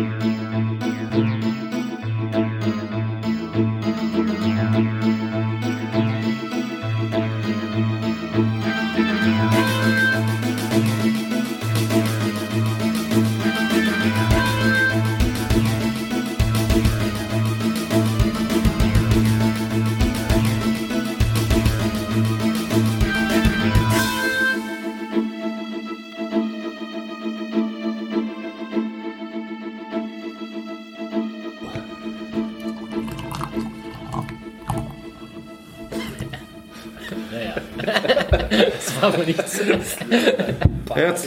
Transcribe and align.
Das 0.00 0.08
war 0.08 0.39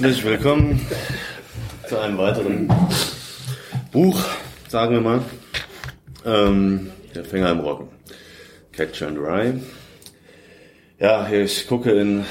Herzlich 0.04 0.26
willkommen 0.26 0.86
zu 1.88 1.98
einem 1.98 2.18
weiteren 2.18 2.68
Buch, 3.94 4.22
sagen 4.68 4.96
wir 4.96 5.00
mal. 5.00 5.22
Ähm, 6.26 6.92
der 7.16 7.24
Fänger 7.24 7.52
im 7.52 7.62
Roggen. 7.62 7.88
Catch 8.74 9.02
and 9.04 9.18
Rye. 9.18 9.62
Ja, 11.00 11.30
ich 11.32 11.68
gucke 11.68 11.92
in 11.92 12.26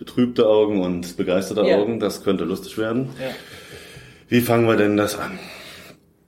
betrübte 0.00 0.48
Augen 0.48 0.80
und 0.82 1.16
begeisterte 1.16 1.62
Ja. 1.62 1.76
Augen. 1.76 2.00
Das 2.00 2.24
könnte 2.24 2.42
lustig 2.42 2.76
werden. 2.76 3.10
Ja. 3.20 3.30
Wie 4.26 4.40
fangen 4.40 4.66
wir 4.66 4.74
denn 4.74 4.96
das 4.96 5.16
an? 5.16 5.38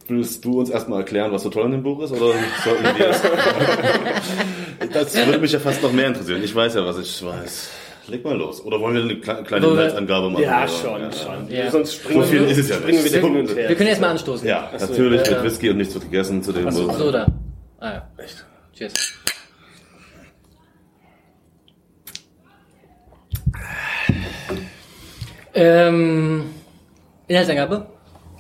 Willst 0.07 0.45
du 0.45 0.61
uns 0.61 0.71
erstmal 0.71 1.01
erklären, 1.01 1.33
was 1.33 1.43
so 1.43 1.51
toll 1.51 1.65
an 1.65 1.73
dem 1.73 1.83
Buch 1.83 2.05
ist? 2.05 2.13
Oder 2.13 2.35
sollten 2.65 2.85
wir 2.85 3.09
das? 3.09 3.21
das 4.93 5.27
würde 5.27 5.41
mich 5.41 5.51
ja 5.51 5.59
fast 5.59 5.83
noch 5.83 5.91
mehr 5.93 6.07
interessieren. 6.07 6.45
Ich 6.45 6.55
weiß 6.55 6.77
ja, 6.77 6.87
was 6.87 6.99
ich 6.99 7.25
weiß. 7.25 7.71
Leg 8.09 8.23
mal 8.25 8.37
los. 8.37 8.63
Oder 8.65 8.81
wollen 8.81 8.95
wir 8.97 9.03
eine 9.03 9.15
kle- 9.15 9.43
kleine 9.45 9.67
Inhaltsangabe 9.67 10.29
machen? 10.31 10.43
Ja, 10.45 10.69
schon, 10.69 11.01
Ja. 11.01 11.13
schon. 11.13 11.51
Ja. 11.51 11.71
Sonst 11.71 11.95
springen 11.95 12.21
So 12.23 12.29
viel 12.29 12.41
wir, 12.41 12.49
ist 12.49 12.59
es 12.59 12.69
ja 12.69 12.77
springen 12.77 13.03
nicht. 13.03 13.13
wir 13.15 13.21
hin 13.23 13.37
und 13.37 13.57
her. 13.57 13.69
Wir 13.71 13.77
können 13.77 13.89
erstmal 13.89 14.11
anstoßen. 14.11 14.47
Ja, 14.47 14.71
Ach 14.75 14.79
so, 14.79 14.87
natürlich 14.89 15.27
ja. 15.27 15.33
mit 15.37 15.45
Whisky 15.45 15.71
und 15.71 15.79
nichts 15.79 15.95
wird 15.95 16.05
gegessen 16.05 16.43
zu 16.43 16.53
dem 16.53 16.65
Buch. 16.69 16.93
So, 16.99 17.11
da. 17.11 17.27
Ah 17.81 17.93
ja. 17.93 18.09
Echt. 18.19 18.45
Cheers. 18.75 18.93
Ähm, 25.55 26.45
Inhaltsangabe? 27.29 27.87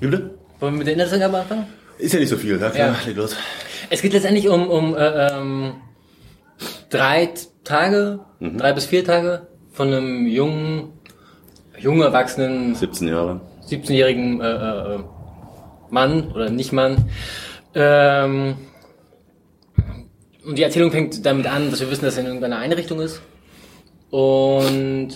Wie 0.01 0.07
bitte? 0.09 0.39
Wollen 0.61 0.75
wir 0.75 0.79
mit 0.79 0.87
der 0.87 0.95
Inhaltsangabe 0.95 1.39
anfangen? 1.39 1.67
Ist 1.99 2.13
ja 2.15 2.21
nicht 2.21 2.29
so 2.29 2.37
viel, 2.37 2.61
ja 2.61 2.71
klar. 2.71 2.89
Ja. 2.89 2.97
Leg 3.07 3.17
los. 3.17 3.37
Es 3.91 4.03
geht 4.03 4.13
letztendlich 4.13 4.49
um, 4.49 4.69
um 4.69 4.97
äh, 4.97 5.29
ähm, 5.29 5.75
drei 6.91 7.29
Tage, 7.63 8.21
drei 8.41 8.73
bis 8.73 8.87
vier 8.87 9.05
Tage 9.05 9.47
von 9.75 9.89
einem 9.89 10.27
jungen, 10.27 10.93
jungen 11.79 12.03
Erwachsenen, 12.03 12.75
17 12.75 13.09
Jahre. 13.09 13.41
17-jährigen 13.69 14.41
äh, 14.41 14.47
äh, 14.95 14.99
Mann 15.91 16.31
oder 16.33 16.49
nicht 16.49 16.73
Mann. 16.73 17.11
Ähm, 17.75 18.55
und 20.47 20.57
die 20.59 20.63
Erzählung 20.63 20.91
fängt 20.93 21.27
damit 21.27 21.47
an, 21.47 21.71
dass 21.71 21.81
wir 21.81 21.91
wissen, 21.91 22.05
dass 22.05 22.15
er 22.17 22.21
in 22.21 22.27
irgendeiner 22.27 22.59
Einrichtung 22.59 23.01
ist. 23.01 23.21
Und 24.11 25.09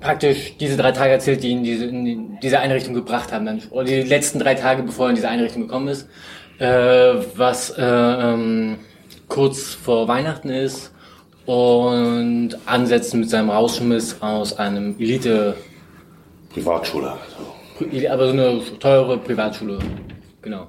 praktisch 0.00 0.56
diese 0.58 0.76
drei 0.76 0.92
Tage 0.92 1.12
erzählt, 1.12 1.42
die 1.42 1.48
ihn 1.48 1.64
diese, 1.64 1.86
in 1.86 2.04
die- 2.04 2.20
diese 2.42 2.60
Einrichtung 2.60 2.94
gebracht 2.94 3.32
haben. 3.32 3.44
Dann, 3.46 3.60
oder 3.70 3.84
die 3.86 4.02
letzten 4.02 4.38
drei 4.38 4.54
Tage, 4.54 4.82
bevor 4.84 5.06
er 5.06 5.10
in 5.10 5.16
diese 5.16 5.28
Einrichtung 5.28 5.62
gekommen 5.62 5.88
ist. 5.88 6.08
Äh, 6.58 7.14
was 7.34 7.70
äh, 7.70 7.82
ähm, 7.82 8.76
kurz 9.26 9.74
vor 9.74 10.06
Weihnachten 10.06 10.50
ist. 10.50 10.93
Und 11.46 12.56
ansetzen 12.64 13.20
mit 13.20 13.30
seinem 13.30 13.50
Rausschmiss 13.50 14.16
aus 14.20 14.56
einem 14.58 14.96
Elite 14.98 15.56
Privatschule. 16.52 17.14
So. 17.80 18.08
aber 18.08 18.26
so 18.26 18.32
eine 18.32 18.60
teure 18.78 19.18
Privatschule. 19.18 19.78
Genau. 20.40 20.68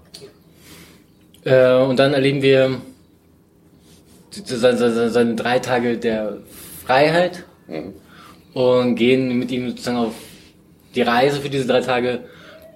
Äh, 1.44 1.76
und 1.76 1.98
dann 1.98 2.14
erleben 2.14 2.42
wir 2.42 2.82
seine, 4.32 5.10
seine, 5.10 5.36
drei 5.36 5.60
Tage 5.60 5.98
der 5.98 6.40
Freiheit 6.86 7.46
und 8.54 8.96
gehen 8.96 9.38
mit 9.38 9.52
ihm 9.52 9.70
sozusagen 9.70 9.98
auf 9.98 10.14
die 10.96 11.04
Reise 11.04 11.40
für 11.40 11.50
diese 11.50 11.68
drei 11.68 11.82
Tage, 11.82 12.22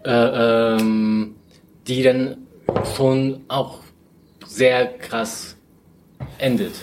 äh, 0.06 0.76
ähm, 0.78 1.36
die 1.88 2.04
dann 2.04 2.38
schon 2.96 3.42
auch 3.48 3.80
sehr 4.46 4.86
krass 4.98 5.56
endet. 6.38 6.74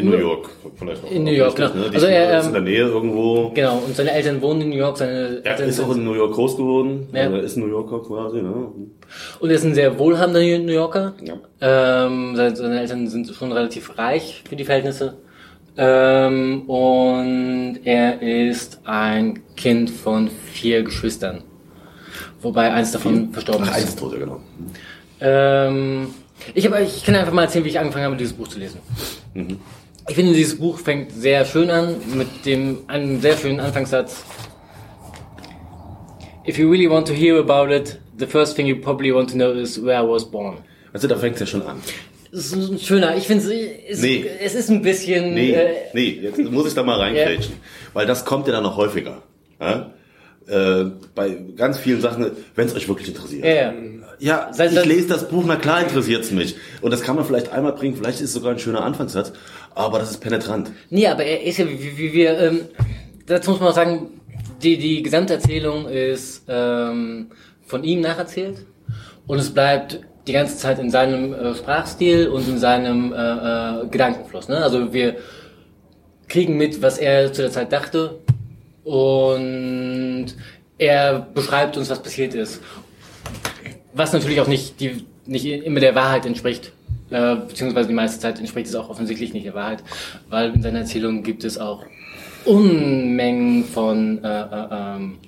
In 0.00 0.10
New 0.10 0.18
York, 0.18 0.50
vielleicht 0.78 1.04
auch. 1.04 1.10
In 1.10 1.24
New 1.24 1.30
York, 1.30 1.58
Richtig, 1.58 1.72
genau. 1.72 1.84
Ne? 1.84 1.90
Die 1.90 1.94
Also 1.96 2.06
er, 2.06 2.38
ist 2.40 2.46
in 2.46 2.52
der 2.52 2.62
Nähe 2.62 2.82
irgendwo. 2.82 3.50
Genau, 3.54 3.78
und 3.78 3.96
seine 3.96 4.12
Eltern 4.12 4.42
wohnen 4.42 4.62
in 4.62 4.70
New 4.70 4.76
York, 4.76 4.96
seine 4.98 5.40
Er 5.44 5.52
Eltern 5.52 5.68
ist 5.68 5.80
auch 5.80 5.94
in 5.94 6.04
New 6.04 6.14
York 6.14 6.34
groß 6.34 6.56
geworden. 6.56 7.08
Ja. 7.12 7.22
Also 7.22 7.36
er 7.36 7.42
ist 7.42 7.56
New 7.56 7.68
Yorker 7.68 8.00
quasi. 8.00 8.42
Ne? 8.42 8.52
Und 9.40 9.50
er 9.50 9.56
ist 9.56 9.64
ein 9.64 9.74
sehr 9.74 9.98
wohlhabender 9.98 10.40
New 10.40 10.72
Yorker. 10.72 11.14
Ja. 11.22 11.34
Ähm, 12.06 12.36
seine, 12.36 12.56
seine 12.56 12.80
Eltern 12.80 13.08
sind 13.08 13.28
schon 13.28 13.52
relativ 13.52 13.98
reich 13.98 14.42
für 14.48 14.56
die 14.56 14.64
Verhältnisse. 14.64 15.18
Ähm, 15.76 16.62
und 16.68 17.80
er 17.84 18.20
ist 18.20 18.80
ein 18.84 19.40
Kind 19.56 19.90
von 19.90 20.28
vier 20.28 20.82
Geschwistern. 20.82 21.42
Wobei 22.42 22.72
eins 22.72 22.92
davon 22.92 23.32
verstorben 23.32 23.66
Ach, 23.68 23.74
eins 23.74 23.84
ist. 23.84 23.88
ist 23.90 23.98
tot, 23.98 24.12
ja 24.12 24.18
genau. 24.18 24.40
Ähm, 25.20 26.08
ich, 26.54 26.66
hab, 26.66 26.80
ich 26.80 27.04
kann 27.04 27.14
einfach 27.14 27.32
mal 27.32 27.42
erzählen, 27.44 27.64
wie 27.64 27.68
ich 27.68 27.78
angefangen 27.78 28.06
habe, 28.06 28.16
dieses 28.16 28.32
Buch 28.32 28.48
zu 28.48 28.58
lesen. 28.58 28.80
Ich 30.10 30.16
finde, 30.16 30.32
dieses 30.32 30.58
Buch 30.58 30.76
fängt 30.80 31.12
sehr 31.12 31.44
schön 31.44 31.70
an 31.70 31.94
mit 32.16 32.44
dem 32.44 32.78
einem 32.88 33.20
sehr 33.20 33.36
schönen 33.36 33.60
Anfangssatz. 33.60 34.24
If 36.44 36.58
you 36.58 36.68
really 36.68 36.90
want 36.90 37.06
to 37.06 37.14
hear 37.14 37.38
about 37.38 37.72
it, 37.72 38.00
the 38.18 38.26
first 38.26 38.56
thing 38.56 38.66
you 38.66 38.74
probably 38.80 39.14
want 39.14 39.30
to 39.30 39.36
know 39.36 39.52
is 39.52 39.80
where 39.80 40.02
I 40.02 40.08
was 40.08 40.28
born. 40.28 40.56
Also 40.92 41.06
da 41.06 41.14
fängt 41.14 41.34
es 41.34 41.40
ja 41.42 41.46
schon 41.46 41.62
an. 41.62 41.80
Das 42.32 42.46
ist 42.46 42.54
ein 42.72 42.78
schöner. 42.80 43.16
Ich 43.16 43.28
finde 43.28 43.44
es, 43.88 44.02
Nee. 44.02 44.24
es 44.42 44.56
ist 44.56 44.68
ein 44.68 44.82
bisschen. 44.82 45.32
Nee, 45.32 45.52
Äh, 45.52 45.68
nee, 45.92 46.18
jetzt 46.22 46.38
muss 46.38 46.66
ich 46.66 46.74
da 46.74 46.82
mal 46.82 46.98
reingrätschen. 46.98 47.54
Weil 47.92 48.06
das 48.06 48.24
kommt 48.24 48.48
ja 48.48 48.52
dann 48.52 48.64
noch 48.64 48.76
häufiger. 48.76 49.22
Ja? 49.60 49.92
Äh, 50.46 50.90
bei 51.14 51.36
ganz 51.56 51.78
vielen 51.78 52.00
Sachen, 52.00 52.30
wenn 52.54 52.66
es 52.66 52.74
euch 52.74 52.88
wirklich 52.88 53.08
interessiert. 53.08 53.44
ja, 53.44 53.52
ja. 53.52 53.72
Ja, 54.20 54.50
ich 54.52 54.84
lese 54.84 55.08
das 55.08 55.28
Buch, 55.28 55.44
na 55.46 55.56
klar 55.56 55.80
interessiert's 55.80 56.30
mich. 56.30 56.54
Und 56.82 56.90
das 56.90 57.00
kann 57.00 57.16
man 57.16 57.24
vielleicht 57.24 57.52
einmal 57.52 57.72
bringen, 57.72 57.96
vielleicht 57.96 58.20
ist 58.20 58.28
es 58.28 58.32
sogar 58.34 58.52
ein 58.52 58.58
schöner 58.58 58.84
Anfangssatz, 58.84 59.32
aber 59.74 59.98
das 59.98 60.10
ist 60.10 60.18
penetrant. 60.18 60.70
Nee, 60.90 61.06
aber 61.06 61.24
er 61.24 61.42
ist 61.42 61.56
ja, 61.56 61.66
wie, 61.66 61.96
wie 61.96 62.12
wir, 62.12 62.38
ähm, 62.38 62.60
dazu 63.26 63.52
muss 63.52 63.60
man 63.60 63.70
auch 63.70 63.74
sagen, 63.74 64.20
die, 64.62 64.76
die 64.76 65.02
Gesamterzählung 65.02 65.88
ist 65.88 66.42
ähm, 66.48 67.28
von 67.62 67.82
ihm 67.82 68.02
nacherzählt 68.02 68.66
und 69.26 69.38
es 69.38 69.54
bleibt 69.54 70.00
die 70.26 70.32
ganze 70.32 70.58
Zeit 70.58 70.78
in 70.78 70.90
seinem 70.90 71.32
äh, 71.32 71.54
Sprachstil 71.54 72.28
und 72.28 72.46
in 72.46 72.58
seinem 72.58 73.14
äh, 73.14 73.16
äh, 73.16 73.86
Gedankenfluss. 73.86 74.48
Ne? 74.48 74.58
Also 74.58 74.92
wir 74.92 75.16
kriegen 76.28 76.58
mit, 76.58 76.82
was 76.82 76.98
er 76.98 77.32
zu 77.32 77.40
der 77.40 77.50
Zeit 77.50 77.72
dachte 77.72 78.18
und 78.84 80.26
er 80.78 81.20
beschreibt 81.20 81.76
uns, 81.76 81.90
was 81.90 82.02
passiert 82.02 82.34
ist. 82.34 82.60
Was 83.92 84.12
natürlich 84.12 84.40
auch 84.40 84.46
nicht, 84.46 84.80
die, 84.80 85.04
nicht 85.26 85.44
immer 85.44 85.80
der 85.80 85.94
Wahrheit 85.94 86.26
entspricht. 86.26 86.72
Äh, 87.10 87.36
beziehungsweise 87.36 87.88
die 87.88 87.94
meiste 87.94 88.20
Zeit 88.20 88.38
entspricht 88.38 88.68
es 88.68 88.74
auch 88.76 88.88
offensichtlich 88.88 89.32
nicht 89.32 89.44
der 89.44 89.54
Wahrheit, 89.54 89.82
weil 90.28 90.54
in 90.54 90.62
seiner 90.62 90.80
Erzählung 90.80 91.24
gibt 91.24 91.42
es 91.44 91.58
auch 91.58 91.84
Unmengen 92.44 93.64
von 93.64 94.24
äh, 94.24 94.28
äh, 94.28 94.66
ähm, 94.70 95.18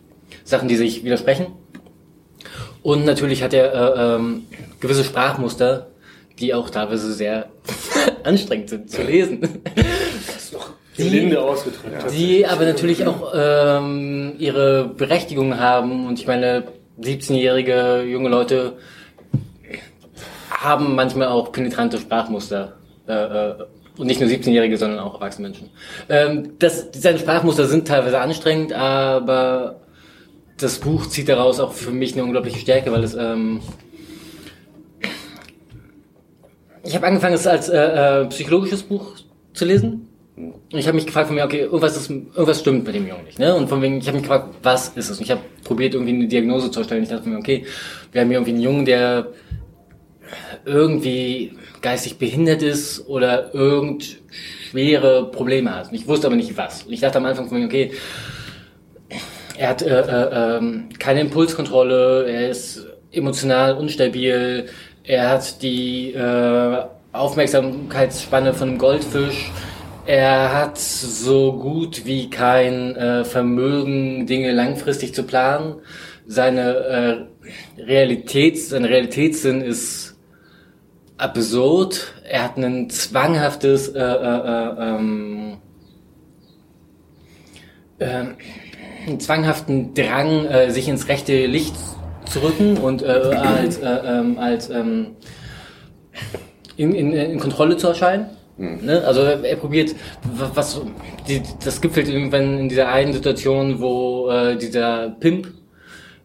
Sachen, 0.45 0.69
die 0.69 0.77
sich 0.77 1.05
widersprechen. 1.05 1.47
Und 2.83 3.05
natürlich 3.05 3.43
hat 3.43 3.53
er 3.53 3.75
äh, 3.75 4.17
ähm, 4.17 4.45
gewisse 4.81 5.05
Sprachmuster, 5.05 5.89
die 6.39 6.55
auch 6.55 6.71
teilweise 6.71 7.13
sehr 7.13 7.51
anstrengend 8.25 8.71
sind 8.71 8.91
zu 8.91 9.03
lesen. 9.03 9.63
Gelinde 11.05 11.41
ausgedrückt. 11.41 12.13
Die 12.13 12.47
aber 12.47 12.65
natürlich 12.65 13.07
auch 13.07 13.33
ähm, 13.35 14.35
ihre 14.39 14.85
Berechtigung 14.85 15.59
haben. 15.59 16.07
Und 16.07 16.19
ich 16.19 16.27
meine, 16.27 16.65
17-jährige 17.01 18.03
junge 18.03 18.29
Leute 18.29 18.75
haben 20.51 20.95
manchmal 20.95 21.29
auch 21.29 21.53
penetrante 21.53 21.99
Sprachmuster. 21.99 22.75
Äh, 23.07 23.13
äh, 23.13 23.55
und 23.99 24.07
nicht 24.07 24.21
nur 24.21 24.29
17-Jährige, 24.29 24.79
sondern 24.79 25.01
auch 25.01 25.15
erwachsene 25.15 25.49
Menschen. 25.49 25.71
Ähm, 26.09 26.55
das, 26.59 26.89
seine 26.93 27.19
Sprachmuster 27.19 27.67
sind 27.67 27.87
teilweise 27.87 28.21
anstrengend, 28.21 28.73
aber 28.73 29.81
das 30.59 30.79
Buch 30.79 31.07
zieht 31.07 31.29
daraus 31.29 31.61
auch 31.61 31.73
für 31.73 31.91
mich 31.91 32.15
eine 32.15 32.25
unglaubliche 32.25 32.59
Stärke, 32.59 32.91
weil 32.93 33.05
es... 33.05 33.15
Ähm, 33.15 33.61
ich 36.85 36.95
habe 36.97 37.07
angefangen, 37.07 37.35
es 37.35 37.47
als 37.47 37.69
äh, 37.69 38.23
äh, 38.23 38.27
psychologisches 38.27 38.83
Buch 38.83 39.17
zu 39.53 39.65
lesen. 39.65 40.09
Ich 40.71 40.87
habe 40.87 40.95
mich 40.95 41.07
gefragt 41.07 41.27
von 41.27 41.37
mir, 41.37 41.45
okay, 41.45 41.61
irgendwas, 41.61 41.97
ist, 41.97 42.11
irgendwas 42.11 42.61
stimmt 42.61 42.87
mit 42.87 42.95
dem 42.95 43.07
Jungen 43.07 43.25
nicht. 43.25 43.39
Ne? 43.39 43.55
Und 43.55 43.69
von 43.69 43.83
wegen, 43.83 43.99
ich 43.99 44.07
habe 44.07 44.17
mich 44.17 44.23
gefragt, 44.23 44.55
was 44.63 44.89
ist 44.91 45.11
es? 45.11 45.19
Und 45.19 45.25
ich 45.25 45.31
habe 45.31 45.43
probiert, 45.63 45.95
irgendwie 45.95 46.15
eine 46.15 46.27
Diagnose 46.27 46.71
zu 46.71 46.81
erstellen. 46.81 47.03
Ich 47.03 47.11
dachte 47.11 47.29
mir, 47.29 47.37
okay, 47.37 47.67
wir 48.13 48.21
haben 48.23 48.29
hier 48.29 48.39
irgendwie 48.39 48.53
einen 48.53 48.63
Jungen, 48.63 48.85
der 48.87 49.29
irgendwie 50.65 51.53
geistig 51.83 52.19
behindert 52.19 52.63
ist 52.63 53.07
oder 53.09 53.55
irgend 53.55 54.21
schwere 54.71 55.31
Probleme 55.31 55.75
hat. 55.75 55.89
Und 55.89 55.95
ich 55.95 56.07
wusste 56.09 56.29
aber 56.29 56.37
nicht 56.37 56.57
was. 56.57 56.85
Und 56.85 56.93
ich 56.93 57.01
dachte 57.01 57.19
am 57.19 57.27
Anfang 57.27 57.49
von 57.49 57.59
mir, 57.59 57.67
okay, 57.67 57.93
er 59.59 59.69
hat 59.69 59.83
äh, 59.83 60.01
äh, 60.01 60.57
ähm, 60.59 60.89
keine 60.99 61.21
Impulskontrolle, 61.21 62.27
er 62.27 62.49
ist 62.49 62.87
emotional 63.11 63.77
unstabil, 63.77 64.67
er 65.05 65.29
hat 65.29 65.63
die 65.63 66.13
äh, 66.13 66.85
Aufmerksamkeitsspanne 67.13 68.55
von 68.55 68.71
einem 68.71 68.79
Goldfisch, 68.79 69.51
er 70.07 70.53
hat 70.53 70.79
so 70.79 71.53
gut 71.53 72.05
wie 72.05 72.29
kein 72.29 72.97
äh, 72.97 73.25
Vermögen, 73.25 74.27
Dinge 74.27 74.53
langfristig 74.53 75.15
zu 75.15 75.23
planen. 75.23 75.77
Seine 76.27 77.29
äh, 77.79 77.83
Realität, 77.83 78.59
sein 78.59 78.85
Realitätssinn 78.85 79.61
ist 79.61 80.17
absurd. 81.17 82.15
Er 82.29 82.45
hat 82.45 82.57
ein 82.57 82.91
zwanghaftes 82.91 83.89
äh, 83.89 84.01
äh, 84.01 84.05
äh, 84.05 84.75
ähm, 84.79 85.57
äh, 87.99 88.25
einen 89.07 89.21
zwanghaften 89.21 89.95
Drang, 89.95 90.47
äh, 90.47 90.71
sich 90.71 90.89
ins 90.89 91.09
rechte 91.09 91.47
Licht 91.47 91.75
zu 92.29 92.41
rücken 92.41 92.79
und 92.79 93.03
äh, 93.03 93.07
als, 93.07 93.79
äh, 93.79 93.87
ähm, 93.87 94.39
als 94.39 94.71
ähm, 94.71 95.17
in, 96.77 96.95
in, 96.95 97.13
in 97.13 97.39
Kontrolle 97.39 97.77
zu 97.77 97.89
erscheinen. 97.89 98.27
Mhm. 98.57 98.85
Ne? 98.85 99.05
Also 99.05 99.23
er, 99.23 99.43
er 99.45 99.57
probiert, 99.57 99.95
was 100.23 100.81
die, 101.29 101.43
das 101.65 101.81
gipfelt 101.81 102.09
irgendwann 102.09 102.59
in 102.59 102.69
dieser 102.69 102.89
einen 102.89 103.13
Situation, 103.13 103.81
wo 103.81 104.31
äh, 104.31 104.57
dieser 104.57 105.11
Pimp 105.21 105.49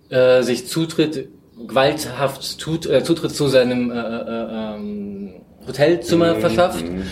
äh, 0.10 0.42
sich 0.44 0.68
Zutritt 0.68 1.30
gewalthaft 1.68 2.60
tut, 2.60 2.86
äh, 2.86 3.04
Zutritt 3.04 3.32
zu 3.32 3.48
seinem 3.48 3.92
äh, 3.92 3.96
äh, 3.96 4.76
ähm, 4.76 5.34
Hotelzimmer 5.68 6.36
mhm. 6.36 6.40
verschafft, 6.40 6.86
mhm. 6.86 7.04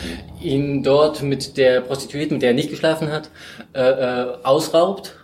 ihn 0.42 0.84
dort 0.84 1.22
mit 1.22 1.58
der 1.58 1.82
Prostituierten, 1.82 2.36
mit 2.36 2.42
der 2.42 2.52
er 2.52 2.56
nicht 2.56 2.70
geschlafen 2.70 3.12
hat, 3.12 3.30
äh, 3.74 3.82
äh, 3.82 4.28
ausraubt 4.44 5.16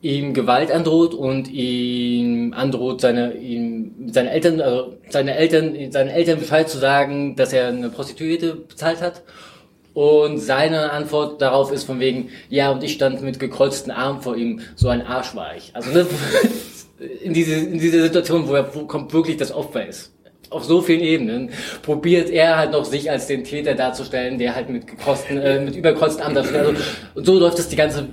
ihm 0.00 0.34
Gewalt 0.34 0.70
androht 0.70 1.14
und 1.14 1.48
ihm 1.48 2.52
androht, 2.54 3.00
seine, 3.00 3.34
ihm, 3.34 4.10
seine 4.12 4.30
Eltern, 4.30 4.60
also 4.60 4.96
seine 5.08 5.36
Eltern, 5.36 5.74
seinen 5.90 6.08
Eltern 6.08 6.38
Bescheid 6.38 6.68
zu 6.68 6.78
sagen, 6.78 7.36
dass 7.36 7.52
er 7.52 7.68
eine 7.68 7.90
Prostituierte 7.90 8.54
bezahlt 8.54 9.00
hat. 9.00 9.22
Und 9.94 10.38
seine 10.38 10.92
Antwort 10.92 11.42
darauf 11.42 11.72
ist 11.72 11.84
von 11.84 11.98
wegen, 11.98 12.28
ja, 12.48 12.70
und 12.70 12.84
ich 12.84 12.92
stand 12.92 13.20
mit 13.22 13.40
gekreuzten 13.40 13.90
Armen 13.90 14.20
vor 14.22 14.36
ihm, 14.36 14.60
so 14.76 14.88
ein 14.88 15.02
Arsch 15.02 15.34
war 15.34 15.56
ich. 15.56 15.74
Also 15.74 15.90
ne, 15.90 16.06
in 17.22 17.34
diese, 17.34 17.54
in 17.54 17.80
diese 17.80 18.02
Situation, 18.02 18.46
wo 18.46 18.54
er 18.54 18.72
wo 18.74 18.86
kommt 18.86 19.12
wirklich 19.12 19.36
das 19.36 19.50
Opfer 19.52 19.86
ist 19.86 20.12
auf 20.50 20.64
so 20.64 20.80
vielen 20.80 21.00
Ebenen 21.00 21.50
probiert 21.82 22.30
er 22.30 22.56
halt 22.56 22.72
noch 22.72 22.84
sich 22.84 23.10
als 23.10 23.26
den 23.26 23.44
Täter 23.44 23.74
darzustellen, 23.74 24.38
der 24.38 24.54
halt 24.54 24.68
mit 24.68 24.86
gekreuzten, 24.86 25.38
äh, 25.38 25.60
mit 25.60 25.76
überkreuzten 25.76 26.22
Armen 26.22 26.34
dasteht. 26.34 26.56
Also, 26.56 26.74
und 27.14 27.26
so 27.26 27.38
läuft 27.38 27.58
es 27.58 27.68
die 27.68 27.76
ganze, 27.76 28.08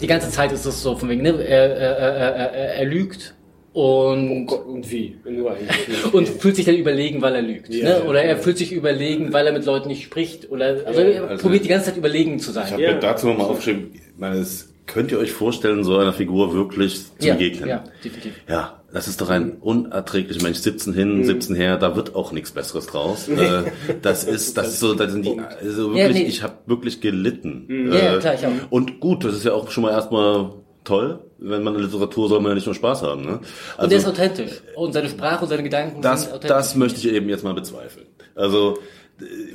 die 0.00 0.06
ganze 0.06 0.30
Zeit 0.30 0.52
ist 0.52 0.64
es 0.64 0.82
so 0.82 0.96
von 0.96 1.08
wegen, 1.08 1.22
ne? 1.22 1.30
er, 1.42 1.76
er, 1.76 1.96
er, 1.96 2.52
er, 2.52 2.74
er 2.76 2.84
lügt 2.84 3.34
und, 3.72 4.30
oh 4.30 4.44
Gott, 4.44 4.66
und 4.66 4.90
wie? 4.90 5.16
und 6.12 6.28
fühlt 6.28 6.56
sich 6.56 6.64
dann 6.64 6.74
überlegen, 6.74 7.22
weil 7.22 7.36
er 7.36 7.42
lügt. 7.42 7.72
Ja, 7.72 8.00
ne? 8.00 8.04
Oder 8.04 8.24
er 8.24 8.36
fühlt 8.36 8.58
sich 8.58 8.72
überlegen, 8.72 9.32
weil 9.32 9.46
er 9.46 9.52
mit 9.52 9.64
Leuten 9.66 9.88
nicht 9.88 10.02
spricht. 10.02 10.50
Oder 10.50 10.80
also 10.84 11.00
er 11.00 11.28
also 11.28 11.42
probiert 11.42 11.64
die 11.64 11.68
ganze 11.68 11.86
Zeit 11.86 11.96
überlegen 11.96 12.40
zu 12.40 12.50
sein. 12.50 12.64
Ich 12.66 12.72
habe 12.72 12.82
ja. 12.82 12.94
dazu 12.94 13.28
nochmal 13.28 13.46
aufgeschrieben, 13.46 13.92
meine, 14.16 14.44
könnt 14.88 15.12
ihr 15.12 15.18
euch 15.18 15.30
vorstellen, 15.32 15.84
so 15.84 15.96
einer 15.98 16.12
Figur 16.12 16.52
wirklich 16.52 17.04
zu 17.18 17.28
begegnen? 17.28 17.68
Ja, 17.68 17.84
definitiv. 18.02 18.32
Ja, 18.48 18.82
das 18.92 19.06
ist 19.06 19.20
doch 19.20 19.28
ein 19.28 19.52
unerträglicher 19.52 20.42
Mensch. 20.42 20.58
17 20.58 20.94
hin, 20.94 21.24
17 21.24 21.54
mhm. 21.54 21.60
her, 21.60 21.76
da 21.76 21.94
wird 21.94 22.16
auch 22.16 22.32
nichts 22.32 22.50
Besseres 22.50 22.86
draus. 22.86 23.28
Äh, 23.38 23.70
das 24.02 24.24
ist, 24.24 24.56
das 24.56 24.68
ist 24.68 24.80
so, 24.80 24.94
das 24.94 25.12
sind 25.12 25.24
die, 25.24 25.38
also 25.38 25.94
wirklich, 25.94 25.96
ja, 25.96 26.08
nee. 26.08 26.22
ich 26.22 26.42
habe 26.42 26.54
wirklich 26.66 27.00
gelitten. 27.00 27.66
Mhm. 27.68 27.92
Ja, 27.92 27.98
ja, 27.98 28.18
klar, 28.18 28.34
ich 28.34 28.44
auch. 28.44 28.50
Und 28.70 28.98
gut, 28.98 29.24
das 29.24 29.34
ist 29.34 29.44
ja 29.44 29.52
auch 29.52 29.70
schon 29.70 29.82
mal 29.84 29.92
erstmal 29.92 30.50
toll. 30.82 31.20
Wenn 31.38 31.62
man 31.62 31.76
eine 31.76 31.84
Literatur 31.84 32.28
soll 32.28 32.40
man 32.40 32.50
ja 32.50 32.54
nicht 32.56 32.66
nur 32.66 32.74
Spaß 32.74 33.02
haben. 33.02 33.22
Ne? 33.22 33.40
Also, 33.76 33.82
und 33.82 33.90
der 33.92 33.98
ist 33.98 34.08
authentisch. 34.08 34.62
Und 34.74 34.92
seine 34.92 35.08
Sprache 35.08 35.44
und 35.44 35.50
seine 35.50 35.62
Gedanken 35.62 36.02
das, 36.02 36.22
sind 36.22 36.30
authentisch. 36.30 36.48
Das 36.48 36.74
möchte 36.74 36.98
ich 36.98 37.14
eben 37.14 37.28
jetzt 37.28 37.44
mal 37.44 37.54
bezweifeln. 37.54 38.06
Also 38.34 38.78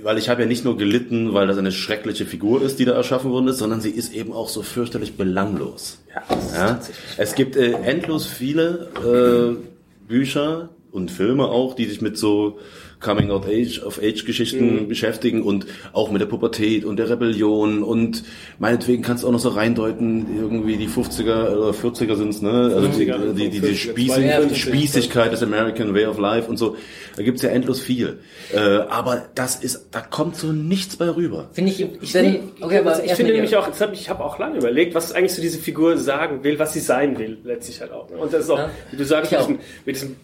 weil 0.04 0.18
ich 0.18 0.30
habe 0.30 0.42
ja 0.42 0.48
nicht 0.48 0.65
nur 0.65 0.77
gelitten, 0.77 1.33
weil 1.33 1.48
das 1.48 1.57
eine 1.57 1.71
schreckliche 1.71 2.25
Figur 2.25 2.62
ist, 2.62 2.80
die 2.80 2.86
da 2.86 2.94
erschaffen 2.94 3.31
worden 3.31 3.48
ist, 3.48 3.60
sondern 3.60 3.81
sie 3.81 3.92
ist 3.92 4.13
eben 4.13 4.33
auch 4.33 4.50
so 4.50 4.62
fürchterlich 4.62 5.15
belanglos. 5.15 6.00
Ja, 6.13 6.38
ja? 6.56 6.80
Es 7.18 7.36
gibt 7.36 7.56
äh, 7.56 7.71
endlos 7.71 8.25
viele 8.25 8.89
äh, 9.04 10.07
Bücher 10.07 10.69
und 10.92 11.12
Filme 11.12 11.45
auch, 11.45 11.75
die 11.75 11.86
sich 11.86 12.01
mit 12.01 12.18
so 12.18 12.60
Coming 13.03 13.29
of 13.29 13.45
Age, 13.47 13.83
of 13.83 14.00
Age 14.01 14.25
Geschichten 14.25 14.83
mhm. 14.83 14.88
beschäftigen 14.88 15.44
und 15.44 15.67
auch 15.91 16.09
mit 16.09 16.21
der 16.21 16.25
Pubertät 16.25 16.85
und 16.85 16.97
der 16.97 17.09
Rebellion 17.09 17.83
und 17.83 18.23
meinetwegen 18.59 19.03
kannst 19.03 19.23
du 19.23 19.27
auch 19.27 19.31
noch 19.31 19.39
so 19.39 19.50
reindeuten, 19.50 20.25
irgendwie 20.39 20.77
die 20.77 20.88
50er 20.88 21.55
oder 21.55 21.71
40er 21.71 22.15
sind's, 22.15 22.41
ne? 22.41 22.71
Also 22.73 22.88
die, 22.88 23.05
die, 23.35 23.50
die, 23.50 23.59
die 23.59 23.75
Spießig, 23.75 24.57
Spießigkeit 24.57 25.31
des 25.31 25.44
American 25.44 25.94
Way 25.94 26.05
of 26.07 26.17
Life 26.17 26.50
und 26.50 26.57
so. 26.57 26.75
Da 27.15 27.23
gibt's 27.23 27.41
ja 27.41 27.50
endlos 27.50 27.79
viel. 27.79 28.19
Äh, 28.53 28.59
aber 28.59 29.25
das 29.35 29.57
ist, 29.57 29.89
da 29.91 30.01
kommt 30.01 30.35
so 30.35 30.51
nichts 30.51 30.95
bei 30.95 31.09
rüber. 31.09 31.50
Finde 31.53 31.71
ich, 31.71 31.81
ich, 32.01 32.11
find, 32.11 32.39
okay, 32.61 32.79
aber 32.79 33.03
ich 33.03 33.13
finde 33.13 33.33
nämlich 33.33 33.55
auch, 33.55 33.67
jetzt 33.67 33.81
hab, 33.81 33.94
ich 33.94 34.09
habe 34.09 34.23
auch 34.23 34.39
lange 34.39 34.57
überlegt, 34.57 34.95
was 34.95 35.11
eigentlich 35.11 35.33
so 35.33 35.41
diese 35.41 35.59
Figur 35.59 35.97
sagen 35.97 36.44
will, 36.44 36.57
was 36.57 36.73
sie 36.73 36.79
sein 36.79 37.19
will, 37.19 37.38
letztlich 37.44 37.81
halt 37.81 37.91
auch. 37.91 38.09
Ne? 38.09 38.17
Und 38.17 38.33
das 38.33 38.45
ist 38.45 38.50
auch, 38.50 38.57
ja. 38.57 38.69
wie 38.91 38.97
du 38.97 39.05
sagst, 39.05 39.31
mit 39.31 39.41
diesem, 39.41 39.59
mit 39.85 39.95
diesem 39.95 40.15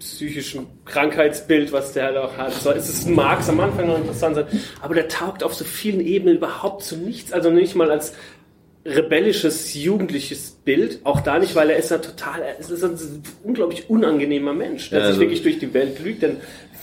psychischen 0.00 0.66
Krankheitsbild, 0.86 1.72
was 1.72 1.92
der 1.92 2.06
halt 2.06 2.16
auch 2.16 2.36
hat. 2.36 2.52
So, 2.54 2.70
es 2.72 2.88
ist, 2.88 3.08
mag 3.08 3.46
am 3.48 3.60
Anfang 3.60 3.86
noch 3.86 3.98
interessant 3.98 4.34
sein, 4.34 4.46
aber 4.80 4.94
der 4.94 5.08
taugt 5.08 5.44
auf 5.44 5.54
so 5.54 5.64
vielen 5.64 6.00
Ebenen 6.00 6.38
überhaupt 6.38 6.82
zu 6.82 6.96
nichts. 6.96 7.32
Also 7.32 7.50
nicht 7.50 7.76
mal 7.76 7.90
als 7.90 8.14
rebellisches, 8.84 9.74
jugendliches 9.74 10.58
Bild. 10.64 11.00
Auch 11.04 11.20
da 11.20 11.38
nicht, 11.38 11.54
weil 11.54 11.70
er 11.70 11.76
ist 11.76 11.90
ja 11.90 11.98
total, 11.98 12.42
er 12.42 12.58
ist 12.58 12.82
ein 12.82 13.22
unglaublich 13.44 13.90
unangenehmer 13.90 14.54
Mensch, 14.54 14.90
der 14.90 15.02
also, 15.02 15.12
sich 15.12 15.20
wirklich 15.20 15.42
durch 15.42 15.58
die 15.58 15.72
Welt 15.74 15.98
lügt, 16.02 16.22
denn 16.22 16.38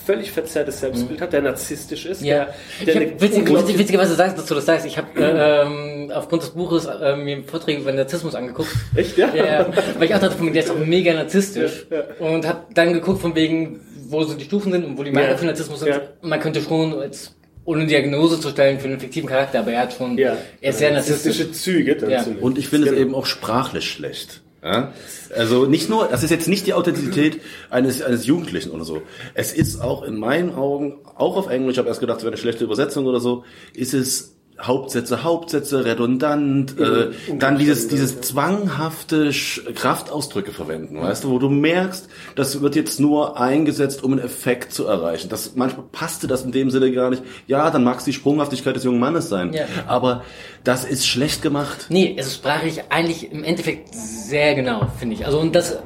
völlig 0.05 0.31
verzerrtes 0.31 0.79
Selbstbild 0.79 1.19
hat, 1.19 1.33
der 1.33 1.41
narzisstisch 1.41 2.05
ist. 2.05 2.21
Ja. 2.21 2.47
Der, 2.85 2.93
der 2.93 3.09
hab, 3.11 3.21
witzig, 3.21 3.49
witzig, 3.49 3.77
witzigerweise 3.77 4.15
sagst, 4.15 4.37
dass 4.37 4.45
du 4.45 4.55
das 4.55 4.65
sagst. 4.65 4.85
Ich 4.85 4.97
habe 4.97 5.07
äh, 5.19 5.63
ähm, 5.63 6.11
aufgrund 6.13 6.43
des 6.43 6.51
Buches 6.51 6.85
äh, 6.85 7.17
mir 7.17 7.43
Vorträge 7.43 7.81
über 7.81 7.91
Narzissmus 7.91 8.33
angeguckt. 8.33 8.69
Echt, 8.95 9.17
ja? 9.17 9.35
ja 9.35 9.67
weil 9.97 10.05
ich 10.05 10.15
auch 10.15 10.19
dachte, 10.19 10.51
der 10.51 10.63
ist 10.63 10.71
auch 10.71 10.79
mega 10.79 11.13
narzisstisch. 11.13 11.87
Ja, 11.89 11.97
ja. 11.97 12.25
Und 12.25 12.47
habe 12.47 12.61
dann 12.73 12.93
geguckt, 12.93 13.19
von 13.19 13.35
wegen, 13.35 13.81
wo 14.07 14.23
so 14.23 14.35
die 14.35 14.45
Stufen 14.45 14.71
sind 14.71 14.85
und 14.85 14.97
wo 14.97 15.03
die 15.03 15.11
Meinung 15.11 15.31
ja. 15.31 15.37
für 15.37 15.45
Narzissmus 15.45 15.81
sind. 15.81 15.99
Man 16.21 16.39
könnte 16.39 16.61
schon 16.61 16.97
als 16.97 17.36
ohne 17.67 17.85
Diagnose 17.85 18.39
zu 18.39 18.49
stellen 18.49 18.79
für 18.79 18.87
einen 18.87 18.99
fiktiven 18.99 19.27
Charakter, 19.27 19.59
aber 19.59 19.73
er 19.73 19.81
hat 19.81 19.93
schon, 19.93 20.17
ja. 20.17 20.37
er 20.61 20.69
ist 20.69 20.79
sehr 20.79 20.91
narzisstische 20.93 21.51
Züge. 21.51 21.97
Ja. 22.09 22.25
Und 22.39 22.57
ich 22.57 22.69
finde 22.69 22.87
es 22.87 22.93
eben 22.93 23.13
auch 23.13 23.25
sprachlich 23.25 23.91
schlecht. 23.91 24.41
Ja? 24.63 24.93
Also 25.35 25.65
nicht 25.65 25.89
nur, 25.89 26.07
das 26.07 26.23
ist 26.23 26.29
jetzt 26.29 26.47
nicht 26.47 26.65
die 26.65 26.73
Authentizität 26.73 27.41
eines, 27.69 28.01
eines 28.01 28.25
Jugendlichen 28.25 28.71
oder 28.71 28.85
so. 28.85 29.01
Es 29.33 29.51
ist 29.51 29.81
auch 29.81 30.03
in 30.03 30.15
meinen 30.15 30.55
Augen, 30.55 30.95
auch 31.15 31.35
auf 31.35 31.49
Englisch, 31.49 31.73
ich 31.73 31.79
habe 31.79 31.89
erst 31.89 31.99
gedacht, 31.99 32.19
es 32.19 32.23
wäre 32.23 32.31
eine 32.31 32.41
schlechte 32.41 32.63
Übersetzung 32.63 33.05
oder 33.05 33.19
so, 33.19 33.43
ist 33.73 33.93
es 33.93 34.36
Hauptsätze, 34.59 35.23
Hauptsätze, 35.23 35.85
redundant, 35.85 36.79
äh, 36.79 37.09
dann 37.37 37.59
dieses, 37.59 37.87
dieses 37.87 38.21
zwanghafte 38.21 39.31
Kraftausdrücke 39.75 40.51
verwenden, 40.51 40.99
weißt 40.99 41.25
du, 41.25 41.29
wo 41.29 41.37
du 41.37 41.49
merkst, 41.49 42.09
das 42.35 42.59
wird 42.59 42.75
jetzt 42.75 42.99
nur 42.99 43.39
eingesetzt, 43.39 44.03
um 44.03 44.13
einen 44.13 44.21
Effekt 44.21 44.73
zu 44.73 44.87
erreichen. 44.87 45.29
Das, 45.29 45.53
manchmal 45.55 45.85
passte 45.91 46.25
das 46.25 46.43
in 46.43 46.51
dem 46.51 46.71
Sinne 46.71 46.91
gar 46.91 47.11
nicht. 47.11 47.21
Ja, 47.45 47.69
dann 47.69 47.83
mag 47.83 47.99
es 47.99 48.05
die 48.05 48.13
Sprunghaftigkeit 48.13 48.75
des 48.75 48.83
jungen 48.83 48.99
Mannes 48.99 49.29
sein, 49.29 49.53
ja. 49.53 49.65
aber 49.85 50.23
das 50.63 50.85
ist 50.85 51.05
schlecht 51.05 51.43
gemacht. 51.43 51.85
Nee, 51.89 52.15
es 52.17 52.27
ist 52.27 52.35
sprachlich 52.35 52.81
eigentlich 52.89 53.31
im 53.31 53.43
Endeffekt 53.43 53.93
sehr 53.93 54.55
genau, 54.55 54.87
finde 54.97 55.15
ich. 55.15 55.25
Also, 55.25 55.39
und 55.39 55.55
das, 55.55 55.77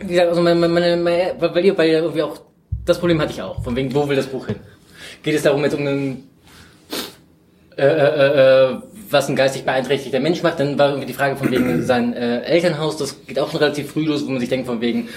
wie 0.00 0.08
gesagt, 0.08 0.28
also 0.28 0.42
meine, 0.42 0.68
meine, 0.68 0.96
meine, 0.96 1.34
weil 1.38 1.54
weil 1.54 1.88
irgendwie 1.88 2.22
auch, 2.22 2.40
das 2.84 2.98
Problem 2.98 3.20
hatte 3.20 3.32
ich 3.32 3.42
auch, 3.42 3.62
von 3.62 3.76
wegen, 3.76 3.94
wo 3.94 4.08
will 4.08 4.16
das 4.16 4.26
Buch 4.26 4.46
hin? 4.48 4.56
Geht 5.22 5.36
es 5.36 5.42
darum, 5.42 5.62
jetzt 5.62 5.74
um 5.74 5.86
einen 5.86 6.35
äh, 7.76 7.84
äh, 7.84 8.70
äh, 8.70 8.76
was 9.10 9.28
ein 9.28 9.36
geistig 9.36 9.64
beeinträchtigter 9.64 10.18
Mensch 10.18 10.42
macht, 10.42 10.58
dann 10.60 10.78
war 10.78 10.88
irgendwie 10.88 11.06
die 11.06 11.12
Frage 11.12 11.36
von 11.36 11.50
wegen 11.50 11.82
sein 11.86 12.14
äh, 12.14 12.40
Elternhaus, 12.40 12.96
das 12.96 13.26
geht 13.26 13.38
auch 13.38 13.50
schon 13.50 13.60
relativ 13.60 13.92
früh 13.92 14.06
los, 14.06 14.26
wo 14.26 14.30
man 14.30 14.40
sich 14.40 14.48
denkt 14.48 14.66
von 14.66 14.80
wegen, 14.80 15.08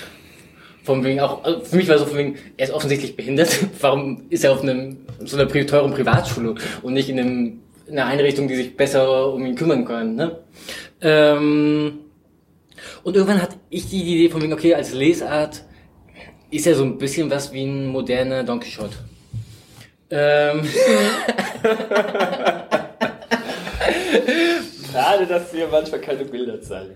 von 0.84 1.04
wegen 1.06 1.22
auch, 1.22 1.44
also 1.46 1.62
für 1.62 1.78
mich 1.78 1.88
war 1.88 1.98
so 1.98 2.06
von 2.06 2.18
wegen, 2.18 2.36
er 2.58 2.68
ist 2.68 2.74
offensichtlich 2.74 3.16
behindert, 3.16 3.50
warum 3.80 4.24
ist 4.30 4.44
er 4.44 4.52
auf 4.52 4.62
einem, 4.62 4.98
so 5.24 5.38
einer 5.38 5.48
teuren 5.48 5.94
Privatschule 5.94 6.56
und 6.82 6.94
nicht 6.94 7.10
in 7.10 7.20
einem, 7.20 7.60
in 7.88 7.98
einer 7.98 8.08
Einrichtung, 8.08 8.50
die 8.50 8.56
sich 8.56 8.76
besser 8.76 9.34
um 9.34 9.46
ihn 9.46 9.56
kümmern 9.56 9.86
kann, 9.86 10.16
ne? 10.16 10.40
Ähm, 11.02 12.00
und 13.04 13.16
irgendwann 13.16 13.42
hatte 13.42 13.56
ich 13.70 13.90
die 13.90 14.02
Idee 14.02 14.30
von 14.30 14.42
wegen, 14.42 14.52
okay, 14.52 14.76
als 14.76 14.94
Lesart 14.94 15.64
ist 16.52 16.68
er 16.68 16.76
so 16.76 16.84
ein 16.84 16.98
bisschen 16.98 17.30
was 17.30 17.54
wie 17.54 17.64
ein 17.64 17.88
moderner 17.88 18.44
Don 18.44 18.60
Quixote. 18.60 18.98
Ähm. 20.12 20.68
Schade, 24.92 25.28
dass 25.28 25.54
wir 25.54 25.68
manchmal 25.68 26.02
keine 26.02 26.26
Bilder 26.26 26.60
zeigen. 26.62 26.96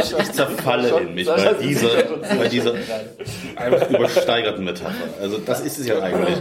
Ich, 0.00 0.16
ich 0.16 0.32
zerfalle 0.32 1.00
in 1.00 1.14
mich 1.14 1.26
bei 1.26 1.54
dieser, 1.54 1.88
bei 2.38 2.48
dieser 2.48 2.74
einfach 3.56 3.90
übersteigerten 3.90 4.64
Metapher. 4.64 4.92
Also 5.20 5.38
das 5.38 5.60
ist 5.62 5.78
es 5.78 5.88
ja 5.88 6.00
eigentlich. 6.00 6.38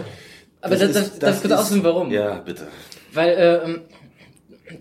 Aber 0.61 0.75
das, 0.75 0.91
das, 0.91 1.19
das, 1.19 1.41
das, 1.41 1.49
das 1.49 1.71
auch 1.71 1.83
warum. 1.83 2.11
Ja, 2.11 2.35
bitte. 2.35 2.67
Weil 3.13 3.29
äh, 3.29 3.79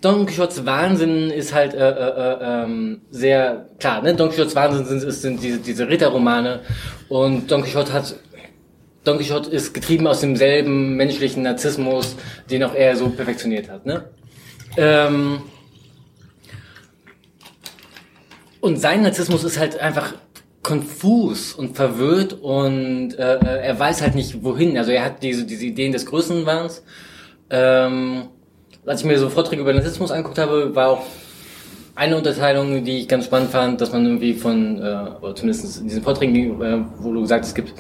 Don 0.00 0.26
Quixotes 0.26 0.66
Wahnsinn 0.66 1.30
ist 1.30 1.54
halt 1.54 1.75
äh, 1.75 1.88
äh, 1.88 1.92
äh, 1.92 2.64
ähm, 2.64 3.02
sehr 3.11 3.66
klar. 3.78 4.02
Ne? 4.02 4.14
Don 4.14 4.28
Quixotes 4.30 4.54
Wahnsinn 4.56 4.85
sind, 4.85 5.11
sind 5.11 5.42
diese, 5.42 5.59
diese 5.59 5.88
Ritterromane 5.88 6.61
und 7.09 7.50
Don 7.50 7.62
Quixote 7.62 7.92
hat 7.92 8.14
Don 9.06 9.18
Quixote 9.18 9.50
ist 9.50 9.72
getrieben 9.72 10.06
aus 10.08 10.20
demselben 10.20 10.96
menschlichen 10.96 11.44
Narzissmus, 11.44 12.16
den 12.50 12.64
auch 12.64 12.75
er 12.75 12.96
so 12.96 13.08
perfektioniert 13.08 13.70
hat. 13.70 13.86
Ne? 13.86 14.04
Ähm, 14.76 15.42
und 18.60 18.80
sein 18.80 19.02
Narzissmus 19.02 19.44
ist 19.44 19.60
halt 19.60 19.78
einfach 19.78 20.14
konfus 20.64 21.52
und 21.52 21.76
verwirrt 21.76 22.32
und 22.32 23.12
äh, 23.12 23.38
er 23.38 23.78
weiß 23.78 24.02
halt 24.02 24.16
nicht 24.16 24.42
wohin. 24.42 24.76
Also 24.76 24.90
er 24.90 25.04
hat 25.04 25.22
diese, 25.22 25.46
diese 25.46 25.66
Ideen 25.66 25.92
des 25.92 26.04
Größenwahns. 26.06 26.82
Ähm, 27.48 28.25
als 28.84 29.02
ich 29.02 29.06
mir 29.06 29.20
so 29.20 29.28
Vorträge 29.28 29.62
über 29.62 29.72
Narzissmus 29.72 30.10
angeguckt 30.10 30.38
habe, 30.38 30.75
war 30.75 30.88
auch 30.88 31.06
eine 31.94 32.16
Unterteilung, 32.16 32.84
die 32.84 32.98
ich 32.98 33.08
ganz 33.08 33.26
spannend 33.26 33.52
fand, 33.52 33.80
dass 33.80 33.92
man 33.92 34.04
irgendwie 34.04 34.34
von, 34.34 34.78
äh, 34.78 35.10
oder 35.20 35.36
zumindest 35.36 35.80
in 35.80 35.86
diesen 35.86 36.02
Vorträgen, 36.02 36.60
äh, 36.60 36.84
wo 36.98 37.12
du 37.12 37.25
sagst, 37.25 37.50
es 37.50 37.54
gibt 37.54 37.72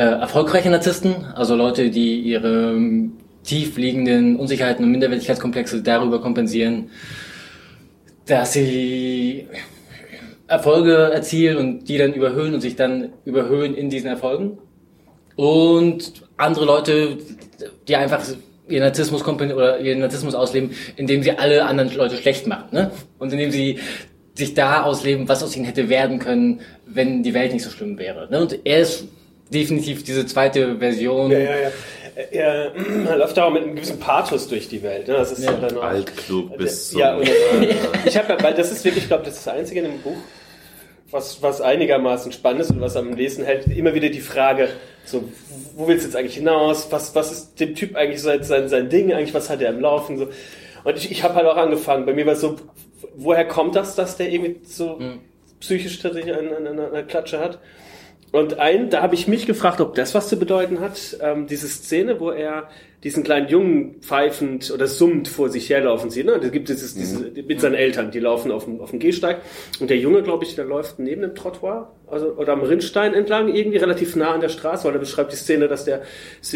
äh, 0.00 0.18
erfolgreiche 0.18 0.70
Narzissten, 0.70 1.26
also 1.34 1.54
Leute, 1.54 1.90
die 1.90 2.20
ihre 2.20 2.72
ähm, 2.72 3.12
tief 3.44 3.76
liegenden 3.76 4.36
Unsicherheiten 4.36 4.82
und 4.82 4.92
Minderwertigkeitskomplexe 4.92 5.82
darüber 5.82 6.22
kompensieren, 6.22 6.88
dass 8.24 8.54
sie 8.54 9.46
Erfolge 10.46 10.94
erzielen 11.12 11.58
und 11.58 11.84
die 11.86 11.98
dann 11.98 12.14
überhöhen 12.14 12.54
und 12.54 12.62
sich 12.62 12.76
dann 12.76 13.10
überhöhen 13.26 13.74
in 13.74 13.90
diesen 13.90 14.08
Erfolgen. 14.08 14.56
Und 15.36 16.14
andere 16.38 16.64
Leute, 16.64 17.18
die 17.86 17.94
einfach 17.94 18.24
ihren 18.68 18.84
Narzissmus 18.84 19.22
oder 19.22 19.80
ihren 19.80 19.98
Narzissmus 19.98 20.34
ausleben, 20.34 20.70
indem 20.96 21.22
sie 21.22 21.32
alle 21.32 21.66
anderen 21.66 21.94
Leute 21.94 22.16
schlecht 22.16 22.46
machen, 22.46 22.68
ne? 22.72 22.90
Und 23.18 23.34
indem 23.34 23.50
sie 23.50 23.78
sich 24.32 24.54
da 24.54 24.82
ausleben, 24.82 25.28
was 25.28 25.42
aus 25.42 25.54
ihnen 25.54 25.66
hätte 25.66 25.90
werden 25.90 26.18
können, 26.18 26.60
wenn 26.86 27.22
die 27.22 27.34
Welt 27.34 27.52
nicht 27.52 27.64
so 27.64 27.70
schlimm 27.70 27.98
wäre. 27.98 28.28
Ne? 28.30 28.40
Und 28.40 28.60
er 28.64 28.80
ist 28.80 29.06
definitiv 29.52 30.04
diese 30.04 30.26
zweite 30.26 30.78
Version. 30.78 31.30
Ja, 31.30 31.38
ja, 31.38 31.56
ja. 31.56 31.70
Er, 32.32 32.72
er 32.74 33.16
läuft 33.16 33.38
auch 33.38 33.50
mit 33.50 33.62
einem 33.62 33.76
gewissen 33.76 33.98
Pathos 33.98 34.48
durch 34.48 34.68
die 34.68 34.82
Welt. 34.82 35.08
Ne? 35.08 35.14
Das 35.14 35.32
ist 35.32 35.44
ja. 35.44 35.52
dann 35.52 35.78
auch, 35.78 35.82
Altklug 35.82 36.56
bis 36.58 36.92
ja, 36.92 37.16
und, 37.16 37.28
ich 38.04 38.16
habe 38.16 38.32
ja, 38.32 38.42
weil 38.42 38.54
das 38.54 38.70
ist 38.72 38.84
wirklich, 38.84 39.04
ich 39.04 39.08
glaube, 39.08 39.24
das 39.24 39.36
ist 39.38 39.46
das 39.46 39.54
Einzige 39.54 39.80
in 39.80 39.86
dem 39.86 40.00
Buch, 40.00 40.16
was, 41.10 41.42
was 41.42 41.60
einigermaßen 41.60 42.32
spannend 42.32 42.62
ist 42.62 42.70
und 42.70 42.80
was 42.80 42.96
am 42.96 43.14
Lesen 43.14 43.44
hält, 43.44 43.66
immer 43.68 43.94
wieder 43.94 44.10
die 44.10 44.20
Frage, 44.20 44.68
so, 45.04 45.24
wo 45.76 45.88
willst 45.88 46.04
du 46.04 46.08
jetzt 46.08 46.16
eigentlich 46.16 46.36
hinaus? 46.36 46.88
Was, 46.90 47.14
was 47.14 47.32
ist 47.32 47.60
dem 47.60 47.74
Typ 47.74 47.96
eigentlich 47.96 48.22
sein, 48.22 48.42
sein, 48.42 48.68
sein 48.68 48.88
Ding 48.88 49.12
eigentlich? 49.12 49.34
Was 49.34 49.50
hat 49.50 49.62
er 49.62 49.70
im 49.70 49.80
Laufen? 49.80 50.18
So. 50.18 50.28
Und 50.84 50.96
ich, 50.96 51.10
ich 51.10 51.22
habe 51.22 51.34
halt 51.34 51.46
auch 51.46 51.56
angefangen. 51.56 52.06
Bei 52.06 52.12
mir 52.12 52.26
war 52.26 52.34
es 52.34 52.40
so, 52.40 52.56
woher 53.14 53.46
kommt 53.46 53.76
das, 53.76 53.94
dass 53.94 54.16
der 54.16 54.30
irgendwie 54.30 54.60
so 54.64 54.96
mhm. 54.98 55.20
psychisch 55.60 55.98
tatsächlich 56.00 56.34
eine, 56.36 56.56
eine, 56.56 56.88
eine 56.88 57.04
Klatsche 57.04 57.40
hat? 57.40 57.58
Und 58.32 58.58
ein, 58.58 58.90
da 58.90 59.02
habe 59.02 59.14
ich 59.14 59.26
mich 59.26 59.46
gefragt, 59.46 59.80
ob 59.80 59.94
das 59.94 60.14
was 60.14 60.28
zu 60.28 60.38
bedeuten 60.38 60.80
hat, 60.80 61.16
ähm, 61.20 61.46
diese 61.46 61.68
Szene, 61.68 62.20
wo 62.20 62.30
er 62.30 62.68
diesen 63.02 63.24
kleinen 63.24 63.48
Jungen 63.48 64.00
pfeifend 64.02 64.70
oder 64.70 64.86
summend 64.86 65.26
vor 65.26 65.48
sich 65.48 65.70
herlaufen 65.70 66.10
sieht. 66.10 66.26
Ne? 66.26 66.38
Da 66.38 66.48
gibt 66.48 66.68
es 66.68 66.80
dieses, 66.80 66.94
mhm. 66.94 67.32
diese, 67.34 67.46
mit 67.46 67.60
seinen 67.60 67.74
Eltern, 67.74 68.10
die 68.10 68.20
laufen 68.20 68.52
auf 68.52 68.64
dem, 68.66 68.80
auf 68.80 68.90
dem 68.90 68.98
Gehsteig. 68.98 69.38
Und 69.80 69.88
der 69.88 69.96
Junge, 69.96 70.22
glaube 70.22 70.44
ich, 70.44 70.54
der 70.54 70.66
läuft 70.66 70.98
neben 70.98 71.22
dem 71.22 71.34
Trottoir, 71.34 71.94
also, 72.06 72.34
oder 72.34 72.52
am 72.52 72.60
Rinnstein 72.60 73.14
entlang, 73.14 73.48
irgendwie 73.54 73.78
relativ 73.78 74.16
nah 74.16 74.32
an 74.32 74.42
der 74.42 74.50
Straße, 74.50 74.84
weil 74.86 74.92
er 74.92 74.98
beschreibt 74.98 75.32
die 75.32 75.36
Szene, 75.36 75.66
dass 75.66 75.86
der, 75.86 76.02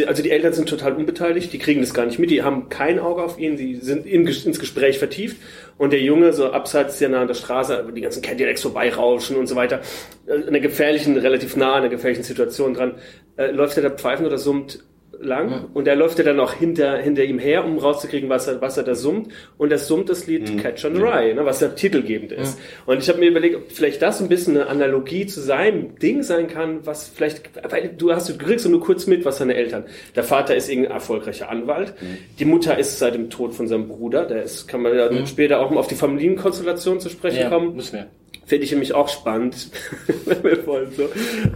also 0.06 0.22
die 0.22 0.30
Eltern 0.30 0.52
sind 0.52 0.68
total 0.68 0.92
unbeteiligt, 0.94 1.50
die 1.52 1.58
kriegen 1.58 1.80
das 1.80 1.94
gar 1.94 2.04
nicht 2.04 2.18
mit, 2.18 2.30
die 2.30 2.42
haben 2.42 2.68
kein 2.68 2.98
Auge 2.98 3.22
auf 3.22 3.38
ihn, 3.38 3.56
die 3.56 3.76
sind 3.76 4.04
in, 4.04 4.26
ins 4.26 4.60
Gespräch 4.60 4.98
vertieft. 4.98 5.38
Und 5.78 5.92
der 5.92 6.02
Junge, 6.02 6.34
so 6.34 6.52
abseits 6.52 6.98
sehr 6.98 7.08
nah 7.08 7.22
an 7.22 7.26
der 7.26 7.34
Straße, 7.34 7.86
die 7.96 8.00
ganzen 8.02 8.22
Cadillacs 8.22 8.60
vorbeirauschen 8.62 9.36
und 9.36 9.46
so 9.46 9.56
weiter, 9.56 9.80
äh, 10.26 10.34
in 10.34 10.48
einer 10.48 10.60
gefährlichen, 10.60 11.16
relativ 11.16 11.56
nah 11.56 11.72
an 11.72 11.82
einer 11.82 11.88
gefährlichen 11.88 12.22
Situation 12.22 12.74
dran, 12.74 12.96
äh, 13.36 13.50
läuft 13.50 13.78
er 13.78 13.84
da 13.84 13.90
pfeifen 13.90 14.26
oder 14.26 14.36
summt 14.36 14.84
lang 15.24 15.48
mhm. 15.48 15.64
und 15.74 15.88
er 15.88 15.96
läuft 15.96 16.18
ja 16.18 16.24
dann 16.24 16.40
auch 16.40 16.52
hinter, 16.52 16.98
hinter 16.98 17.24
ihm 17.24 17.38
her, 17.38 17.64
um 17.64 17.78
rauszukriegen, 17.78 18.28
was 18.28 18.46
er, 18.46 18.60
was 18.60 18.76
er 18.76 18.84
da 18.84 18.94
summt. 18.94 19.28
Und 19.58 19.72
er 19.72 19.78
summt 19.78 20.08
das 20.08 20.26
Lied 20.26 20.52
mhm. 20.52 20.58
Catch 20.58 20.84
on 20.84 20.94
the 20.94 21.02
Rye, 21.02 21.34
ne, 21.34 21.44
was 21.44 21.60
ja 21.60 21.68
titelgebend 21.68 22.32
ist. 22.32 22.58
Mhm. 22.58 22.92
Und 22.92 22.98
ich 22.98 23.08
habe 23.08 23.18
mir 23.18 23.28
überlegt, 23.28 23.56
ob 23.56 23.72
vielleicht 23.72 24.02
das 24.02 24.20
ein 24.20 24.28
bisschen 24.28 24.56
eine 24.56 24.66
Analogie 24.66 25.26
zu 25.26 25.40
seinem 25.40 25.98
Ding 25.98 26.22
sein 26.22 26.48
kann, 26.48 26.86
was 26.86 27.08
vielleicht, 27.08 27.50
weil 27.70 27.90
du 27.96 28.12
hast, 28.12 28.28
du 28.28 28.36
kriegst 28.36 28.68
nur 28.68 28.80
kurz 28.80 29.06
mit, 29.06 29.24
was 29.24 29.38
seine 29.38 29.54
Eltern. 29.54 29.84
Der 30.14 30.24
Vater 30.24 30.54
ist 30.54 30.68
irgendein 30.68 30.92
erfolgreicher 30.92 31.50
Anwalt. 31.50 31.94
Mhm. 32.00 32.18
Die 32.38 32.44
Mutter 32.44 32.78
ist 32.78 32.98
seit 32.98 33.14
dem 33.14 33.30
Tod 33.30 33.54
von 33.54 33.68
seinem 33.68 33.88
Bruder. 33.88 34.26
Der 34.26 34.42
ist, 34.42 34.68
kann 34.68 34.82
man 34.82 34.96
ja 34.96 35.10
mhm. 35.10 35.26
später 35.26 35.60
auch 35.60 35.70
mal 35.70 35.80
auf 35.80 35.88
die 35.88 35.94
Familienkonstellation 35.94 37.00
zu 37.00 37.08
sprechen 37.08 37.40
ja, 37.40 37.48
kommen. 37.48 37.74
Müssen 37.74 37.94
wir. 37.94 38.06
Finde 38.46 38.64
ich 38.64 38.70
nämlich 38.72 38.94
auch 38.94 39.08
spannend, 39.08 39.70
wenn 40.26 40.42
wir 40.42 40.66
wollen. 40.66 40.92
So. 40.92 41.08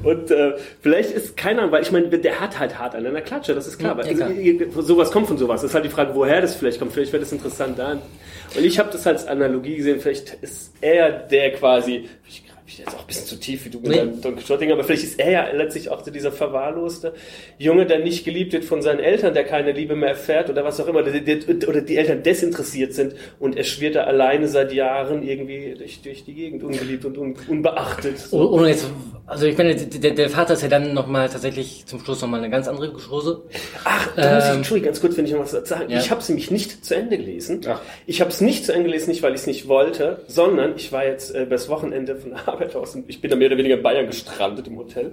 Und 0.02 0.30
äh, 0.30 0.54
vielleicht 0.80 1.11
ist 1.11 1.37
keiner, 1.37 1.71
weil 1.71 1.83
ich 1.83 1.92
meine, 1.92 2.09
der 2.09 2.40
hat 2.40 2.59
halt 2.59 2.78
hart 2.78 2.95
an 2.95 3.07
einer 3.07 3.21
Klatsche, 3.21 3.54
das 3.54 3.66
ist 3.66 3.78
klar. 3.78 3.99
Ja, 4.07 4.21
weil, 4.21 4.83
sowas 4.83 5.11
kommt 5.11 5.28
von 5.28 5.38
sowas. 5.38 5.61
Das 5.61 5.71
ist 5.71 5.75
halt 5.75 5.85
die 5.85 5.90
Frage, 5.90 6.14
woher 6.14 6.40
das 6.40 6.54
vielleicht 6.54 6.78
kommt. 6.78 6.92
Vielleicht 6.92 7.12
wäre 7.12 7.23
das 7.23 7.33
interessant 7.33 7.78
da. 7.78 7.92
Und 7.92 8.64
ich 8.64 8.78
habe 8.78 8.90
das 8.90 9.07
als 9.07 9.26
Analogie 9.26 9.76
gesehen, 9.76 10.00
vielleicht 10.00 10.35
ist 10.40 10.73
er 10.80 11.11
der 11.11 11.52
quasi, 11.52 12.09
ich 12.26 12.48
ich 12.69 12.79
jetzt 12.79 12.95
auch 12.95 13.01
ein 13.01 13.07
bisschen 13.07 13.27
zu 13.27 13.37
tief 13.37 13.65
wie 13.65 13.71
du 13.71 13.81
mit 13.81 13.91
nee. 13.91 13.97
deinem 13.97 14.21
Don 14.21 14.37
Quixote, 14.37 14.71
aber 14.73 14.85
vielleicht 14.85 15.05
ist 15.05 15.19
er 15.19 15.31
ja 15.31 15.51
letztlich 15.53 15.89
auch 15.91 16.05
so 16.05 16.11
dieser 16.11 16.33
verwahrloste 16.33 17.15
Junge, 17.59 17.87
der 17.87 18.01
nicht 18.01 18.25
geliebt 18.25 18.53
wird 18.53 18.65
von 18.65 18.83
seinen 18.83 19.01
Eltern, 19.01 19.35
der 19.35 19.45
keine 19.45 19.73
Liebe 19.73 19.97
mehr 19.97 20.11
erfährt 20.11 20.51
oder 20.51 20.65
was 20.65 20.81
auch 20.81 20.87
immer, 20.87 21.03
der, 21.03 21.21
der, 21.21 21.69
oder 21.69 21.81
die 21.81 21.97
Eltern 21.97 22.23
desinteressiert 22.23 22.95
sind 22.95 23.15
und 23.39 23.57
er 23.57 23.65
schwirrt 23.65 23.97
da 23.97 24.05
alleine 24.05 24.49
seit 24.49 24.73
Jahren 24.73 25.23
irgendwie 25.23 25.75
durch, 25.77 26.03
durch 26.03 26.25
die 26.25 26.35
Gegend, 26.35 26.63
ungeliebt 26.63 27.05
und 27.05 27.17
un, 27.17 27.35
unbeachtet. 27.49 28.19
So. 28.19 28.51
Ohne 28.51 28.69
jetzt, 28.69 28.87
also 29.27 29.47
ich 29.47 29.57
meine, 29.57 29.75
der, 29.75 30.11
der 30.13 30.31
Vater 30.31 30.55
ist 30.55 30.63
ja 30.63 30.69
dann 30.69 30.95
nochmal 30.95 31.29
tatsächlich 31.29 31.87
zum 31.87 32.01
Schluss 32.01 32.21
nochmal 32.21 32.41
eine 32.41 32.51
ganz 32.51 32.69
andere 32.69 32.93
Chose. 32.93 33.43
Ach, 33.85 34.09
da 34.15 34.29
ähm, 34.29 34.35
muss 34.35 34.45
ich, 34.45 34.51
Entschuldigung, 34.51 34.87
ganz 34.87 35.01
kurz, 35.01 35.17
wenn 35.17 35.25
ich 35.25 35.33
noch 35.33 35.41
was 35.41 35.53
sagen. 35.53 35.91
Ja. 35.91 35.99
Ich 35.99 36.11
habe 36.11 36.21
es 36.21 36.29
nämlich 36.29 36.51
nicht 36.51 36.85
zu 36.85 36.95
Ende 36.95 37.17
gelesen. 37.17 37.61
Ach. 37.67 37.81
Ich 38.07 38.21
habe 38.21 38.31
es 38.31 38.41
nicht 38.41 38.67
zu 38.67 38.73
Ende 38.73 38.89
gelesen, 38.89 39.11
nicht 39.11 39.23
weil 39.23 39.35
ich 39.35 39.41
es 39.41 39.47
nicht 39.47 39.69
wollte, 39.69 40.23
sondern 40.27 40.77
ich 40.77 40.93
war 40.93 41.05
jetzt 41.05 41.35
äh, 41.35 41.47
das 41.47 41.69
Wochenende 41.69 42.17
von 42.17 42.31
der 42.33 42.47
Arbeit 42.59 42.75
aus 42.77 42.95
und 42.95 43.09
ich 43.09 43.21
bin 43.21 43.31
da 43.31 43.37
mehr 43.37 43.49
oder 43.49 43.59
weniger 43.59 43.77
in 43.77 43.83
Bayern 43.83 44.07
gestrandet 44.07 44.67
im 44.67 44.77
Hotel. 44.77 45.12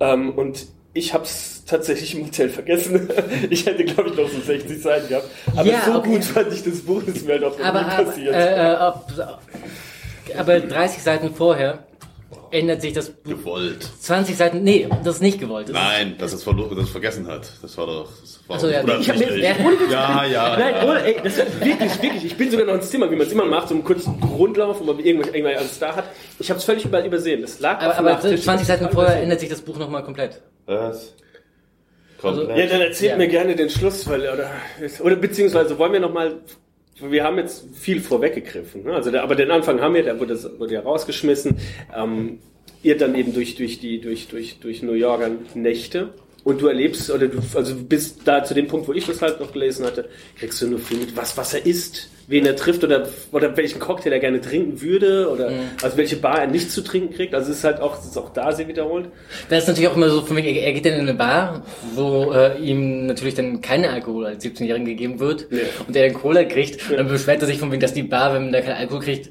Ähm, 0.00 0.30
und 0.30 0.66
ich 0.92 1.14
habe 1.14 1.24
es 1.24 1.64
tatsächlich 1.64 2.16
im 2.16 2.26
Hotel 2.26 2.48
vergessen. 2.48 3.08
ich 3.50 3.64
hätte, 3.66 3.84
glaube 3.84 4.10
ich, 4.10 4.16
noch 4.16 4.28
so 4.28 4.40
60 4.40 4.82
Seiten 4.82 5.08
gehabt. 5.08 5.28
Aber 5.54 5.68
ja, 5.68 5.82
so 5.84 5.94
okay. 5.98 6.08
gut 6.10 6.24
fand 6.24 6.52
ich 6.52 6.64
das 6.64 6.80
Buch, 6.80 7.02
das 7.06 7.22
mir 7.22 7.32
halt 7.32 7.44
auch 7.44 7.60
aber, 7.60 7.82
nie 7.82 8.04
passiert. 8.04 8.34
Äh, 8.34 8.72
äh, 8.72 8.76
ob, 8.76 9.06
aber 10.36 10.60
30 10.60 11.02
Seiten 11.02 11.34
vorher 11.34 11.84
ändert 12.50 12.80
sich 12.80 12.92
das 12.92 13.10
Buch. 13.10 13.30
Gewollt. 13.30 13.88
20 14.00 14.36
Seiten, 14.36 14.62
nee, 14.62 14.88
das 15.04 15.16
ist 15.16 15.22
nicht 15.22 15.40
gewollt. 15.40 15.68
Das 15.68 15.74
Nein, 15.74 16.16
dass 16.18 16.32
es, 16.32 16.46
verlo- 16.46 16.74
dass 16.74 16.84
es 16.84 16.90
vergessen 16.90 17.26
hat. 17.26 17.50
Das 17.62 17.76
war 17.76 17.86
doch, 17.86 18.08
das 18.20 18.40
war 18.46 18.56
Achso, 18.56 18.68
ja, 18.68 18.82
oder 18.82 18.98
ich 18.98 19.08
hab 19.08 19.18
mir, 19.18 19.38
ja, 19.38 19.54
ja, 19.90 20.24
ja. 20.26 20.56
Nein, 20.58 20.88
ohne, 20.88 21.04
ey, 21.04 21.16
das 21.22 21.38
ist 21.38 21.64
wirklich, 21.64 22.02
wirklich, 22.02 22.24
ich 22.24 22.36
bin 22.36 22.50
sogar 22.50 22.66
noch 22.66 22.74
ins 22.74 22.90
Zimmer, 22.90 23.10
wie 23.10 23.16
man 23.16 23.26
es 23.26 23.32
immer 23.32 23.44
macht, 23.44 23.68
so 23.68 23.74
einen 23.74 23.84
kurzen 23.84 24.22
Rundlauf, 24.22 24.80
wo 24.80 24.84
man 24.84 24.98
irgendwas, 24.98 25.32
irgendwas 25.32 25.58
alles 25.58 25.78
da 25.78 25.96
hat. 25.96 26.04
Ich 26.38 26.50
habe 26.50 26.58
es 26.58 26.64
völlig 26.64 26.84
über, 26.84 27.04
übersehen. 27.04 27.42
Das 27.42 27.60
lag 27.60 27.80
aber, 27.80 27.98
aber 27.98 28.20
20 28.20 28.66
Seiten 28.66 28.88
vorher 28.90 29.22
ändert 29.22 29.40
sich 29.40 29.48
das 29.48 29.60
Buch 29.60 29.78
nochmal 29.78 30.02
komplett. 30.02 30.40
Was? 30.66 31.14
Also, 32.22 32.42
ja, 32.50 32.66
dann 32.66 32.80
erzählt 32.82 33.12
ja. 33.12 33.16
mir 33.16 33.28
gerne 33.28 33.56
den 33.56 33.70
Schluss, 33.70 34.06
weil, 34.08 34.20
oder, 34.22 34.50
oder 35.00 35.16
beziehungsweise 35.16 35.78
wollen 35.78 35.92
wir 35.92 36.00
nochmal 36.00 36.40
wir 37.02 37.24
haben 37.24 37.38
jetzt 37.38 37.64
viel 37.74 38.00
vorweggegriffen. 38.00 38.84
Ne? 38.84 38.94
Also 38.94 39.10
der, 39.10 39.22
aber 39.22 39.36
den 39.36 39.50
Anfang 39.50 39.80
haben 39.80 39.94
wir, 39.94 40.02
der 40.02 40.18
wurde, 40.20 40.38
wurde 40.58 40.74
ja 40.74 40.80
rausgeschmissen. 40.80 41.56
Ähm, 41.96 42.38
ihr 42.82 42.96
dann 42.96 43.14
eben 43.14 43.34
durch, 43.34 43.56
durch 43.56 43.78
die, 43.78 44.00
durch, 44.00 44.28
durch, 44.28 44.58
durch 44.60 44.82
New 44.82 44.92
Yorker 44.92 45.30
Nächte. 45.54 46.10
Und 46.42 46.60
du 46.60 46.68
erlebst, 46.68 47.10
oder 47.10 47.28
du, 47.28 47.38
also 47.54 47.74
bis 47.74 48.16
da 48.24 48.42
zu 48.42 48.54
dem 48.54 48.66
Punkt, 48.66 48.88
wo 48.88 48.92
ich 48.92 49.06
das 49.06 49.20
halt 49.20 49.40
noch 49.40 49.52
gelesen 49.52 49.84
hatte, 49.84 50.08
kriegst 50.38 50.60
du 50.62 50.68
nur 50.68 50.78
viel 50.78 50.98
mit, 50.98 51.14
was, 51.14 51.36
was 51.36 51.52
er 51.52 51.66
isst, 51.66 52.08
wen 52.28 52.46
er 52.46 52.56
trifft 52.56 52.82
oder, 52.82 53.08
oder 53.32 53.54
welchen 53.56 53.78
Cocktail 53.78 54.12
er 54.12 54.20
gerne 54.20 54.40
trinken 54.40 54.80
würde 54.80 55.28
oder 55.28 55.50
mhm. 55.50 55.70
also 55.82 55.96
welche 55.96 56.16
Bar 56.16 56.42
er 56.42 56.46
nicht 56.46 56.70
zu 56.70 56.82
trinken 56.82 57.14
kriegt. 57.14 57.34
Also 57.34 57.50
es 57.50 57.58
ist 57.58 57.64
halt 57.64 57.80
auch, 57.80 57.98
es 57.98 58.06
ist 58.06 58.16
auch 58.16 58.32
da 58.32 58.52
sehr 58.52 58.68
wiederholt. 58.68 59.08
Das 59.50 59.64
ist 59.64 59.68
natürlich 59.68 59.88
auch 59.88 59.96
immer 59.96 60.08
so, 60.08 60.22
von 60.22 60.36
wegen, 60.36 60.48
er 60.48 60.72
geht 60.72 60.86
dann 60.86 60.94
in 60.94 61.00
eine 61.00 61.14
Bar, 61.14 61.62
wo 61.94 62.32
äh, 62.32 62.58
ihm 62.58 63.06
natürlich 63.06 63.34
dann 63.34 63.60
keine 63.60 63.90
Alkohol 63.90 64.26
als 64.26 64.44
17-Jährigen 64.44 64.86
gegeben 64.86 65.20
wird 65.20 65.46
ja. 65.50 65.58
und 65.86 65.94
er 65.94 66.08
dann 66.08 66.18
Cola 66.18 66.44
kriegt. 66.44 66.80
Ja. 66.82 66.90
Und 66.90 66.96
dann 66.96 67.08
beschwert 67.08 67.42
er 67.42 67.48
sich 67.48 67.58
von 67.58 67.70
wegen, 67.70 67.80
dass 67.80 67.92
die 67.92 68.04
Bar, 68.04 68.32
wenn 68.32 68.44
man 68.44 68.52
da 68.52 68.60
keinen 68.62 68.76
Alkohol 68.76 69.00
kriegt, 69.00 69.30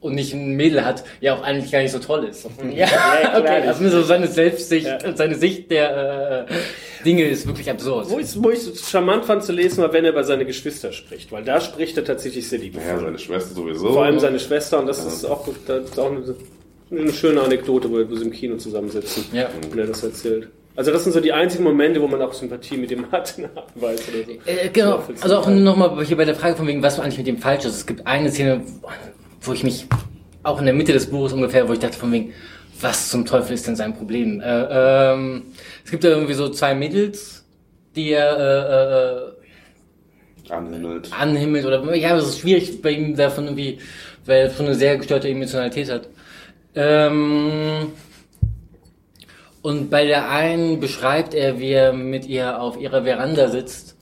und 0.00 0.14
nicht 0.14 0.32
ein 0.34 0.56
Mädel 0.56 0.84
hat, 0.84 1.04
ja 1.20 1.34
auch 1.34 1.42
eigentlich 1.42 1.72
gar 1.72 1.80
nicht 1.80 1.92
so 1.92 1.98
toll 1.98 2.24
ist. 2.24 2.46
Ja, 2.74 2.86
ja 2.86 3.38
okay, 3.38 3.66
also 3.66 3.88
so 3.88 4.02
seine 4.02 4.26
Selbstsicht 4.26 4.86
ja. 4.86 4.98
und 5.06 5.16
seine 5.16 5.34
Sicht 5.34 5.70
der 5.70 6.46
äh, 6.48 7.04
Dinge 7.04 7.24
ist 7.24 7.46
wirklich 7.46 7.70
absurd. 7.70 8.10
Wo 8.10 8.18
ich, 8.18 8.42
wo 8.42 8.50
ich 8.50 8.60
charmant 8.80 9.24
fand 9.24 9.44
zu 9.44 9.52
lesen, 9.52 9.82
war, 9.82 9.92
wenn 9.92 10.04
er 10.04 10.10
über 10.10 10.24
seine 10.24 10.44
Geschwister 10.44 10.92
spricht, 10.92 11.32
weil 11.32 11.44
da 11.44 11.60
spricht 11.60 11.96
er 11.96 12.04
tatsächlich 12.04 12.48
sehr 12.48 12.58
liebevoll. 12.58 12.88
Ja, 12.88 13.00
seine 13.00 13.18
Schwester 13.18 13.54
sowieso. 13.54 13.92
Vor 13.92 14.04
allem 14.04 14.18
seine 14.18 14.40
Schwester 14.40 14.78
und 14.78 14.86
das 14.86 14.98
ja. 14.98 15.08
ist 15.08 15.24
auch, 15.24 15.48
das 15.66 15.84
ist 15.84 15.98
auch 15.98 16.10
eine, 16.10 16.34
eine, 16.90 17.12
schöne 17.12 17.40
Anekdote, 17.40 17.90
wo, 17.90 18.14
sie 18.14 18.24
im 18.24 18.32
Kino 18.32 18.56
zusammensitzen, 18.56 19.24
ja. 19.32 19.48
wenn 19.70 19.78
er 19.78 19.86
das 19.86 20.02
erzählt. 20.02 20.48
Also 20.76 20.92
das 20.92 21.04
sind 21.04 21.14
so 21.14 21.20
die 21.20 21.32
einzigen 21.32 21.64
Momente, 21.64 22.02
wo 22.02 22.06
man 22.06 22.20
auch 22.20 22.34
Sympathie 22.34 22.76
mit 22.76 22.90
dem 22.90 23.10
hat, 23.10 23.34
weiß 23.74 24.08
oder 24.08 24.24
so. 24.26 24.50
Äh, 24.50 24.68
genau. 24.70 25.02
Also 25.22 25.36
auch 25.38 25.48
nochmal 25.48 26.04
hier 26.04 26.18
bei 26.18 26.26
der 26.26 26.34
Frage 26.34 26.56
von 26.56 26.66
wegen, 26.66 26.82
was 26.82 27.00
eigentlich 27.00 27.18
mit 27.18 27.26
dem 27.26 27.38
falsch 27.38 27.64
ist. 27.64 27.76
Es 27.76 27.86
gibt 27.86 28.06
eine 28.06 28.30
Szene, 28.30 28.62
wo 29.46 29.52
ich 29.52 29.62
mich 29.62 29.86
auch 30.42 30.60
in 30.60 30.66
der 30.66 30.74
Mitte 30.74 30.92
des 30.92 31.10
Buches 31.10 31.32
ungefähr, 31.32 31.68
wo 31.68 31.72
ich 31.72 31.78
dachte 31.78 31.98
von 31.98 32.12
wegen, 32.12 32.32
was 32.80 33.08
zum 33.08 33.24
Teufel 33.24 33.54
ist 33.54 33.66
denn 33.66 33.76
sein 33.76 33.94
Problem? 33.94 34.40
Äh, 34.40 34.66
ähm, 34.70 35.42
es 35.84 35.90
gibt 35.90 36.04
da 36.04 36.08
irgendwie 36.08 36.34
so 36.34 36.48
zwei 36.50 36.74
Mädels, 36.74 37.44
die 37.94 38.10
er 38.10 38.38
äh, 38.38 40.48
äh, 40.48 40.52
anhimmelt. 40.52 41.10
anhimmelt 41.18 41.64
oder 41.64 41.94
ja, 41.94 42.16
es 42.16 42.28
ist 42.28 42.40
schwierig 42.40 42.82
bei 42.82 42.90
ihm 42.90 43.16
davon 43.16 43.44
irgendwie, 43.44 43.78
weil 44.26 44.42
er 44.42 44.50
schon 44.50 44.66
eine 44.66 44.74
sehr 44.74 44.96
gestörte 44.98 45.28
Emotionalität 45.28 45.90
hat. 45.90 46.08
Ähm, 46.74 47.92
und 49.62 49.90
bei 49.90 50.04
der 50.04 50.30
einen 50.30 50.78
beschreibt 50.78 51.34
er, 51.34 51.58
wie 51.58 51.70
er 51.70 51.92
mit 51.92 52.26
ihr 52.26 52.60
auf 52.60 52.78
ihrer 52.78 53.02
Veranda 53.02 53.48
sitzt 53.48 53.96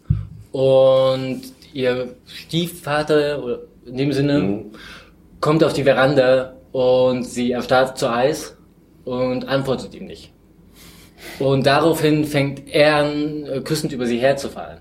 und 0.52 1.42
ihr 1.72 2.16
Stiefvater, 2.26 3.42
oder 3.42 3.60
in 3.86 3.96
dem 3.96 4.12
Sinne, 4.12 4.38
mhm. 4.40 4.64
Kommt 5.44 5.62
auf 5.62 5.74
die 5.74 5.84
Veranda 5.84 6.56
und 6.72 7.24
sie 7.24 7.52
erstarrt 7.52 7.98
zu 7.98 8.08
Eis 8.10 8.56
und 9.04 9.46
antwortet 9.46 9.94
ihm 9.94 10.06
nicht. 10.06 10.32
Und 11.38 11.66
daraufhin 11.66 12.24
fängt 12.24 12.66
er 12.72 12.96
an, 12.96 13.44
äh, 13.44 13.60
küssend 13.60 13.92
über 13.92 14.06
sie 14.06 14.16
herzufallen. 14.16 14.78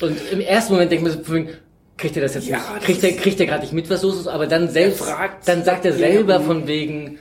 Und 0.00 0.16
im 0.30 0.40
ersten 0.40 0.74
Moment 0.74 0.92
denkt 0.92 1.28
man 1.28 1.48
kriegt 1.96 2.16
er 2.16 2.22
das 2.22 2.34
jetzt 2.34 2.46
ja, 2.46 2.58
nicht, 2.58 2.84
kriegt 2.84 3.02
er, 3.02 3.12
kriegt 3.14 3.40
er 3.40 3.46
gerade 3.46 3.62
nicht 3.62 3.72
mit, 3.72 3.90
was 3.90 4.04
los 4.04 4.20
ist, 4.20 4.28
aber 4.28 4.46
dann 4.46 4.68
selbst, 4.68 5.02
dann 5.44 5.64
sagt 5.64 5.84
er 5.84 5.92
selber 5.92 6.40
von 6.40 6.68
wegen, 6.68 7.18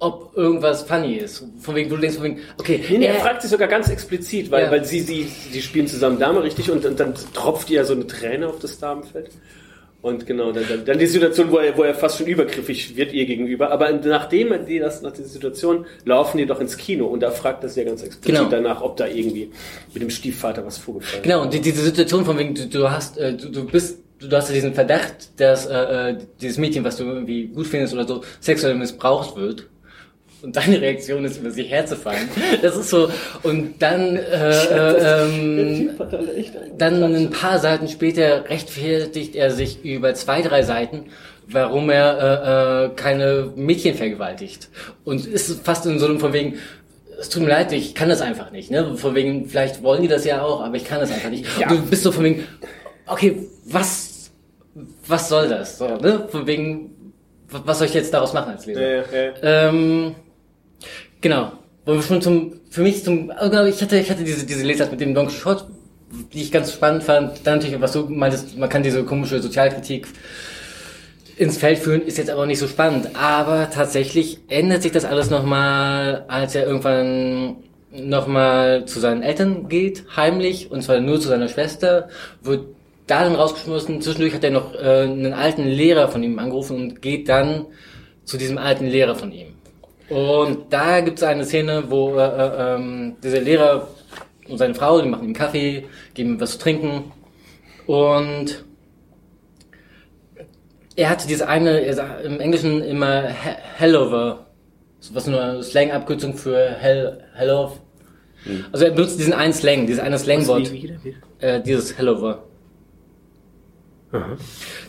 ob 0.00 0.36
irgendwas 0.36 0.82
funny 0.82 1.14
ist. 1.14 1.44
Von 1.60 1.76
wegen, 1.76 1.90
du 1.90 1.96
denkst 1.96 2.16
von 2.16 2.24
wegen, 2.24 2.40
okay. 2.58 2.84
Nee, 2.90 2.98
nee, 2.98 3.06
er, 3.06 3.14
er 3.14 3.20
fragt 3.20 3.42
sich 3.42 3.52
sogar 3.52 3.68
ganz 3.68 3.88
explizit, 3.88 4.50
weil, 4.50 4.64
ja. 4.64 4.70
weil 4.72 4.84
sie, 4.84 4.98
sie, 4.98 5.22
sie 5.22 5.62
spielen 5.62 5.86
zusammen 5.86 6.18
Dame, 6.18 6.42
richtig, 6.42 6.72
und, 6.72 6.84
und 6.84 6.98
dann 6.98 7.14
tropft 7.32 7.70
ihr 7.70 7.84
so 7.84 7.92
eine 7.92 8.08
Träne 8.08 8.48
auf 8.48 8.58
das 8.58 8.80
Damenfeld. 8.80 9.30
Und 10.02 10.26
genau, 10.26 10.50
dann, 10.50 10.64
dann, 10.66 10.84
dann 10.84 10.98
die 10.98 11.06
Situation, 11.06 11.50
wo 11.50 11.58
er, 11.58 11.76
wo 11.76 11.82
er 11.82 11.94
fast 11.94 12.18
schon 12.18 12.26
übergriffig 12.26 12.96
wird 12.96 13.12
ihr 13.12 13.26
gegenüber. 13.26 13.70
Aber 13.70 13.92
nachdem 13.92 14.54
die 14.66 14.78
das, 14.78 15.02
nach 15.02 15.12
dieser 15.12 15.28
Situation, 15.28 15.84
laufen 16.04 16.38
die 16.38 16.46
doch 16.46 16.60
ins 16.60 16.76
Kino 16.76 17.06
und 17.06 17.20
da 17.20 17.30
fragt 17.30 17.68
sie 17.68 17.80
ja 17.80 17.86
ganz 17.86 18.02
explizit 18.02 18.38
genau. 18.38 18.50
danach, 18.50 18.80
ob 18.80 18.96
da 18.96 19.06
irgendwie 19.06 19.50
mit 19.92 20.02
dem 20.02 20.10
Stiefvater 20.10 20.64
was 20.64 20.78
vorgefallen 20.78 21.22
ist. 21.22 21.24
Genau, 21.24 21.42
und 21.42 21.52
die, 21.52 21.60
diese 21.60 21.82
Situation 21.82 22.24
von 22.24 22.38
wegen, 22.38 22.54
du, 22.54 22.66
du 22.66 22.90
hast, 22.90 23.18
äh, 23.18 23.34
du, 23.34 23.50
du 23.50 23.64
bist 23.66 23.98
du 24.20 24.36
hast 24.36 24.48
ja 24.48 24.54
diesen 24.54 24.74
Verdacht, 24.74 25.40
dass 25.40 25.66
äh, 25.66 26.10
äh, 26.10 26.18
dieses 26.40 26.58
Mädchen, 26.58 26.84
was 26.84 26.96
du 26.96 27.04
irgendwie 27.04 27.46
gut 27.48 27.66
findest 27.66 27.94
oder 27.94 28.06
so, 28.06 28.22
sexuell 28.40 28.74
missbraucht 28.74 29.36
wird 29.36 29.66
und 30.42 30.56
deine 30.56 30.80
Reaktion 30.80 31.24
ist, 31.24 31.38
über 31.38 31.50
sie 31.50 31.64
herzufallen. 31.64 32.28
Das 32.62 32.76
ist 32.76 32.90
so. 32.90 33.10
Und 33.42 33.80
dann, 33.80 34.16
äh, 34.16 34.50
äh, 34.50 35.24
ähm, 35.24 35.90
dann 36.78 37.02
ein 37.02 37.30
paar 37.30 37.58
Seiten 37.58 37.88
später 37.88 38.48
rechtfertigt 38.48 39.36
er 39.36 39.50
sich 39.50 39.84
über 39.84 40.14
zwei, 40.14 40.42
drei 40.42 40.62
Seiten, 40.62 41.06
warum 41.46 41.90
er 41.90 42.18
äh, 42.18 42.86
äh, 42.86 42.88
keine 42.96 43.52
Mädchen 43.56 43.94
vergewaltigt. 43.94 44.68
Und 45.04 45.26
ist 45.26 45.64
fast 45.64 45.86
in 45.86 45.98
so 45.98 46.06
einem 46.06 46.20
von 46.20 46.32
wegen, 46.32 46.58
es 47.18 47.28
tut 47.28 47.42
mir 47.42 47.50
leid, 47.50 47.72
ich 47.72 47.94
kann 47.94 48.08
das 48.08 48.22
einfach 48.22 48.50
nicht. 48.50 48.70
Ne? 48.70 48.96
Von 48.96 49.14
wegen, 49.14 49.46
vielleicht 49.46 49.82
wollen 49.82 50.02
die 50.02 50.08
das 50.08 50.24
ja 50.24 50.42
auch, 50.42 50.62
aber 50.62 50.76
ich 50.76 50.84
kann 50.84 51.00
das 51.00 51.12
einfach 51.12 51.30
nicht. 51.30 51.44
Ja. 51.58 51.68
Du 51.68 51.82
bist 51.82 52.02
so 52.02 52.12
von 52.12 52.24
wegen, 52.24 52.46
okay, 53.06 53.46
was, 53.66 54.30
was 55.06 55.28
soll 55.28 55.48
das? 55.48 55.76
So, 55.76 55.86
ne? 55.96 56.26
Von 56.30 56.46
wegen, 56.46 57.12
was 57.48 57.78
soll 57.78 57.88
ich 57.88 57.94
jetzt 57.94 58.14
daraus 58.14 58.32
machen 58.32 58.52
als 58.52 58.64
Leser? 58.64 58.80
Ja, 58.80 59.02
ja. 59.12 59.68
Ähm, 59.68 60.14
Genau. 61.20 61.52
Wo 61.86 61.94
wir 61.94 62.02
schon 62.02 62.20
zum, 62.20 62.52
für 62.70 62.82
mich 62.82 63.02
zum, 63.04 63.30
also 63.30 63.64
ich 63.64 63.80
hatte, 63.80 63.98
ich 63.98 64.10
hatte 64.10 64.22
diese, 64.22 64.46
diese 64.46 64.64
Lesart 64.64 64.90
mit 64.90 65.00
dem 65.00 65.14
Don 65.14 65.28
Quixote, 65.28 65.64
die 66.32 66.42
ich 66.42 66.52
ganz 66.52 66.72
spannend 66.72 67.02
fand. 67.02 67.46
Dann 67.46 67.58
natürlich, 67.58 67.80
was 67.80 67.92
du 67.92 68.06
meintest, 68.08 68.56
man 68.58 68.68
kann 68.68 68.82
diese 68.82 69.04
komische 69.04 69.40
Sozialkritik 69.40 70.06
ins 71.36 71.56
Feld 71.56 71.78
führen, 71.78 72.02
ist 72.02 72.18
jetzt 72.18 72.30
aber 72.30 72.46
nicht 72.46 72.58
so 72.58 72.68
spannend. 72.68 73.10
Aber 73.14 73.70
tatsächlich 73.70 74.40
ändert 74.48 74.82
sich 74.82 74.92
das 74.92 75.04
alles 75.04 75.30
nochmal, 75.30 76.24
als 76.28 76.54
er 76.54 76.66
irgendwann 76.66 77.56
nochmal 77.92 78.84
zu 78.84 79.00
seinen 79.00 79.22
Eltern 79.22 79.68
geht, 79.68 80.04
heimlich, 80.14 80.70
und 80.70 80.82
zwar 80.82 81.00
nur 81.00 81.20
zu 81.20 81.28
seiner 81.28 81.48
Schwester, 81.48 82.08
wird 82.42 82.66
da 83.06 83.24
dann 83.24 83.34
rausgeschmissen. 83.34 84.00
Zwischendurch 84.00 84.34
hat 84.34 84.44
er 84.44 84.50
noch 84.50 84.74
äh, 84.74 85.02
einen 85.02 85.32
alten 85.32 85.64
Lehrer 85.64 86.08
von 86.08 86.22
ihm 86.22 86.38
angerufen 86.38 86.76
und 86.76 87.02
geht 87.02 87.28
dann 87.28 87.66
zu 88.24 88.36
diesem 88.36 88.58
alten 88.58 88.86
Lehrer 88.86 89.16
von 89.16 89.32
ihm. 89.32 89.48
Und 90.10 90.72
da 90.72 91.00
gibt 91.00 91.18
es 91.18 91.22
eine 91.24 91.44
Szene, 91.44 91.84
wo 91.88 92.16
äh, 92.16 92.24
äh, 92.24 92.74
ähm, 92.74 93.16
dieser 93.22 93.40
Lehrer 93.40 93.88
und 94.48 94.58
seine 94.58 94.74
Frau, 94.74 95.00
die 95.00 95.08
machen 95.08 95.28
ihm 95.28 95.34
Kaffee, 95.34 95.84
geben 96.14 96.30
ihm 96.30 96.40
was 96.40 96.52
zu 96.52 96.58
trinken. 96.58 97.12
Und 97.86 98.64
er 100.96 101.08
hatte 101.08 101.28
diese 101.28 101.48
eine, 101.48 101.80
er 101.80 101.94
sagt 101.94 102.24
im 102.24 102.40
Englischen 102.40 102.82
immer 102.82 103.22
Hellover, 103.22 104.46
was 105.12 105.28
nur 105.28 105.40
eine 105.40 105.62
Slang-Abkürzung 105.62 106.34
für 106.34 106.70
Hell, 106.70 107.22
Hello. 107.34 107.72
Mhm. 108.44 108.66
Also 108.72 108.86
er 108.86 108.90
benutzt 108.90 109.18
diesen 109.18 109.32
einen 109.32 109.52
Slang, 109.52 109.86
dieses 109.86 110.02
eine 110.02 110.18
Slangwort, 110.18 110.72
äh, 111.38 111.62
dieses 111.62 111.96
Hellover. 111.96 112.49
Aha. 114.12 114.36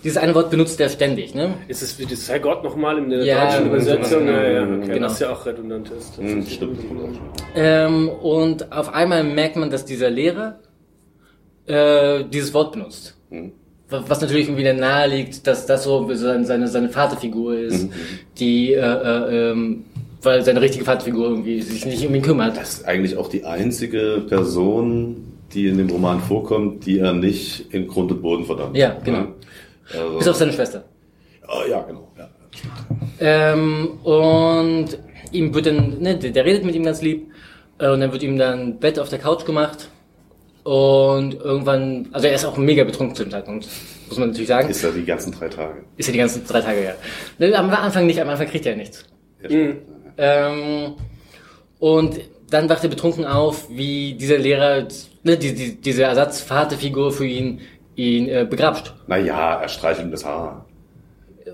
Dieses 0.03 0.17
eine 0.17 0.33
Wort 0.33 0.49
benutzt 0.49 0.79
er 0.81 0.89
ständig, 0.89 1.35
ne? 1.35 1.53
Ist 1.67 1.83
es 1.83 1.99
wie 1.99 2.05
das 2.05 2.27
Herrgott 2.27 2.63
nochmal 2.63 2.97
in 2.97 3.09
der 3.09 3.23
ja, 3.23 3.45
deutschen 3.45 3.67
Übersetzung? 3.67 4.25
Ja, 4.25 4.43
ja, 4.43 4.63
okay. 4.63 4.93
genau. 4.93 5.07
Was 5.07 5.19
ja 5.19 5.31
auch 5.31 5.45
redundant 5.45 5.91
ist. 5.91 6.19
Mhm, 6.19 6.45
stimmt. 6.47 6.79
Ähm, 7.55 8.09
und 8.09 8.71
auf 8.71 8.93
einmal 8.93 9.23
merkt 9.23 9.57
man, 9.57 9.69
dass 9.69 9.85
dieser 9.85 10.09
Lehrer 10.09 10.59
äh, 11.67 12.23
dieses 12.25 12.53
Wort 12.53 12.71
benutzt. 12.73 13.15
Mhm. 13.29 13.51
Was 13.89 14.21
natürlich 14.21 14.47
irgendwie 14.47 14.63
dann 14.63 14.77
nahe 14.77 15.07
liegt, 15.07 15.45
dass 15.45 15.65
das 15.65 15.83
so 15.83 16.09
seine, 16.13 16.67
seine 16.67 16.89
Vaterfigur 16.89 17.57
ist, 17.57 17.83
mhm. 17.83 17.91
die, 18.39 18.73
äh, 18.73 18.79
äh, 18.79 19.51
ähm, 19.51 19.83
weil 20.23 20.43
seine 20.43 20.61
richtige 20.61 20.85
Vaterfigur 20.85 21.29
irgendwie 21.29 21.61
sich 21.61 21.85
nicht 21.85 22.07
um 22.07 22.15
ihn 22.15 22.21
kümmert. 22.21 22.57
Das 22.57 22.75
ist 22.75 22.87
eigentlich 22.87 23.17
auch 23.17 23.27
die 23.27 23.43
einzige 23.43 24.23
Person, 24.27 25.30
die 25.53 25.67
in 25.67 25.77
dem 25.77 25.89
Roman 25.89 26.19
vorkommt, 26.19 26.85
die 26.85 26.99
er 26.99 27.13
nicht 27.13 27.73
in 27.73 27.87
Grund 27.87 28.11
und 28.11 28.21
Boden 28.21 28.45
verdammt. 28.45 28.75
Ja, 28.75 28.97
genau. 29.03 29.27
Also, 29.93 30.17
Bis 30.17 30.27
auf 30.27 30.35
seine 30.35 30.53
Schwester. 30.53 30.85
Oh, 31.47 31.69
ja, 31.69 31.81
genau. 31.81 32.11
Ja, 32.17 32.29
ähm, 33.19 33.99
und 34.03 34.97
ihm 35.31 35.53
wird 35.53 35.65
dann, 35.67 35.99
ne, 35.99 36.17
der, 36.17 36.31
der, 36.31 36.45
redet 36.45 36.65
mit 36.65 36.75
ihm 36.75 36.83
ganz 36.83 37.01
lieb, 37.01 37.27
äh, 37.79 37.89
und 37.89 37.99
dann 37.99 38.11
wird 38.11 38.23
ihm 38.23 38.37
dann 38.37 38.79
Bett 38.79 38.99
auf 38.99 39.09
der 39.09 39.19
Couch 39.19 39.45
gemacht. 39.45 39.89
Und 40.63 41.33
irgendwann, 41.33 42.09
also 42.11 42.27
er 42.27 42.35
ist 42.35 42.45
auch 42.45 42.55
mega 42.57 42.83
betrunken 42.83 43.15
zu 43.15 43.23
dem 43.23 43.31
Zeitpunkt, 43.31 43.67
muss 44.07 44.19
man 44.19 44.29
natürlich 44.29 44.47
sagen. 44.47 44.69
Ist 44.69 44.83
er 44.83 44.91
die 44.91 45.05
ganzen 45.05 45.31
drei 45.31 45.49
Tage. 45.49 45.83
Ist 45.97 46.07
er 46.07 46.11
die 46.11 46.19
ganzen 46.19 46.45
drei 46.45 46.61
Tage, 46.61 46.83
ja. 46.83 46.93
Ne, 47.39 47.55
am 47.55 47.69
Anfang 47.71 48.05
nicht, 48.05 48.21
am 48.21 48.29
Anfang 48.29 48.47
kriegt 48.47 48.65
er 48.67 48.75
nichts. 48.75 49.05
Ja, 49.41 49.49
mhm. 49.49 49.77
ähm, 50.17 50.93
und 51.79 52.19
dann 52.51 52.69
wacht 52.69 52.83
er 52.83 52.89
betrunken 52.89 53.25
auf, 53.25 53.67
wie 53.69 54.13
dieser 54.13 54.37
Lehrer, 54.37 54.87
ne, 55.23 55.37
die, 55.37 55.55
die, 55.55 55.81
diese 55.81 56.03
Ersatzvaterfigur 56.03 57.11
für 57.11 57.25
ihn, 57.25 57.61
ihn 57.95 58.27
äh, 58.27 58.45
begrapscht. 58.47 58.93
Naja, 59.07 59.61
er 59.61 59.69
streichelt 59.69 60.07
ihm 60.07 60.11
das 60.11 60.25
Haar. 60.25 60.65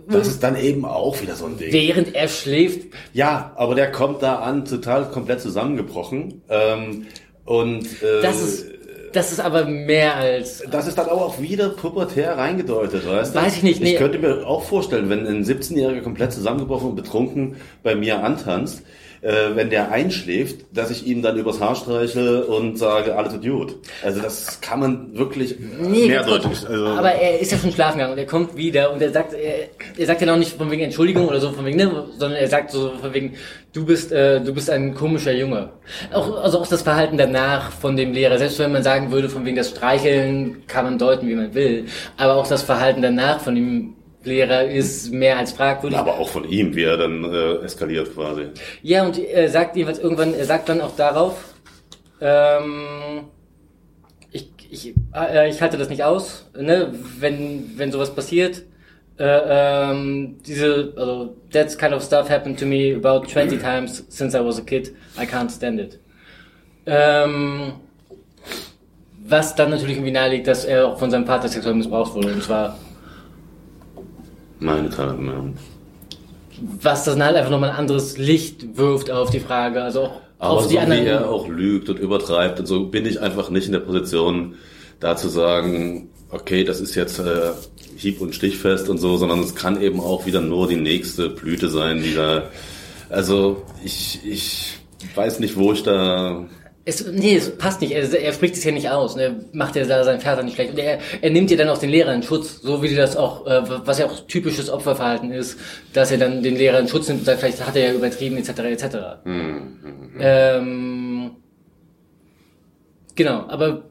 Das 0.10 0.28
ist 0.28 0.44
dann 0.44 0.58
eben 0.58 0.86
auch 0.86 1.22
wieder 1.22 1.36
so 1.36 1.46
ein 1.46 1.58
Ding. 1.58 1.72
Während 1.72 2.16
er 2.16 2.28
schläft. 2.28 2.88
Ja, 3.14 3.52
aber 3.56 3.76
der 3.76 3.92
kommt 3.92 4.22
da 4.22 4.36
an, 4.40 4.66
total 4.66 5.10
komplett 5.10 5.42
zusammengebrochen. 5.42 6.42
Ähm, 6.50 7.08
und 7.46 7.86
äh, 8.04 8.22
das 8.22 8.42
ist 8.42 8.66
das 9.14 9.32
ist 9.32 9.40
aber 9.40 9.66
mehr 9.66 10.16
als. 10.16 10.64
Das 10.70 10.88
ist 10.88 10.98
dann 10.98 11.08
auch 11.08 11.40
wieder 11.40 11.70
pubertär 11.70 12.38
reingedeutet, 12.38 13.08
weißt 13.08 13.34
du? 13.34 13.40
Weiß 13.40 13.58
ich 13.58 13.64
nicht. 13.64 13.82
Nee. 13.82 13.94
Ich 13.94 13.98
könnte 13.98 14.20
mir 14.20 14.46
auch 14.46 14.64
vorstellen, 14.64 15.10
wenn 15.10 15.26
ein 15.26 15.44
17-Jähriger 15.44 16.02
komplett 16.02 16.34
zusammengebrochen 16.34 16.90
und 16.90 16.96
betrunken 16.96 17.56
bei 17.84 17.96
mir 17.96 18.24
antanzt, 18.24 18.84
äh, 19.22 19.56
wenn 19.56 19.70
der 19.70 19.92
einschläft, 19.92 20.66
dass 20.72 20.92
ich 20.92 21.06
ihm 21.06 21.22
dann 21.22 21.38
übers 21.38 21.60
Haar 21.60 21.76
streiche 21.76 22.46
und 22.46 22.78
sage, 22.78 23.16
alles 23.16 23.34
Idiot. 23.34 23.76
Also 24.04 24.22
das 24.22 24.62
kann 24.62 24.80
man 24.80 25.18
wirklich 25.18 25.56
nee, 25.60 26.08
mehrdeutig. 26.08 26.68
Also 26.68 26.86
aber 26.86 27.12
er 27.14 27.40
ist 27.40 27.52
ja 27.52 27.58
schon 27.58 27.72
schlafen 27.72 27.98
gegangen 27.98 28.14
und 28.14 28.20
er 28.20 28.26
kommt 28.26 28.56
wieder 28.56 28.92
und 28.92 29.02
er 29.02 29.12
sagt, 29.12 29.34
er, 29.34 29.70
er 29.98 30.06
sagt 30.06 30.22
ja 30.22 30.28
noch 30.28 30.38
nicht 30.38 30.54
von 30.54 30.70
wegen 30.72 30.84
Entschuldigung 30.84 31.28
oder 31.28 31.40
so, 31.40 31.52
von 31.52 31.66
wegen, 31.66 31.78
ne, 31.78 32.06
sondern 32.18 32.40
er 32.40 32.48
sagt 32.48 32.72
so 32.72 32.92
von 33.02 33.14
wegen, 33.14 33.36
du 33.74 33.86
bist, 33.86 34.12
äh, 34.12 34.42
du 34.42 34.54
bist 34.54 34.70
ein 34.70 34.94
komischer 34.94 35.34
Junge. 35.34 35.70
Auch, 36.14 36.44
also 36.44 36.60
auch 36.60 36.68
das 36.68 36.82
Verhalten 36.82 37.18
danach 37.18 37.72
von 37.72 37.98
dem 37.98 38.14
Lehrer, 38.14 38.38
selbst 38.38 38.60
wenn 38.60 38.72
man 38.72 38.84
sagen 38.84 39.12
würde, 39.12 39.30
von 39.30 39.46
wegen 39.46 39.58
das 39.58 39.70
Streicheln 39.70 40.66
kann 40.68 40.86
man 40.86 40.98
deuten, 40.98 41.28
wie 41.28 41.36
man 41.36 41.54
will, 41.54 41.86
aber 42.18 42.36
auch 42.36 42.48
das 42.48 42.64
Verhalten 42.64 43.02
danach 43.02 43.40
von 43.42 43.56
ihm 43.56 43.97
Lehrer 44.28 44.66
ist 44.66 45.12
mehr 45.12 45.38
als 45.38 45.54
fragwürdig. 45.54 45.98
Aber 45.98 46.20
auch 46.20 46.30
von 46.30 46.48
ihm, 46.48 46.76
wie 46.76 46.84
er 46.84 46.98
dann 46.98 47.24
äh, 47.24 47.66
eskaliert 47.66 48.14
quasi. 48.14 48.48
Ja, 48.84 49.06
und 49.06 49.18
er 49.18 49.50
sagt 49.50 49.76
jeweils 49.76 50.00
irgendwann, 50.00 50.34
er 50.34 50.46
sagt 50.46 50.70
dann 50.70 50.82
auch 50.82 50.96
darauf, 50.96 51.56
ähm, 52.22 53.26
ich, 54.32 54.50
ich, 54.70 54.94
äh, 55.16 55.50
ich 55.50 55.62
halte 55.62 55.78
das 55.78 55.90
nicht 55.90 56.04
aus, 56.04 56.50
ne, 56.56 56.94
wenn, 57.20 57.78
wenn 57.78 57.92
sowas 57.92 58.14
passiert. 58.14 58.64
Äh, 59.20 59.40
ähm, 59.50 60.38
diese, 60.46 60.94
also, 60.96 61.36
that 61.52 61.76
kind 61.80 61.94
of 61.94 62.04
stuff 62.04 62.30
happened 62.30 62.60
to 62.60 62.68
me 62.68 62.96
about 62.96 63.28
20 63.28 63.60
times 63.62 64.04
since 64.10 64.38
I 64.38 64.46
was 64.46 64.60
a 64.60 64.62
kid. 64.62 64.96
I 65.20 65.26
can't 65.26 65.50
stand 65.50 65.80
it. 65.80 66.00
Ähm, 66.86 67.74
was 69.28 69.56
dann 69.56 69.72
natürlich 69.72 69.98
irgendwie 69.98 70.12
naheliegt, 70.12 70.48
dass 70.48 70.66
er 70.66 70.88
auch 70.88 71.00
von 71.00 71.12
seinem 71.12 71.26
Vater 71.26 71.48
sexuell 71.48 71.76
missbraucht 71.76 72.14
wurde. 72.14 72.34
Und 72.34 72.44
zwar 72.44 72.78
Meine 74.60 74.90
Tat, 74.90 75.18
ja. 75.20 75.44
was 76.82 77.04
das 77.04 77.16
dann 77.16 77.24
halt 77.24 77.36
einfach 77.36 77.52
nochmal 77.52 77.72
ein 77.72 77.76
anderes 77.76 78.18
Licht 78.18 78.78
wirft 78.78 79.12
auf 79.12 79.30
die 79.30 79.40
Frage, 79.40 79.84
also 79.84 80.04
auch 80.04 80.22
Aber 80.40 80.54
auf 80.54 80.64
so 80.64 80.70
die 80.70 80.80
anderen. 80.80 81.04
wie 81.04 81.10
er 81.10 81.30
auch 81.30 81.48
lügt 81.48 81.90
und 81.90 82.00
übertreibt 82.00 82.60
und 82.60 82.66
so, 82.66 82.86
bin 82.86 83.06
ich 83.06 83.22
einfach 83.22 83.50
nicht 83.50 83.68
in 83.68 83.74
der 83.74 83.80
Position, 83.80 84.56
da 85.00 85.16
zu 85.16 85.30
sagen, 85.30 86.10
okay, 86.32 86.64
das 86.64 86.82
ist 86.82 86.96
jetzt 86.96 87.20
äh, 87.20 87.52
hieb- 87.96 88.22
und 88.22 88.36
stichfest 88.36 88.90
und 88.90 88.98
so, 88.98 89.18
sondern 89.18 89.40
es 89.40 89.56
kann 89.56 89.82
eben 89.82 90.00
auch 90.00 90.26
wieder 90.26 90.42
nur 90.42 90.68
die 90.68 90.76
nächste 90.76 91.30
Blüte 91.30 91.70
sein, 91.70 92.02
die 92.02 92.16
da... 92.16 92.50
Also 93.10 93.64
ich, 93.84 94.20
ich 94.26 94.78
weiß 95.16 95.40
nicht, 95.40 95.58
wo 95.58 95.72
ich 95.74 95.84
da... 95.84 96.46
Es, 96.88 97.06
nee, 97.06 97.36
es 97.36 97.58
passt 97.58 97.82
nicht. 97.82 97.92
Er, 97.92 98.10
er 98.14 98.32
spricht 98.32 98.56
es 98.56 98.64
ja 98.64 98.72
nicht 98.72 98.90
aus. 98.90 99.18
Ne? 99.18 99.44
Macht 99.52 99.76
ja 99.76 99.84
da 99.84 100.06
seinen 100.06 100.22
Vater 100.22 100.42
nicht 100.42 100.56
schlecht. 100.56 100.72
Und 100.72 100.80
er, 100.80 101.00
er 101.20 101.30
nimmt 101.30 101.52
ja 101.52 101.58
dann 101.58 101.68
auch 101.68 101.80
den 101.80 101.90
Lehrer 101.90 102.14
in 102.14 102.24
Schutz, 102.24 102.62
so 102.62 102.82
wie 102.82 102.96
das 102.96 103.18
auch, 103.18 103.46
äh, 103.46 103.62
was 103.86 104.00
ja 104.00 104.06
auch 104.06 104.26
typisches 104.26 104.70
Opferverhalten 104.70 105.34
ist, 105.34 105.60
dass 105.92 106.12
er 106.12 106.18
dann 106.18 106.42
den 106.42 106.56
Lehrer 106.56 106.80
in 106.80 106.88
Schutz 106.88 107.10
nimmt 107.10 107.20
und 107.20 107.26
sagt, 107.26 107.42
vielleicht 107.42 107.68
hat 107.68 107.76
er 107.76 107.90
ja 107.90 107.94
übertrieben, 107.94 108.38
etc., 108.38 108.60
etc. 108.60 108.86
Ähm, 110.18 111.32
genau, 113.16 113.46
aber 113.50 113.90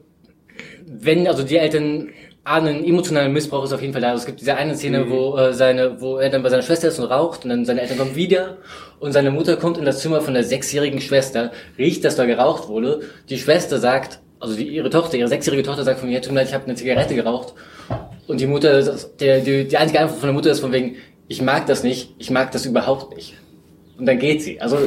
wenn, 0.87 1.27
also 1.27 1.43
die 1.43 1.57
Eltern 1.57 2.09
ahnen, 2.47 2.83
emotionalen 2.83 3.33
Missbrauch 3.33 3.63
ist 3.63 3.73
auf 3.73 3.81
jeden 3.81 3.93
Fall 3.93 4.01
da. 4.01 4.09
Also 4.09 4.21
es 4.21 4.25
gibt 4.25 4.39
diese 4.39 4.55
eine 4.55 4.75
Szene, 4.75 5.09
wo 5.09 5.37
äh, 5.37 5.53
seine, 5.53 5.99
wo 5.99 6.17
er 6.17 6.29
dann 6.29 6.43
bei 6.43 6.49
seiner 6.49 6.63
Schwester 6.63 6.87
ist 6.87 6.99
und 6.99 7.05
raucht 7.05 7.43
und 7.43 7.49
dann 7.49 7.65
seine 7.65 7.81
Eltern 7.81 7.97
kommen 7.97 8.15
wieder 8.15 8.57
und 8.99 9.11
seine 9.11 9.31
Mutter 9.31 9.57
kommt 9.57 9.77
in 9.77 9.85
das 9.85 9.99
Zimmer 9.99 10.21
von 10.21 10.33
der 10.33 10.43
sechsjährigen 10.43 11.01
Schwester, 11.01 11.51
riecht, 11.77 12.03
dass 12.05 12.15
da 12.15 12.25
geraucht 12.25 12.67
wurde. 12.67 13.01
Die 13.29 13.37
Schwester 13.37 13.79
sagt, 13.79 14.19
also 14.39 14.55
die, 14.55 14.67
ihre 14.67 14.89
Tochter, 14.89 15.17
ihre 15.17 15.27
sechsjährige 15.27 15.63
Tochter 15.63 15.83
sagt 15.83 15.99
von 15.99 16.09
mir, 16.09 16.21
tut 16.21 16.31
mir 16.31 16.39
leid, 16.39 16.47
ich 16.47 16.53
habe 16.53 16.65
eine 16.65 16.75
Zigarette 16.75 17.15
geraucht. 17.15 17.53
Und 18.27 18.39
die 18.39 18.47
Mutter, 18.47 18.97
der, 19.19 19.39
die, 19.39 19.67
die 19.67 19.77
einzige 19.77 19.99
Antwort 19.99 20.19
von 20.19 20.27
der 20.27 20.33
Mutter 20.33 20.51
ist 20.51 20.59
von 20.59 20.71
wegen, 20.71 20.95
ich 21.27 21.41
mag 21.41 21.65
das 21.65 21.83
nicht, 21.83 22.13
ich 22.17 22.29
mag 22.29 22.51
das 22.51 22.65
überhaupt 22.65 23.15
nicht. 23.15 23.33
Und 23.97 24.05
dann 24.05 24.19
geht 24.19 24.41
sie. 24.41 24.61
Also 24.61 24.77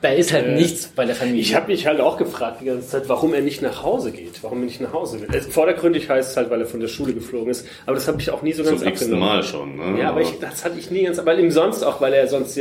da 0.00 0.10
ist 0.10 0.32
halt 0.32 0.54
nichts 0.54 0.88
bei 0.94 1.04
der 1.04 1.16
Familie. 1.16 1.40
Ich 1.40 1.54
habe 1.54 1.72
mich 1.72 1.86
halt 1.86 2.00
auch 2.00 2.16
gefragt 2.16 2.60
die 2.60 2.66
ganze 2.66 2.88
Zeit, 2.88 3.08
warum 3.08 3.34
er 3.34 3.40
nicht 3.40 3.62
nach 3.62 3.82
Hause 3.82 4.12
geht, 4.12 4.42
warum 4.42 4.60
er 4.60 4.66
nicht 4.66 4.80
nach 4.80 4.92
Hause 4.92 5.20
will. 5.20 5.28
Also 5.32 5.50
vordergründig 5.50 6.08
heißt 6.08 6.30
es 6.30 6.36
halt, 6.36 6.50
weil 6.50 6.60
er 6.60 6.66
von 6.66 6.80
der 6.80 6.88
Schule 6.88 7.12
geflogen 7.12 7.50
ist, 7.50 7.66
aber 7.84 7.96
das 7.96 8.06
habe 8.06 8.20
ich 8.20 8.30
auch 8.30 8.42
nie 8.42 8.52
so 8.52 8.62
ganz 8.62 8.80
Zum 8.80 8.88
abgenommen. 8.88 9.20
Mal 9.20 9.42
schon. 9.42 9.76
Ne? 9.76 10.00
Ja, 10.00 10.10
aber 10.10 10.20
ich, 10.20 10.38
das 10.38 10.64
hatte 10.64 10.78
ich 10.78 10.90
nie 10.90 11.04
ganz, 11.04 11.24
weil 11.24 11.40
ihm 11.40 11.50
sonst 11.50 11.82
auch, 11.82 12.00
weil 12.00 12.12
er 12.12 12.28
sonst 12.28 12.56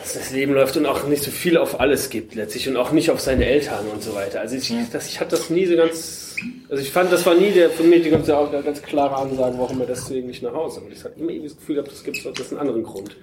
dass 0.00 0.14
das 0.14 0.30
Leben 0.30 0.54
läuft 0.54 0.76
und 0.78 0.86
auch 0.86 1.06
nicht 1.06 1.22
so 1.22 1.30
viel 1.30 1.58
auf 1.58 1.78
alles 1.78 2.08
gibt 2.08 2.34
letztlich 2.34 2.68
und 2.68 2.76
auch 2.78 2.90
nicht 2.92 3.10
auf 3.10 3.20
seine 3.20 3.44
Eltern 3.44 3.86
und 3.92 4.02
so 4.02 4.14
weiter. 4.14 4.40
Also 4.40 4.56
ich, 4.56 4.72
das, 4.90 5.08
ich 5.08 5.20
hatte 5.20 5.32
das 5.32 5.50
nie 5.50 5.66
so 5.66 5.76
ganz, 5.76 6.36
also 6.70 6.82
ich 6.82 6.90
fand, 6.90 7.12
das 7.12 7.26
war 7.26 7.34
nie 7.34 7.50
der 7.50 7.68
von 7.68 7.88
mir 7.90 8.00
die 8.00 8.08
ganze, 8.08 8.32
ganz 8.32 8.80
klare 8.80 9.16
Ansage, 9.16 9.56
warum 9.58 9.80
er 9.80 9.86
deswegen 9.86 10.28
nicht 10.28 10.42
nach 10.42 10.54
Hause 10.54 10.82
will. 10.86 10.92
Ich 10.92 11.04
hatte 11.04 11.20
immer 11.20 11.30
irgendwie 11.30 11.48
das 11.48 11.58
Gefühl 11.58 11.74
gehabt, 11.74 11.92
das 11.92 12.02
gibt 12.02 12.26
einen 12.26 12.60
anderen 12.60 12.82
Grund. 12.82 13.14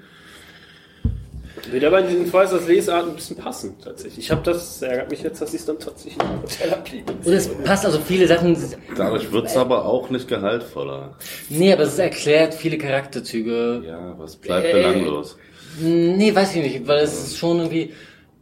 Würde 1.71 1.87
aber 1.87 1.99
in 2.01 2.07
diesen 2.09 2.25
Fäusers 2.27 2.67
Lesart 2.67 3.07
ein 3.07 3.15
bisschen 3.15 3.37
passen, 3.37 3.75
tatsächlich. 3.83 4.25
Ich 4.25 4.31
habe 4.31 4.41
das, 4.43 4.81
ärgert 4.81 5.09
mich 5.11 5.21
jetzt, 5.23 5.41
dass 5.41 5.53
ich 5.53 5.59
es 5.61 5.65
dann 5.65 5.79
tatsächlich 5.79 6.17
im 6.23 6.41
Hotel 6.41 6.73
abliebe. 6.73 7.13
Und 7.25 7.33
es 7.33 7.47
passt 7.63 7.85
also 7.85 7.99
viele 7.99 8.27
Sachen. 8.27 8.55
Dadurch 8.95 9.31
wird's 9.31 9.57
aber 9.57 9.85
auch 9.85 10.09
nicht 10.09 10.27
gehaltvoller. 10.27 11.15
Nee, 11.49 11.73
aber 11.73 11.83
es 11.83 11.97
erklärt 11.99 12.53
viele 12.53 12.77
Charakterzüge. 12.77 13.83
Ja, 13.85 14.15
was 14.17 14.35
bleibt 14.35 14.67
Äh, 14.67 14.73
belanglos? 14.73 15.37
Nee, 15.81 16.33
weiß 16.33 16.55
ich 16.55 16.63
nicht, 16.63 16.87
weil 16.87 16.99
es 17.03 17.13
ist 17.27 17.37
schon 17.37 17.57
irgendwie. 17.57 17.93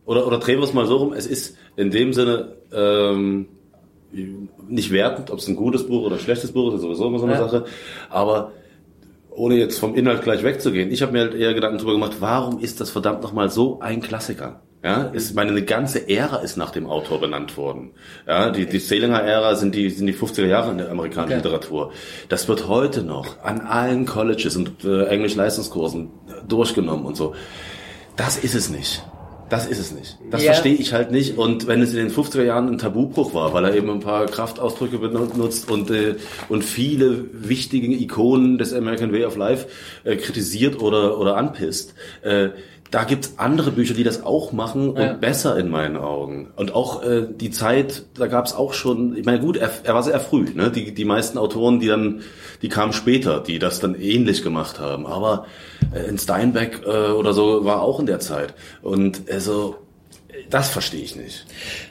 Oder, 0.05 0.27
oder 0.27 0.37
drehen 0.37 0.59
wir 0.59 0.65
es 0.65 0.73
mal 0.73 0.85
so 0.85 0.97
rum, 0.97 1.13
es 1.13 1.25
ist 1.25 1.57
in 1.77 1.91
dem 1.91 2.13
Sinne 2.13 2.55
ähm, 2.71 3.47
nicht 4.69 4.91
wertend, 4.91 5.31
ob 5.31 5.39
es 5.39 5.47
ein 5.47 5.55
gutes 5.55 5.85
Buch 5.87 6.03
oder 6.05 6.15
ein 6.15 6.21
schlechtes 6.21 6.51
Buch 6.51 6.69
ist, 6.69 6.75
ist 6.75 6.81
sowieso 6.81 7.07
immer 7.07 7.19
so 7.19 7.25
eine 7.25 7.33
Ja. 7.33 7.47
Sache. 7.47 7.65
Aber 8.09 8.51
ohne 9.35 9.55
jetzt 9.55 9.79
vom 9.79 9.95
Inhalt 9.95 10.23
gleich 10.23 10.43
wegzugehen, 10.43 10.91
ich 10.91 11.01
habe 11.01 11.11
mir 11.11 11.19
halt 11.19 11.35
eher 11.35 11.53
Gedanken 11.53 11.77
darüber 11.77 11.93
gemacht, 11.93 12.17
warum 12.19 12.59
ist 12.59 12.81
das 12.81 12.89
verdammt 12.89 13.21
nochmal 13.21 13.49
so 13.49 13.79
ein 13.79 14.01
Klassiker? 14.01 14.61
Ja, 14.83 15.05
ist, 15.05 15.33
meine 15.33 15.49
eine 15.49 15.63
ganze 15.63 16.07
Ära 16.07 16.37
ist 16.37 16.57
nach 16.57 16.69
dem 16.69 16.85
Autor 16.85 17.19
benannt 17.19 17.57
worden. 17.57 17.93
Ja, 18.27 18.51
die, 18.51 18.67
die 18.67 18.77
Salinger-Ära 18.77 19.55
sind 19.55 19.73
die, 19.73 19.89
sind 19.89 20.05
die 20.05 20.13
50er 20.13 20.45
Jahre 20.45 20.69
in 20.69 20.77
der 20.77 20.91
amerikanischen 20.91 21.39
Okay. 21.39 21.47
Literatur. 21.47 21.91
Das 22.29 22.47
wird 22.47 22.67
heute 22.67 23.01
noch 23.01 23.41
an 23.43 23.61
allen 23.61 24.05
Colleges 24.05 24.55
und 24.55 24.83
äh, 24.83 25.05
Englisch-Leistungskursen 25.07 26.11
durchgenommen 26.47 27.03
und 27.07 27.17
so. 27.17 27.33
Das 28.15 28.37
ist 28.37 28.53
es 28.53 28.69
nicht. 28.69 29.03
Das 29.49 29.67
ist 29.67 29.77
es 29.79 29.91
nicht. 29.91 30.17
Das 30.31 30.43
Ja. 30.43 30.53
verstehe 30.53 30.73
ich 30.73 30.91
halt 30.93 31.11
nicht. 31.11 31.37
Und 31.37 31.67
wenn 31.67 31.81
es 31.81 31.91
in 31.91 31.97
den 31.97 32.09
50er 32.09 32.43
Jahren 32.43 32.67
ein 32.67 32.77
Tabubruch 32.79 33.33
war, 33.35 33.53
weil 33.53 33.65
er 33.65 33.75
eben 33.75 33.89
ein 33.91 33.99
paar 33.99 34.25
Kraftausdrücke 34.25 34.97
benutzt 34.97 35.69
und, 35.69 35.91
äh, 35.91 36.15
und 36.49 36.63
viele 36.63 37.25
wichtige 37.31 37.87
Ikonen 37.93 38.57
des 38.57 38.73
American 38.73 39.11
Way 39.13 39.25
of 39.25 39.35
Life 39.35 39.67
äh, 40.03 40.15
kritisiert 40.15 40.81
oder, 40.81 41.19
oder 41.19 41.37
anpisst, 41.37 41.93
äh, 42.23 42.49
da 42.91 43.03
gibt's 43.03 43.33
andere 43.37 43.71
Bücher, 43.71 43.93
die 43.93 44.03
das 44.03 44.23
auch 44.23 44.51
machen 44.53 44.89
und 44.91 45.01
Ja. 45.01 45.13
besser 45.13 45.57
in 45.57 45.69
meinen 45.69 45.97
Augen. 45.97 46.51
Und 46.55 46.73
auch 46.73 47.03
äh, 47.03 47.27
die 47.29 47.49
Zeit, 47.51 48.03
da 48.13 48.27
gab's 48.27 48.53
auch 48.53 48.73
schon, 48.73 49.17
ich 49.17 49.25
meine 49.25 49.39
gut, 49.39 49.57
er, 49.57 49.69
er 49.83 49.95
war 49.95 50.03
sehr 50.03 50.19
früh. 50.19 50.45
Ne? 50.53 50.71
Die, 50.71 50.93
die 50.93 51.05
meisten 51.05 51.37
Autoren, 51.37 51.79
die 51.79 51.87
dann, 51.87 52.21
die 52.61 52.69
kamen 52.69 52.93
später, 52.93 53.39
die 53.41 53.59
das 53.59 53.79
dann 53.79 53.95
ähnlich 53.95 54.43
gemacht 54.43 54.79
haben. 54.79 55.07
Aber 55.07 55.45
äh, 55.93 56.07
in 56.07 56.17
Steinbeck 56.17 56.81
äh, 56.85 57.11
oder 57.11 57.33
so 57.33 57.65
war 57.65 57.81
auch 57.81 57.99
in 57.99 58.05
der 58.05 58.19
Zeit. 58.19 58.53
Und 58.81 59.23
also, 59.31 59.75
das 60.49 60.69
verstehe 60.69 61.01
ich 61.01 61.15
nicht. 61.15 61.45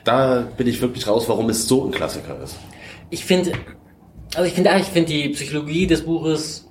Da 0.05 0.47
bin 0.57 0.65
ich 0.67 0.81
wirklich 0.81 1.07
raus, 1.07 1.25
warum 1.27 1.49
es 1.49 1.67
so 1.67 1.85
ein 1.85 1.91
Klassiker 1.91 2.41
ist. 2.43 2.55
Ich 3.09 3.25
finde, 3.25 3.51
also 4.33 4.47
ich 4.47 4.53
finde, 4.53 4.71
ich 4.79 4.85
finde 4.87 5.11
die 5.11 5.29
Psychologie 5.29 5.87
des 5.87 6.03
Buches 6.03 6.64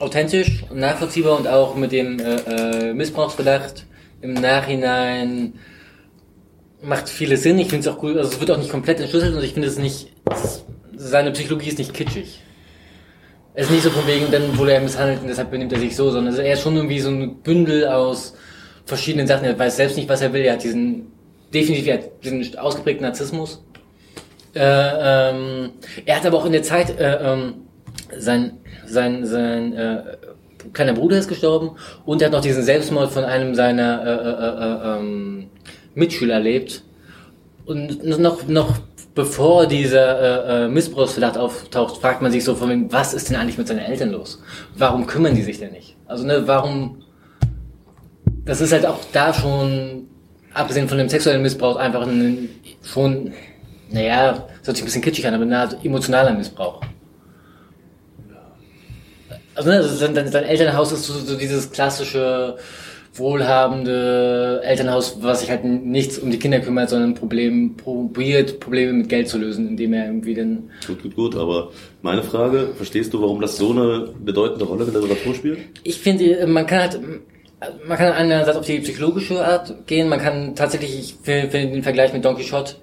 authentisch 0.00 0.64
nachvollziehbar 0.74 1.38
und 1.38 1.46
auch 1.46 1.76
mit 1.76 1.92
dem 1.92 2.18
äh, 2.18 2.88
äh, 2.88 2.94
Missbrauchsverdacht 2.94 3.86
im 4.22 4.34
Nachhinein 4.34 5.54
macht 6.82 7.08
vieles 7.08 7.42
Sinn. 7.42 7.58
Ich 7.58 7.68
finde 7.68 7.88
es 7.88 7.94
auch 7.94 8.02
cool, 8.02 8.18
also 8.18 8.30
es 8.30 8.40
wird 8.40 8.50
auch 8.50 8.58
nicht 8.58 8.70
komplett 8.70 9.00
entschlüsselt 9.00 9.36
und 9.36 9.44
ich 9.44 9.52
finde 9.52 9.68
es 9.68 9.78
nicht, 9.78 10.12
es, 10.30 10.64
seine 10.96 11.30
Psychologie 11.32 11.68
ist 11.68 11.78
nicht 11.78 11.94
kitschig. 11.94 12.40
Es 13.52 13.66
ist 13.66 13.72
nicht 13.72 13.82
so 13.82 13.90
von 13.90 14.06
wegen, 14.06 14.30
dann 14.30 14.56
wurde 14.56 14.72
er 14.72 14.80
misshandelt 14.80 15.20
und 15.20 15.28
deshalb 15.28 15.50
benimmt 15.50 15.72
er 15.72 15.80
sich 15.80 15.94
so, 15.94 16.10
sondern 16.10 16.34
er 16.34 16.52
ist 16.52 16.62
schon 16.62 16.76
irgendwie 16.76 17.00
so 17.00 17.10
ein 17.10 17.42
Bündel 17.42 17.86
aus 17.86 18.34
verschiedenen 18.86 19.26
Sachen. 19.26 19.44
Er 19.44 19.58
weiß 19.58 19.76
selbst 19.76 19.96
nicht, 19.96 20.08
was 20.08 20.22
er 20.22 20.32
will. 20.32 20.42
Er 20.42 20.54
hat 20.54 20.62
diesen, 20.62 21.08
definitiv, 21.52 21.86
er 21.88 21.94
hat 21.98 22.24
diesen 22.24 22.58
ausgeprägten 22.58 23.04
Narzissmus. 23.04 23.62
Äh, 24.54 24.60
ähm, 24.60 25.72
er 26.06 26.16
hat 26.16 26.26
aber 26.26 26.38
auch 26.38 26.46
in 26.46 26.52
der 26.52 26.62
Zeit, 26.62 26.98
äh, 26.98 27.32
ähm, 27.32 27.54
sein, 28.18 28.58
sein, 28.86 29.24
sein 29.24 29.72
äh, 29.74 30.02
kleiner 30.72 30.92
Bruder 30.92 31.18
ist 31.18 31.28
gestorben 31.28 31.72
und 32.04 32.22
er 32.22 32.26
hat 32.26 32.32
noch 32.32 32.40
diesen 32.40 32.62
Selbstmord 32.62 33.10
von 33.12 33.24
einem 33.24 33.54
seiner 33.54 34.02
äh, 34.04 34.08
äh, 34.08 34.96
äh, 34.96 34.98
ähm, 34.98 35.50
Mitschüler 35.94 36.34
erlebt. 36.34 36.82
Und 37.66 38.04
noch, 38.04 38.46
noch 38.48 38.78
bevor 39.14 39.66
dieser 39.66 40.64
äh, 40.64 40.64
äh, 40.64 40.68
Missbrauchsverdacht 40.68 41.38
auftaucht, 41.38 41.98
fragt 41.98 42.22
man 42.22 42.32
sich 42.32 42.44
so 42.44 42.54
von 42.54 42.70
wem, 42.70 42.92
was 42.92 43.14
ist 43.14 43.28
denn 43.28 43.36
eigentlich 43.36 43.58
mit 43.58 43.68
seinen 43.68 43.80
Eltern 43.80 44.10
los? 44.10 44.42
Warum 44.76 45.06
kümmern 45.06 45.34
die 45.34 45.42
sich 45.42 45.58
denn 45.58 45.72
nicht? 45.72 45.96
Also, 46.06 46.26
ne, 46.26 46.42
warum, 46.46 47.02
das 48.44 48.60
ist 48.60 48.72
halt 48.72 48.86
auch 48.86 48.98
da 49.12 49.32
schon, 49.32 50.08
abgesehen 50.54 50.88
von 50.88 50.98
dem 50.98 51.08
sexuellen 51.08 51.42
Missbrauch, 51.42 51.76
einfach 51.76 52.06
ein, 52.06 52.48
schon, 52.82 53.32
naja, 53.90 54.32
das 54.32 54.66
hört 54.66 54.76
sich 54.76 54.82
ein 54.82 54.86
bisschen 54.86 55.02
kitschig 55.02 55.26
an, 55.26 55.34
aber 55.34 55.56
Art 55.56 55.84
emotionaler 55.84 56.32
Missbrauch. 56.32 56.80
Also, 59.60 59.68
ne, 59.68 59.76
also 59.76 59.94
sein, 59.94 60.14
sein 60.14 60.44
Elternhaus 60.44 60.90
ist 60.90 61.04
so, 61.04 61.12
so 61.12 61.36
dieses 61.36 61.70
klassische, 61.70 62.56
wohlhabende 63.12 64.62
Elternhaus, 64.64 65.18
was 65.20 65.40
sich 65.40 65.50
halt 65.50 65.64
nichts 65.64 66.18
um 66.18 66.30
die 66.30 66.38
Kinder 66.38 66.60
kümmert, 66.60 66.88
sondern 66.88 67.12
Problem, 67.14 67.76
probiert, 67.76 68.58
Probleme 68.58 68.94
mit 68.94 69.10
Geld 69.10 69.28
zu 69.28 69.36
lösen, 69.36 69.68
indem 69.68 69.92
er 69.92 70.06
irgendwie 70.06 70.32
dann 70.32 70.70
Gut, 70.86 71.02
gut, 71.02 71.14
gut. 71.14 71.36
Aber 71.36 71.72
meine 72.00 72.22
Frage, 72.22 72.68
verstehst 72.74 73.12
du, 73.12 73.20
warum 73.20 73.42
das 73.42 73.58
so 73.58 73.72
eine 73.72 74.08
bedeutende 74.24 74.64
Rolle 74.64 74.84
in 74.84 74.92
der 74.92 75.02
Literatur 75.02 75.34
spielt? 75.34 75.58
Ich 75.84 76.00
finde, 76.00 76.46
man 76.46 76.66
kann 76.66 76.80
halt, 76.80 77.00
man 77.86 77.98
kann 77.98 78.14
einerseits 78.14 78.56
auf 78.56 78.64
die 78.64 78.80
psychologische 78.80 79.44
Art 79.44 79.86
gehen, 79.86 80.08
man 80.08 80.20
kann 80.20 80.54
tatsächlich, 80.54 80.98
ich 80.98 81.14
finde 81.22 81.50
finde 81.50 81.74
den 81.74 81.82
Vergleich 81.82 82.14
mit 82.14 82.24
Don 82.24 82.34
Quixote 82.34 82.76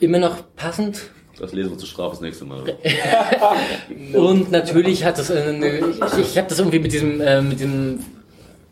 immer 0.00 0.20
noch 0.20 0.38
passend, 0.56 1.10
Das 1.38 1.52
lesen 1.52 1.70
wir 1.70 1.78
zur 1.78 1.88
Strafe 1.88 2.10
das 2.10 2.20
nächste 2.20 2.44
Mal. 2.44 2.62
Und 4.14 4.50
natürlich 4.50 5.04
hat 5.04 5.18
das 5.18 5.30
eine, 5.30 5.78
ich, 5.78 6.18
ich 6.18 6.38
habe 6.38 6.48
das 6.48 6.58
irgendwie 6.58 6.78
mit 6.78 6.92
diesem, 6.92 7.20
äh, 7.20 7.42
mit 7.42 7.60
dem, 7.60 8.00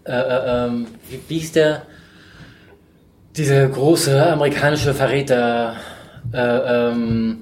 äh, 0.05 0.13
äh, 0.13 0.67
ähm, 0.67 0.87
wie, 1.09 1.21
wie 1.29 1.39
hieß 1.39 1.53
der, 1.53 1.83
diese 3.37 3.69
große 3.69 4.33
amerikanische 4.33 4.95
Verräter, 4.95 5.77
äh, 6.33 6.39
ähm, 6.91 7.39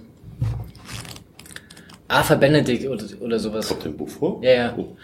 Arthur 2.09 2.37
Benedict 2.37 2.89
oder, 2.89 3.05
oder 3.21 3.39
sowas. 3.39 3.69
Kommt 3.69 3.85
dem 3.85 3.97
Buch 3.97 4.09
vor? 4.09 4.43
Ja, 4.43 4.51
ja. 4.51 4.75
Oh. 4.77 4.97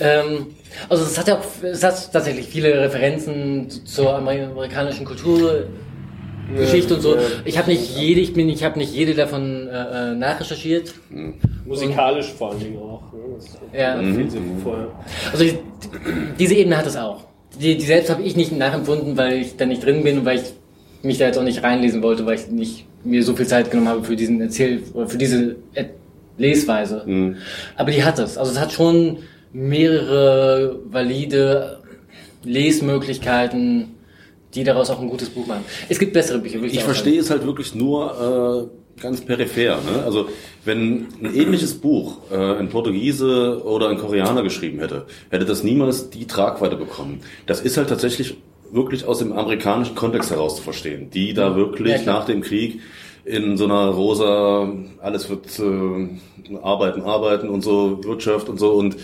Ähm, 0.00 0.46
also 0.88 1.04
es 1.04 1.18
hat 1.18 1.28
ja 1.28 1.38
auch 1.38 1.44
es 1.62 1.82
hat 1.82 2.12
tatsächlich 2.12 2.46
viele 2.46 2.80
Referenzen 2.80 3.68
zur 3.68 4.14
amerikanischen 4.14 5.04
Kultur, 5.04 5.66
Geschichte 6.56 6.94
und 6.94 7.00
so. 7.00 7.16
Ich 7.44 7.58
habe 7.58 7.70
nicht 7.70 7.96
jede, 7.96 8.20
ich 8.20 8.32
bin, 8.32 8.48
ich 8.48 8.64
habe 8.64 8.78
nicht 8.78 8.92
jede 8.94 9.14
davon 9.14 9.68
äh, 9.68 10.12
äh, 10.12 10.14
nachrecherchiert. 10.14 10.94
Musikalisch 11.64 12.32
vor 12.32 12.50
allen 12.50 12.60
Dingen 12.60 12.78
auch. 12.78 13.02
Ne? 13.12 13.78
Ja. 13.78 14.00
vorher. 14.62 14.88
Also 15.32 15.44
die, 15.44 15.58
diese 16.38 16.54
Ebene 16.54 16.76
hat 16.76 16.86
es 16.86 16.96
auch. 16.96 17.24
Die, 17.60 17.76
die 17.76 17.84
selbst 17.84 18.10
habe 18.10 18.22
ich 18.22 18.36
nicht 18.36 18.52
nachempfunden, 18.52 19.16
weil 19.16 19.34
ich 19.34 19.56
da 19.56 19.66
nicht 19.66 19.84
drin 19.84 20.02
bin 20.02 20.18
und 20.18 20.24
weil 20.24 20.38
ich 20.38 20.52
mich 21.02 21.18
da 21.18 21.26
jetzt 21.26 21.38
auch 21.38 21.44
nicht 21.44 21.62
reinlesen 21.62 22.02
wollte, 22.02 22.26
weil 22.26 22.36
ich 22.36 22.48
nicht 22.48 22.86
mir 23.04 23.22
so 23.22 23.34
viel 23.34 23.46
Zeit 23.46 23.70
genommen 23.70 23.88
habe 23.88 24.04
für 24.04 24.16
diesen 24.16 24.40
Erzähl 24.40 24.82
oder 24.94 25.08
für 25.08 25.18
diese 25.18 25.56
Lesweise. 26.38 27.04
Aber 27.76 27.90
die 27.90 28.04
hat 28.04 28.18
es. 28.18 28.38
Also 28.38 28.52
es 28.52 28.60
hat 28.60 28.72
schon 28.72 29.18
mehrere 29.52 30.78
valide 30.86 31.80
Lesmöglichkeiten, 32.44 33.91
die 34.54 34.64
daraus 34.64 34.90
auch 34.90 35.00
ein 35.00 35.08
gutes 35.08 35.30
Buch 35.30 35.46
machen. 35.46 35.64
Es 35.88 35.98
gibt 35.98 36.12
bessere 36.12 36.38
Bücher. 36.38 36.62
Ich 36.62 36.78
auch 36.78 36.84
verstehe 36.84 37.18
es 37.18 37.30
halt 37.30 37.44
wirklich 37.46 37.74
nur 37.74 38.68
äh, 38.98 39.00
ganz 39.00 39.20
peripher. 39.20 39.76
Ne? 39.76 40.02
Also 40.04 40.28
wenn 40.64 41.08
ein 41.22 41.34
ähnliches 41.34 41.74
Buch 41.74 42.18
äh, 42.30 42.36
ein 42.36 42.68
Portugiese 42.68 43.62
oder 43.64 43.88
ein 43.88 43.98
Koreaner 43.98 44.42
geschrieben 44.42 44.78
hätte, 44.80 45.06
hätte 45.30 45.44
das 45.44 45.62
niemals 45.62 46.10
die 46.10 46.26
Tragweite 46.26 46.76
bekommen. 46.76 47.20
Das 47.46 47.60
ist 47.60 47.76
halt 47.76 47.88
tatsächlich 47.88 48.36
wirklich 48.70 49.04
aus 49.04 49.18
dem 49.18 49.32
amerikanischen 49.32 49.94
Kontext 49.94 50.30
heraus 50.30 50.56
zu 50.56 50.62
verstehen, 50.62 51.10
die 51.10 51.34
da 51.34 51.56
wirklich 51.56 52.04
Ja, 52.04 52.12
nach 52.12 52.24
dem 52.24 52.40
Krieg 52.40 52.80
in 53.24 53.56
so 53.56 53.64
einer 53.64 53.86
rosa, 53.90 54.72
alles 55.00 55.28
wird 55.28 55.46
äh, 55.58 56.56
arbeiten, 56.62 57.02
arbeiten 57.02 57.48
und 57.48 57.62
so, 57.62 58.02
Wirtschaft 58.02 58.48
und 58.48 58.58
so 58.58 58.72
und 58.72 58.96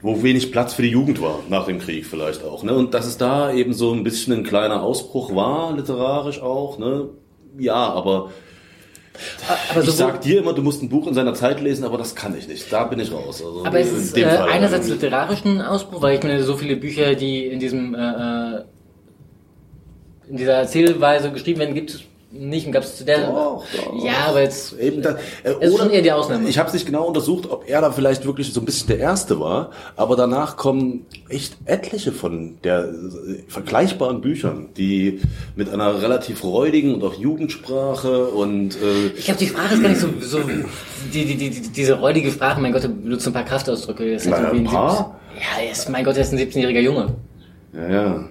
wo 0.00 0.22
wenig 0.22 0.52
Platz 0.52 0.74
für 0.74 0.82
die 0.82 0.90
Jugend 0.90 1.20
war, 1.20 1.40
nach 1.48 1.66
dem 1.66 1.78
Krieg 1.78 2.06
vielleicht 2.06 2.44
auch. 2.44 2.62
Ne? 2.62 2.74
Und 2.74 2.94
dass 2.94 3.06
es 3.06 3.18
da 3.18 3.52
eben 3.52 3.72
so 3.72 3.92
ein 3.92 4.04
bisschen 4.04 4.32
ein 4.32 4.44
kleiner 4.44 4.82
Ausbruch 4.82 5.34
war, 5.34 5.74
literarisch 5.76 6.40
auch, 6.40 6.78
ne? 6.78 7.08
Ja, 7.58 7.74
aber 7.74 8.30
Aber 9.72 9.82
ich 9.82 9.90
sag 9.90 10.20
dir 10.20 10.38
immer, 10.40 10.52
du 10.52 10.62
musst 10.62 10.82
ein 10.82 10.88
Buch 10.88 11.06
in 11.06 11.14
seiner 11.14 11.34
Zeit 11.34 11.60
lesen, 11.60 11.84
aber 11.84 11.98
das 11.98 12.14
kann 12.14 12.36
ich 12.36 12.46
nicht. 12.46 12.72
Da 12.72 12.84
bin 12.84 13.00
ich 13.00 13.10
raus. 13.10 13.42
Also 13.44 13.64
Aber 13.64 13.80
es 13.80 13.92
ist 13.92 14.16
äh, 14.16 14.24
einerseits 14.24 14.88
literarischen 14.88 15.60
Ausbruch, 15.60 16.02
weil 16.02 16.16
ich 16.16 16.22
meine, 16.22 16.42
so 16.44 16.56
viele 16.56 16.76
Bücher, 16.76 17.14
die 17.14 17.46
in 17.46 17.58
diesem 17.58 17.94
äh, 17.94 17.98
äh, 18.58 18.64
in 20.28 20.36
dieser 20.36 20.54
Erzählweise 20.54 21.32
geschrieben 21.32 21.60
werden, 21.60 21.74
gibt 21.74 21.90
es 21.90 22.02
nicht 22.30 22.66
und 22.66 22.72
gab 22.72 22.82
es 22.82 22.96
zu 22.96 23.04
der. 23.04 23.26
Doch, 23.26 23.64
doch. 23.74 24.04
Ja, 24.04 24.26
aber 24.28 24.42
jetzt 24.42 24.78
Eben 24.78 25.00
da, 25.00 25.16
äh, 25.44 25.64
ist 25.64 25.78
schon 25.78 25.90
eher 25.90 26.02
die 26.02 26.12
Ausnahme. 26.12 26.48
Ich 26.48 26.58
habe 26.58 26.68
es 26.68 26.74
nicht 26.74 26.84
genau 26.84 27.06
untersucht, 27.06 27.50
ob 27.50 27.66
er 27.66 27.80
da 27.80 27.90
vielleicht 27.90 28.26
wirklich 28.26 28.52
so 28.52 28.60
ein 28.60 28.66
bisschen 28.66 28.88
der 28.88 28.98
Erste 28.98 29.40
war, 29.40 29.70
aber 29.96 30.14
danach 30.14 30.56
kommen 30.56 31.06
echt 31.28 31.56
etliche 31.64 32.12
von 32.12 32.58
der 32.64 32.84
äh, 32.84 33.42
vergleichbaren 33.48 34.20
Büchern, 34.20 34.68
die 34.76 35.20
mit 35.56 35.70
einer 35.70 36.02
relativ 36.02 36.44
räudigen 36.44 36.94
und 36.94 37.02
auch 37.02 37.14
Jugendsprache 37.14 38.26
und 38.26 38.76
äh, 38.76 39.06
ich 39.16 39.24
glaube, 39.24 39.40
die 39.40 39.46
Sprache 39.46 39.74
ist 39.74 39.82
gar 39.82 39.88
nicht 39.88 40.00
so, 40.00 40.08
so 40.20 40.40
die, 41.12 41.24
die, 41.24 41.36
die, 41.36 41.50
die, 41.50 41.68
diese 41.68 41.98
räudige 41.98 42.30
Sprache. 42.30 42.60
Mein 42.60 42.72
Gott, 42.72 42.82
er 42.82 42.90
benutzt 42.90 43.26
ein 43.26 43.32
paar 43.32 43.44
Kraftausdrücke. 43.44 44.12
Das 44.12 44.24
ist 44.24 44.30
Na, 44.30 44.38
irgendwie 44.38 44.66
ein 44.66 44.72
paar? 44.72 45.18
17 45.34 45.64
ja, 45.64 45.70
ist, 45.70 45.88
mein 45.88 46.04
Gott, 46.04 46.16
er 46.16 46.22
ist 46.22 46.32
ein 46.32 46.38
17-jähriger 46.38 46.80
Junge. 46.80 47.14
ja, 47.72 47.90
ja. 47.90 48.28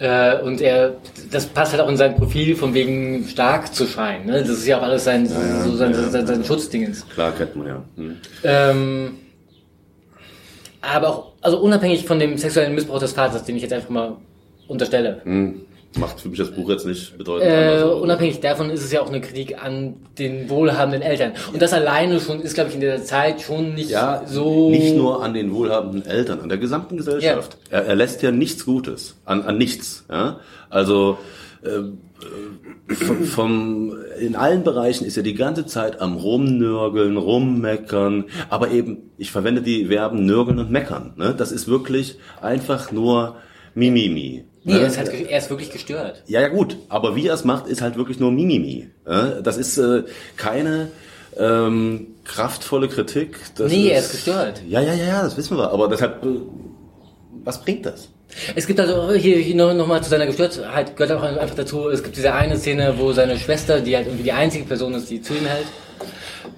Äh, 0.00 0.40
und 0.40 0.62
er, 0.62 0.96
das 1.30 1.44
passt 1.44 1.72
halt 1.72 1.82
auch 1.82 1.88
in 1.88 1.98
sein 1.98 2.16
Profil, 2.16 2.56
von 2.56 2.72
wegen 2.72 3.28
stark 3.28 3.74
zu 3.74 3.86
scheinen. 3.86 4.26
Ne? 4.26 4.40
Das 4.40 4.48
ist 4.48 4.66
ja 4.66 4.78
auch 4.78 4.82
alles 4.82 5.04
sein, 5.04 5.26
ja, 5.26 5.62
so 5.62 5.76
sein, 5.76 5.92
ja, 5.92 6.08
sein, 6.08 6.26
sein 6.26 6.40
ja. 6.40 6.46
Schutzdingens. 6.46 7.06
Klar 7.10 7.32
kennt 7.32 7.54
man 7.54 7.66
ja. 7.66 7.82
Hm. 7.96 8.16
Ähm, 8.42 9.18
aber 10.80 11.08
auch, 11.08 11.32
also 11.42 11.60
unabhängig 11.60 12.06
von 12.06 12.18
dem 12.18 12.38
sexuellen 12.38 12.74
Missbrauch 12.74 12.98
des 12.98 13.12
Vaters, 13.12 13.44
den 13.44 13.56
ich 13.56 13.62
jetzt 13.62 13.74
einfach 13.74 13.90
mal 13.90 14.16
unterstelle. 14.68 15.20
Hm. 15.24 15.60
Macht 15.98 16.20
für 16.20 16.28
mich 16.28 16.38
das 16.38 16.52
Buch 16.52 16.70
jetzt 16.70 16.86
nicht 16.86 17.18
bedeutend 17.18 17.50
Äh, 17.50 17.54
anders, 17.82 18.00
unabhängig 18.00 18.38
davon 18.40 18.70
ist 18.70 18.84
es 18.84 18.92
ja 18.92 19.00
auch 19.02 19.08
eine 19.08 19.20
Kritik 19.20 19.60
an 19.60 19.96
den 20.18 20.48
wohlhabenden 20.48 21.02
Eltern. 21.02 21.32
Und 21.52 21.60
das 21.60 21.72
alleine 21.72 22.20
schon 22.20 22.40
ist, 22.40 22.54
glaube 22.54 22.68
ich, 22.70 22.76
in 22.76 22.80
der 22.80 23.02
Zeit 23.02 23.40
schon 23.40 23.74
nicht 23.74 23.90
Ja, 23.90 24.22
so. 24.24 24.70
nicht 24.70 24.94
nur 24.94 25.20
an 25.22 25.34
den 25.34 25.52
wohlhabenden 25.52 26.06
Eltern, 26.06 26.40
an 26.40 26.48
der 26.48 26.58
gesamten 26.58 26.96
Gesellschaft. 26.96 27.56
Er, 27.70 27.86
er 27.86 27.96
lässt 27.96 28.22
ja 28.22 28.30
nichts 28.30 28.64
Gutes, 28.64 29.16
an, 29.24 29.42
an 29.42 29.58
nichts. 29.58 30.04
Ja? 30.08 30.38
Also 30.68 31.18
äh, 31.64 31.80
vom, 32.94 33.24
vom, 33.24 33.92
in 34.20 34.36
allen 34.36 34.62
Bereichen 34.62 35.04
ist 35.04 35.16
er 35.16 35.22
die 35.24 35.34
ganze 35.34 35.66
Zeit 35.66 36.00
am 36.00 36.16
Rumnörgeln, 36.16 37.16
Rummeckern, 37.16 38.26
aber 38.48 38.70
eben, 38.70 39.10
ich 39.18 39.32
verwende 39.32 39.60
die 39.62 39.86
Verben 39.86 40.24
nörgeln 40.24 40.60
und 40.60 40.70
meckern. 40.70 41.14
Ne? 41.16 41.34
Das 41.36 41.50
ist 41.50 41.66
wirklich 41.66 42.16
einfach 42.40 42.92
nur 42.92 43.36
Mimimi. 43.74 44.44
Nee, 44.62 44.74
ne? 44.74 44.80
er 44.80 44.86
ist, 44.86 44.98
halt, 44.98 45.12
er 45.12 45.38
ist 45.38 45.48
wirklich 45.50 45.70
gestört. 45.70 46.22
Ja, 46.26 46.40
ja 46.40 46.48
gut, 46.48 46.76
aber 46.88 47.16
wie 47.16 47.26
er 47.26 47.34
es 47.34 47.44
macht, 47.44 47.66
ist 47.66 47.80
halt 47.80 47.96
wirklich 47.96 48.20
nur 48.20 48.30
Mimimi. 48.30 48.88
Ja? 49.06 49.40
Das 49.40 49.56
ist 49.56 49.78
äh, 49.78 50.04
keine 50.36 50.88
ähm, 51.38 52.08
kraftvolle 52.24 52.88
Kritik. 52.88 53.38
Das 53.56 53.72
Nee, 53.72 53.88
er 53.88 54.00
ist 54.00 54.12
gestört. 54.12 54.62
Ja, 54.68 54.80
ja, 54.80 54.94
ja, 54.94 55.04
ja, 55.04 55.22
das 55.22 55.36
wissen 55.36 55.56
wir. 55.56 55.70
Aber 55.70 55.88
deshalb, 55.88 56.22
äh, 56.24 56.28
was 57.44 57.62
bringt 57.62 57.86
das? 57.86 58.08
Es 58.54 58.66
gibt 58.66 58.78
also 58.78 59.12
hier, 59.12 59.38
hier 59.38 59.56
noch, 59.56 59.74
noch 59.74 59.86
mal 59.86 60.02
zu 60.02 60.10
seiner 60.10 60.26
Gestörtheit 60.26 60.96
gehört 60.96 61.18
auch 61.18 61.22
einfach 61.22 61.54
dazu, 61.54 61.88
es 61.88 62.02
gibt 62.02 62.16
diese 62.16 62.32
eine 62.32 62.56
Szene, 62.58 62.94
wo 62.96 63.12
seine 63.12 63.36
Schwester, 63.36 63.80
die 63.80 63.96
halt 63.96 64.06
irgendwie 64.06 64.24
die 64.24 64.32
einzige 64.32 64.64
Person 64.64 64.94
ist, 64.94 65.10
die 65.10 65.20
zu 65.20 65.34
ihm 65.34 65.46
hält, 65.46 65.66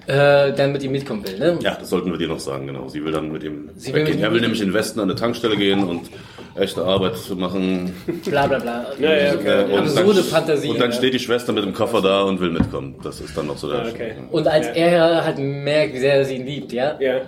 äh, 0.07 0.51
dann 0.53 0.71
mit 0.71 0.83
ihm 0.83 0.91
mitkommen 0.91 1.23
will. 1.27 1.37
Ne? 1.39 1.59
Ja, 1.61 1.75
das 1.79 1.89
sollten 1.89 2.11
wir 2.11 2.17
dir 2.17 2.27
noch 2.27 2.39
sagen, 2.39 2.67
genau. 2.67 2.87
Sie 2.89 3.03
will 3.03 3.11
dann 3.11 3.31
mit 3.31 3.43
ihm 3.43 3.69
Sie 3.75 3.93
will 3.93 4.01
weggehen. 4.01 4.15
mit 4.15 4.19
ihm 4.19 4.23
Er 4.23 4.29
will 4.31 4.35
mit- 4.35 4.41
nämlich 4.41 4.61
in 4.61 4.67
den 4.69 4.73
Westen 4.73 4.99
an 4.99 5.09
eine 5.09 5.15
Tankstelle 5.19 5.55
gehen 5.57 5.83
und 5.83 6.09
echte 6.55 6.83
Arbeit 6.83 7.13
machen. 7.35 7.93
Bla 8.25 8.47
bla 8.47 8.59
bla. 8.59 8.85
Ja, 8.99 9.13
ja, 9.15 9.33
okay. 9.33 9.61
Äh, 9.61 9.73
und 9.73 9.79
Absurde 9.79 10.13
dann, 10.15 10.23
Fantasie. 10.25 10.69
Und 10.69 10.79
dann 10.79 10.91
ja. 10.91 10.97
steht 10.97 11.13
die 11.13 11.19
Schwester 11.19 11.51
mit 11.53 11.63
dem 11.63 11.73
Koffer 11.73 12.01
da 12.01 12.21
und 12.23 12.39
will 12.39 12.51
mitkommen. 12.51 12.95
Das 13.03 13.19
ist 13.21 13.35
dann 13.37 13.47
noch 13.47 13.57
so 13.57 13.69
der. 13.71 13.79
Ah, 13.83 13.87
okay. 13.89 14.13
Und 14.31 14.47
als 14.47 14.67
Ja. 14.67 14.73
er 14.73 15.25
halt 15.25 15.37
merkt, 15.39 15.93
wie 15.95 15.99
sehr 15.99 16.15
er 16.15 16.25
sie 16.25 16.35
ihn 16.35 16.45
liebt, 16.45 16.71
ja, 16.73 16.95
Ja. 16.99 17.21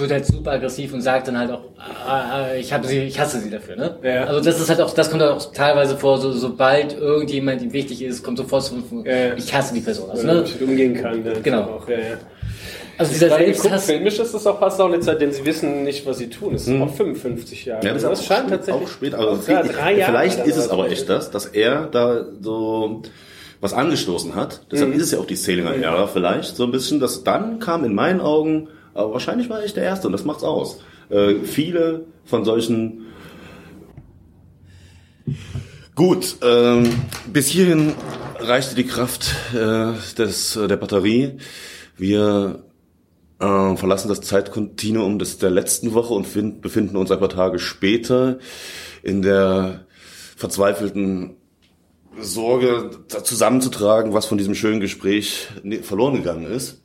Wird 0.00 0.10
halt 0.10 0.26
super 0.26 0.52
aggressiv 0.52 0.92
und 0.92 1.00
sagt 1.02 1.28
dann 1.28 1.38
halt 1.38 1.50
auch, 1.50 1.60
ah, 1.78 2.20
ah, 2.50 2.54
ich 2.58 2.72
habe 2.72 2.86
sie, 2.86 2.98
ich 3.04 3.18
hasse 3.20 3.40
sie 3.40 3.50
dafür, 3.50 3.76
ne? 3.76 3.96
Ja. 4.02 4.24
Also 4.24 4.40
das 4.40 4.60
ist 4.60 4.68
halt 4.68 4.80
auch, 4.80 4.92
das 4.94 5.10
kommt 5.10 5.22
halt 5.22 5.32
auch 5.32 5.52
teilweise 5.52 5.96
vor, 5.96 6.18
so, 6.18 6.32
sobald 6.32 6.98
irgendjemand 6.98 7.62
ihm 7.62 7.72
wichtig 7.72 8.02
ist, 8.02 8.22
kommt 8.22 8.38
sofort 8.38 8.64
so, 8.64 8.74
Ja, 9.04 9.34
ich 9.34 9.52
hasse 9.54 9.74
die 9.74 9.80
Person. 9.80 10.10
Also, 10.10 10.26
ne? 10.26 10.34
damit 10.34 10.62
umgehen 10.62 10.94
kann. 10.94 11.24
Ja, 11.24 11.32
Genau. 11.42 11.62
Auch, 11.62 11.88
ja, 11.88 11.94
ja. 11.98 12.04
also 12.98 13.12
dieser 13.12 13.28
Selbsthass, 13.28 13.86
filmisch 13.86 14.18
ist 14.18 14.34
das 14.34 14.46
auch 14.46 14.58
fast 14.58 14.80
auch 14.80 14.86
eine 14.86 15.00
Zeit, 15.00 15.20
denn 15.20 15.32
sie 15.32 15.44
wissen 15.44 15.84
nicht, 15.84 16.04
was 16.06 16.18
sie 16.18 16.28
tun. 16.28 16.54
Es 16.54 16.66
ist 16.66 16.80
auch 16.80 16.92
55 16.94 17.64
Jahre. 17.66 17.80
Mhm. 17.82 17.86
Ja, 17.86 17.94
das, 17.94 18.02
ist 18.02 18.10
das 18.10 18.20
auch 18.20 18.24
scheint 18.24 18.40
spät- 18.48 18.50
tatsächlich 18.50 18.84
auch 18.84 18.88
spät. 18.88 19.14
Also 19.14 19.30
auch 19.30 19.44
gerade 19.46 19.68
drei 19.68 19.96
Jahre 19.96 20.12
vielleicht 20.12 20.46
ist 20.46 20.56
es 20.56 20.68
aber 20.68 20.90
echt 20.90 21.08
das, 21.08 21.30
dass 21.30 21.46
er 21.46 21.86
da 21.86 22.26
so 22.40 23.02
was 23.62 23.74
angestoßen 23.74 24.34
hat. 24.34 24.62
Deshalb 24.72 24.90
Mhm. 24.90 24.96
ist 24.96 25.02
es 25.04 25.10
ja 25.12 25.18
auch 25.18 25.26
die 25.26 25.36
Salinger-Ära 25.36 26.06
vielleicht 26.06 26.56
so 26.56 26.64
ein 26.64 26.70
bisschen. 26.70 26.98
Das 26.98 27.24
dann 27.24 27.58
kam 27.58 27.84
in 27.84 27.94
meinen 27.94 28.20
Augen, 28.22 28.68
aber 29.00 29.12
wahrscheinlich 29.12 29.48
war 29.50 29.64
ich 29.64 29.74
der 29.74 29.84
Erste 29.84 30.06
und 30.06 30.12
das 30.12 30.24
macht's 30.24 30.44
aus. 30.44 30.80
Äh, 31.08 31.40
viele 31.44 32.06
von 32.24 32.44
solchen 32.44 33.06
Gut, 35.94 36.36
ähm, 36.42 36.88
bis 37.30 37.48
hierhin 37.48 37.92
reichte 38.38 38.74
die 38.74 38.86
Kraft 38.86 39.34
äh, 39.52 39.92
des, 40.16 40.56
äh, 40.56 40.66
der 40.66 40.76
Batterie. 40.76 41.36
Wir 41.98 42.64
äh, 43.38 43.76
verlassen 43.76 44.08
das 44.08 44.22
Zeitkontinuum 44.22 45.18
des, 45.18 45.38
der 45.38 45.50
letzten 45.50 45.92
Woche 45.92 46.14
und 46.14 46.26
find, 46.26 46.62
befinden 46.62 46.96
uns 46.96 47.10
ein 47.10 47.18
paar 47.18 47.28
Tage 47.28 47.58
später 47.58 48.38
in 49.02 49.20
der 49.20 49.84
verzweifelten 50.36 51.36
Sorge 52.18 52.90
zusammenzutragen, 53.22 54.14
was 54.14 54.26
von 54.26 54.38
diesem 54.38 54.54
schönen 54.54 54.80
Gespräch 54.80 55.48
verloren 55.82 56.14
gegangen 56.14 56.46
ist. 56.46 56.79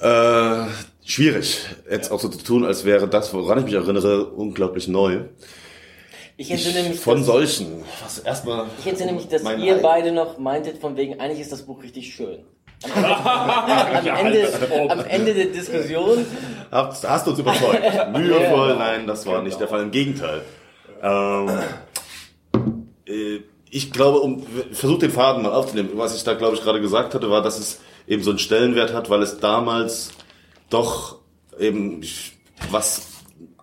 Äh, 0.00 0.66
schwierig, 1.04 1.60
jetzt 1.90 2.10
auch 2.10 2.20
so 2.20 2.28
zu 2.28 2.38
tun, 2.42 2.64
als 2.64 2.84
wäre 2.84 3.08
das, 3.08 3.32
woran 3.34 3.58
ich 3.58 3.64
mich 3.64 3.74
erinnere, 3.74 4.26
unglaublich 4.26 4.88
neu. 4.88 5.20
Ich 6.36 6.50
entsinne 6.50 6.88
mich, 6.88 6.98
Von 6.98 7.18
dass, 7.18 7.26
solchen. 7.26 7.82
Was 8.02 8.18
erstmal. 8.18 8.66
ich 8.80 8.86
entsinne 8.86 9.12
mich, 9.12 9.28
dass 9.28 9.42
ihr 9.42 9.76
Ei- 9.76 9.80
beide 9.80 10.10
noch 10.12 10.38
meintet, 10.38 10.78
von 10.78 10.96
wegen, 10.96 11.20
eigentlich 11.20 11.40
ist 11.40 11.52
das 11.52 11.62
Buch 11.62 11.82
richtig 11.82 12.12
schön. 12.12 12.40
Am 12.92 14.06
Ende, 14.06 14.06
am 14.10 14.26
Ende, 14.26 14.90
am 14.90 15.04
Ende 15.06 15.34
der 15.34 15.46
Diskussion, 15.46 16.26
Hast, 16.70 17.08
hast 17.08 17.28
uns 17.28 17.38
überzeugt. 17.38 17.80
Mühevoll, 18.12 18.74
nein, 18.76 19.06
das 19.06 19.24
war 19.26 19.42
nicht 19.42 19.60
der 19.60 19.68
Fall. 19.68 19.82
Im 19.82 19.90
Gegenteil. 19.92 20.42
Ähm, 21.02 21.48
äh, 23.06 23.40
ich 23.70 23.92
glaube, 23.92 24.18
um 24.20 24.44
versucht 24.72 25.02
den 25.02 25.10
Faden 25.12 25.42
mal 25.42 25.52
aufzunehmen. 25.52 25.90
Was 25.94 26.16
ich 26.16 26.24
da, 26.24 26.34
glaube 26.34 26.56
ich, 26.56 26.62
gerade 26.62 26.80
gesagt 26.80 27.14
hatte, 27.14 27.30
war, 27.30 27.42
dass 27.42 27.58
es 27.58 27.80
eben 28.06 28.22
so 28.22 28.30
einen 28.30 28.38
Stellenwert 28.38 28.92
hat, 28.92 29.10
weil 29.10 29.22
es 29.22 29.38
damals 29.38 30.10
doch 30.70 31.18
eben 31.58 32.02
was 32.70 33.08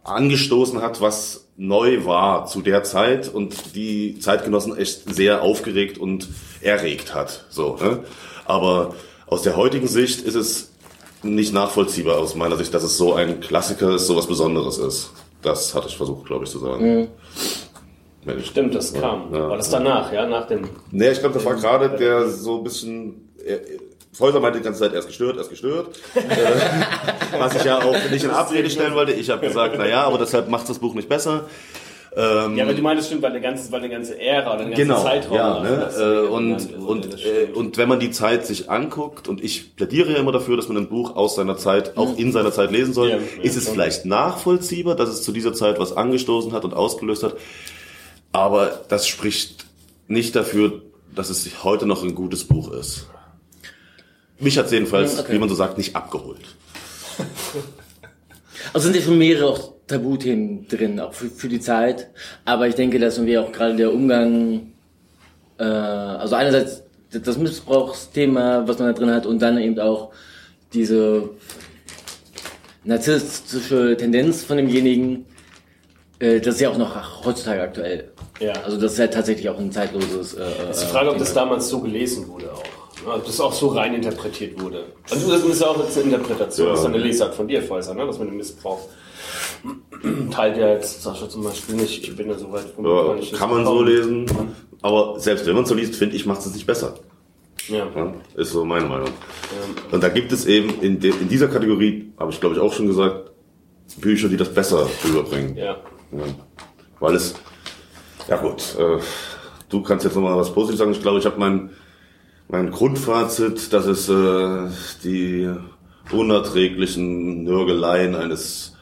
angestoßen 0.04 0.82
hat, 0.82 1.02
was 1.02 1.48
neu 1.58 2.06
war 2.06 2.48
zu 2.48 2.62
der 2.62 2.84
Zeit 2.84 3.32
und 3.32 3.76
die 3.76 4.18
Zeitgenossen 4.20 4.76
echt 4.76 5.14
sehr 5.14 5.44
aufgeregt 5.44 5.98
und 5.98 6.28
erregt 6.62 7.14
hat. 7.14 7.46
So, 7.50 7.78
ne? 7.80 8.04
Aber 8.46 8.96
aus 9.28 9.44
der 9.44 9.56
heutigen 9.56 9.88
Sicht 9.88 10.22
ist 10.22 10.36
es 10.36 10.72
nicht 11.24 11.54
nachvollziehbar 11.54 12.18
aus 12.18 12.36
meiner 12.36 12.58
Sicht, 12.58 12.74
dass 12.74 12.84
es 12.84 12.98
so 12.98 13.14
ein 13.14 13.40
Klassiker 13.42 13.96
ist, 13.96 14.08
so 14.08 14.16
was 14.16 14.28
Besonderes 14.28 14.78
ist. 14.78 15.12
Das 15.42 15.76
hatte 15.76 15.88
ich 15.88 15.98
versucht, 15.98 16.26
glaube 16.26 16.46
ich, 16.46 16.52
zu 16.52 16.60
sagen. 16.60 17.00
Mhm. 17.00 17.08
Ich, 18.40 18.48
Stimmt, 18.48 18.76
das 18.76 18.94
kam. 18.94 19.34
Ja, 19.34 19.50
war 19.50 19.58
das 19.58 19.70
danach, 19.70 20.12
ja, 20.14 20.28
nach 20.28 20.48
dem. 20.48 20.70
Nee, 20.92 21.10
ich 21.10 21.20
glaube, 21.20 21.34
das 21.36 21.46
war 21.46 21.56
gerade 21.56 21.98
der 21.98 22.30
so 22.30 22.58
ein 22.58 22.64
bisschen. 22.64 23.30
Häuser 24.20 24.40
meinte 24.40 24.60
die 24.60 24.66
ganze 24.66 24.82
Zeit, 24.82 24.94
erst 24.94 25.08
gestört, 25.08 25.38
erst 25.38 25.50
gestört. 25.50 25.96
Was 27.38 27.56
ich 27.56 27.64
ja 27.64 27.80
auch 27.80 27.96
nicht 28.12 28.24
in 28.24 28.30
Abrede 28.30 28.70
stellen 28.70 28.94
wollte. 28.94 29.14
Ich 29.14 29.30
habe 29.30 29.48
gesagt, 29.48 29.76
na 29.78 29.88
ja, 29.88 30.04
aber 30.04 30.18
deshalb 30.18 30.50
macht 30.50 30.68
das 30.70 30.80
Buch 30.80 30.94
nicht 30.94 31.08
besser. 31.08 31.46
Ähm, 32.14 32.58
ja, 32.58 32.66
aber 32.66 32.74
du 32.74 32.82
meinst 32.82 33.08
stimmt, 33.08 33.22
weil 33.22 33.32
eine 33.32 33.40
ganze, 33.40 33.72
weil 33.72 33.80
eine 33.80 33.90
ganze 33.90 34.20
Ära, 34.20 34.52
eine 34.52 34.64
ganze 34.64 34.82
genau, 34.82 35.02
Zeitraum. 35.02 35.38
Ja, 35.38 35.60
ne? 35.62 35.90
äh, 35.98 36.28
und 36.28 36.76
und 36.76 37.26
äh, 37.26 37.54
und 37.54 37.78
wenn 37.78 37.88
man 37.88 38.02
die 38.02 38.12
Zeit 38.12 38.46
sich 38.46 38.70
anguckt 38.70 39.30
und 39.30 39.42
ich 39.42 39.78
plädiere 39.78 40.12
ja 40.12 40.18
immer 40.18 40.34
dafür, 40.34 40.58
dass 40.58 40.68
man 40.68 40.76
ein 40.76 40.90
Buch 40.90 41.16
aus 41.16 41.36
seiner 41.36 41.56
Zeit 41.56 41.96
auch 41.96 42.18
in 42.18 42.34
seiner 42.34 42.52
Zeit 42.52 42.70
lesen 42.70 42.94
soll, 42.94 43.12
ja, 43.12 43.18
ist 43.42 43.56
es 43.56 43.70
vielleicht 43.70 44.06
nachvollziehbar, 44.06 44.96
dass 44.96 45.08
es 45.08 45.24
zu 45.24 45.32
dieser 45.32 45.54
Zeit 45.54 45.80
was 45.80 45.96
angestoßen 45.96 46.52
hat 46.52 46.66
und 46.66 46.74
ausgelöst 46.74 47.24
hat, 47.24 47.38
aber 48.34 48.82
das 48.90 49.08
spricht 49.08 49.66
nicht 50.10 50.36
dafür, 50.36 50.82
dass 51.16 51.30
es 51.30 51.64
heute 51.64 51.86
noch 51.86 52.04
ein 52.04 52.14
gutes 52.14 52.44
Buch 52.44 52.74
ist. 52.74 53.08
Mich 54.42 54.58
hat 54.58 54.72
jedenfalls, 54.72 55.20
okay. 55.20 55.34
wie 55.34 55.40
man 55.40 55.48
so 55.48 55.56
sagt, 55.56 55.78
nicht 55.78 55.96
abgeholt. 55.96 56.42
Also 58.74 58.86
sind 58.86 58.96
ja 58.96 59.02
schon 59.02 59.18
mehrere 59.18 59.48
auch 59.48 59.74
Tabuthemen 59.88 60.68
drin, 60.68 61.00
auch 61.00 61.14
für, 61.14 61.30
für 61.30 61.50
die 61.50 61.60
Zeit. 61.60 62.10
Aber 62.46 62.68
ich 62.68 62.76
denke, 62.76 63.00
dass 63.00 63.24
wir 63.26 63.42
auch 63.42 63.52
gerade 63.52 63.76
der 63.76 63.92
Umgang, 63.92 64.74
äh, 65.58 65.64
also 65.64 66.36
einerseits 66.36 66.84
das 67.12 67.38
Missbrauchsthema, 67.38 68.68
was 68.68 68.80
man 68.80 68.90
da 68.90 68.94
drin 68.94 69.12
hat, 69.12 69.26
und 69.26 69.42
dann 69.42 69.58
eben 69.58 69.80
auch 69.80 70.12
diese 70.74 71.32
narzisstische 72.84 73.98
Tendenz 73.98 74.44
von 74.44 74.58
demjenigen, 74.58 75.26
äh, 76.20 76.40
das 76.40 76.56
ist 76.56 76.62
ja 76.62 76.70
auch 76.70 76.78
noch 76.78 77.26
heutzutage 77.26 77.62
aktuell. 77.62 78.12
Ja. 78.40 78.54
Also 78.64 78.80
das 78.80 78.94
ist 78.94 79.00
ja 79.00 79.08
tatsächlich 79.08 79.50
auch 79.50 79.60
ein 79.60 79.72
zeitloses. 79.72 80.36
Äh, 80.36 80.44
es 80.70 80.78
ist 80.78 80.88
die 80.88 80.92
Frage, 80.92 81.12
ob 81.12 81.18
das 81.18 81.34
damals 81.34 81.68
so 81.68 81.80
gelesen 81.82 82.28
wurde 82.28 82.54
auch. 82.54 82.64
Ob 83.06 83.26
das 83.26 83.40
auch 83.40 83.54
so 83.54 83.70
rein 83.70 83.96
interpretiert 83.96 84.62
wurde. 84.62 84.86
Also 85.10 85.32
das 85.32 85.44
ist 85.44 85.62
ja 85.62 85.68
auch 85.68 85.80
jetzt 85.80 85.98
eine 85.98 86.16
Interpretation, 86.16 86.68
ja. 86.68 86.74
das 86.74 86.82
ist 86.82 86.86
eine 86.88 86.98
Lesart 86.98 87.34
von 87.34 87.48
dir, 87.48 87.62
Fäuser, 87.62 87.94
ne? 87.94 88.06
dass 88.06 88.20
man 88.20 88.28
den 88.28 88.38
Missbrauch 88.38 88.88
teilt 90.32 90.58
ja 90.58 90.70
jetzt 90.70 91.02
Sascha 91.02 91.30
zum 91.30 91.44
Beispiel 91.44 91.76
nicht. 91.76 92.04
Ich 92.04 92.16
bin 92.16 92.30
ja 92.30 92.38
so 92.38 92.52
weit 92.52 92.66
vom 92.76 92.86
ja, 92.86 93.38
Kann 93.38 93.50
man 93.50 93.66
so 93.66 93.82
lesen, 93.84 94.26
aber 94.82 95.20
selbst 95.20 95.46
wenn 95.46 95.56
man 95.56 95.66
so 95.66 95.76
liest, 95.76 95.96
finde 95.96 96.16
ich, 96.16 96.26
macht 96.26 96.42
es 96.42 96.54
nicht 96.54 96.66
besser. 96.66 96.96
Ja. 97.68 97.88
ja. 97.96 98.14
Ist 98.36 98.52
so 98.52 98.66
meine 98.66 98.88
Meinung. 98.88 99.08
Ja. 99.08 99.94
Und 99.94 100.04
da 100.04 100.10
gibt 100.10 100.32
es 100.32 100.46
eben 100.46 100.82
in, 100.82 101.00
de, 101.00 101.12
in 101.12 101.30
dieser 101.30 101.48
Kategorie, 101.48 102.12
habe 102.18 102.32
ich 102.32 102.40
glaube 102.40 102.56
ich 102.56 102.62
auch 102.62 102.74
schon 102.74 102.88
gesagt, 102.88 103.32
Bücher, 103.98 104.30
die 104.30 104.38
das 104.38 104.54
besser 104.54 104.88
rüberbringen. 105.06 105.56
Ja. 105.56 105.78
ja. 106.12 106.24
Weil 107.00 107.16
es, 107.16 107.36
ja 108.28 108.38
gut, 108.38 108.76
äh, 108.80 109.00
du 109.70 109.82
kannst 109.82 110.06
jetzt 110.06 110.16
nochmal 110.16 110.38
was 110.38 110.54
Positives 110.54 110.80
sagen. 110.80 110.92
Ich 110.92 111.02
glaube, 111.02 111.20
ich 111.20 111.26
habe 111.26 111.40
mein, 111.40 111.72
mein 112.52 112.70
Grundfazit, 112.70 113.74
dass 113.74 113.86
es 113.86 114.10
äh, 114.10 114.68
die 115.04 115.50
unerträglichen 116.12 117.46
Nörgeleien 117.46 118.16
eines 118.16 118.76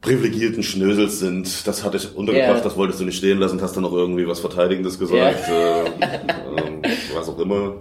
privilegierten 0.00 0.62
Schnösels 0.62 1.18
sind. 1.18 1.66
Das 1.66 1.82
hatte 1.82 1.96
ich 1.96 2.14
untergebracht, 2.14 2.54
yeah. 2.54 2.62
das 2.62 2.76
wolltest 2.76 3.00
du 3.00 3.04
nicht 3.04 3.16
stehen 3.16 3.38
lassen, 3.38 3.60
hast 3.60 3.74
dann 3.74 3.82
noch 3.82 3.92
irgendwie 3.92 4.28
was 4.28 4.38
Verteidigendes 4.38 5.00
gesagt. 5.00 5.48
Yeah. 5.48 5.82
Äh, 5.82 5.86
äh, 5.86 5.90
was 7.14 7.28
auch 7.28 7.40
immer. 7.40 7.74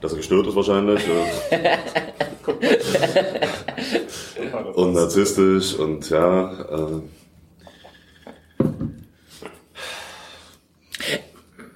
Dass 0.00 0.10
er 0.12 0.16
gestört 0.16 0.48
ist 0.48 0.56
wahrscheinlich. 0.56 1.00
und 4.74 4.94
narzisstisch 4.94 5.74
und 5.74 6.10
ja. 6.10 6.52
Äh. 6.52 7.02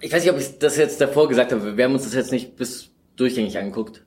Ich 0.04 0.12
weiß 0.12 0.22
nicht, 0.22 0.34
ob 0.34 0.38
ich 0.38 0.58
das 0.58 0.76
jetzt 0.76 1.00
davor 1.00 1.30
gesagt 1.30 1.50
habe. 1.50 1.78
Wir 1.78 1.84
haben 1.86 1.94
uns 1.94 2.04
das 2.04 2.12
jetzt 2.12 2.30
nicht 2.30 2.56
bis 2.56 2.90
durchgängig 3.16 3.56
angeguckt. 3.56 4.02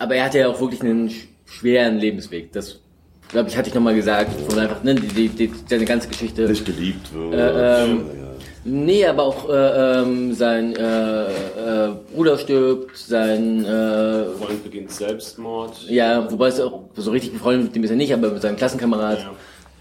Aber 0.00 0.16
er 0.16 0.24
hatte 0.24 0.40
ja 0.40 0.48
auch 0.48 0.60
wirklich 0.60 0.82
einen 0.82 1.12
schweren 1.46 1.98
Lebensweg. 1.98 2.50
Das 2.50 2.80
glaube 3.28 3.48
ich, 3.48 3.56
hatte 3.56 3.68
ich 3.68 3.74
nochmal 3.76 3.94
gesagt, 3.94 4.32
von 4.50 4.58
einfach, 4.58 4.82
ne, 4.82 4.96
die, 4.96 5.06
die, 5.06 5.28
die, 5.28 5.52
seine 5.68 5.84
ganze 5.84 6.08
Geschichte. 6.08 6.48
Nicht 6.48 6.66
geliebt 6.66 7.14
wird. 7.14 7.34
Äh, 7.34 7.84
ähm, 7.84 8.06
ja. 8.18 8.30
Nee, 8.64 9.06
aber 9.06 9.22
auch 9.22 9.48
äh, 9.48 10.00
ähm, 10.00 10.34
sein 10.34 10.74
äh, 10.74 11.26
äh, 11.26 11.92
Bruder 12.12 12.36
stirbt, 12.36 12.96
sein 12.96 13.64
äh, 13.64 14.24
Freund 14.24 14.64
beginnt 14.64 14.90
Selbstmord. 14.90 15.88
Ja, 15.88 16.28
wobei 16.32 16.48
es 16.48 16.58
auch 16.58 16.86
so 16.96 17.12
richtig 17.12 17.34
befreundet 17.34 17.66
mit 17.66 17.76
dem 17.76 17.84
ist 17.84 17.90
er 17.90 17.96
nicht, 17.96 18.12
aber 18.12 18.32
mit 18.32 18.42
seinem 18.42 18.56
Klassenkamerad. 18.56 19.24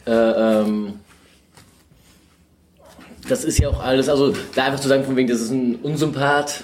Ja. 0.05 0.61
Äh, 0.61 0.61
ähm, 0.61 0.93
das 3.27 3.43
ist 3.43 3.59
ja 3.59 3.69
auch 3.69 3.81
alles, 3.81 4.09
also 4.09 4.33
da 4.55 4.65
einfach 4.65 4.79
zu 4.79 4.87
sagen, 4.87 5.03
von 5.03 5.15
wegen, 5.15 5.29
das 5.29 5.41
ist 5.41 5.51
ein 5.51 5.75
Unsympath, 5.83 6.63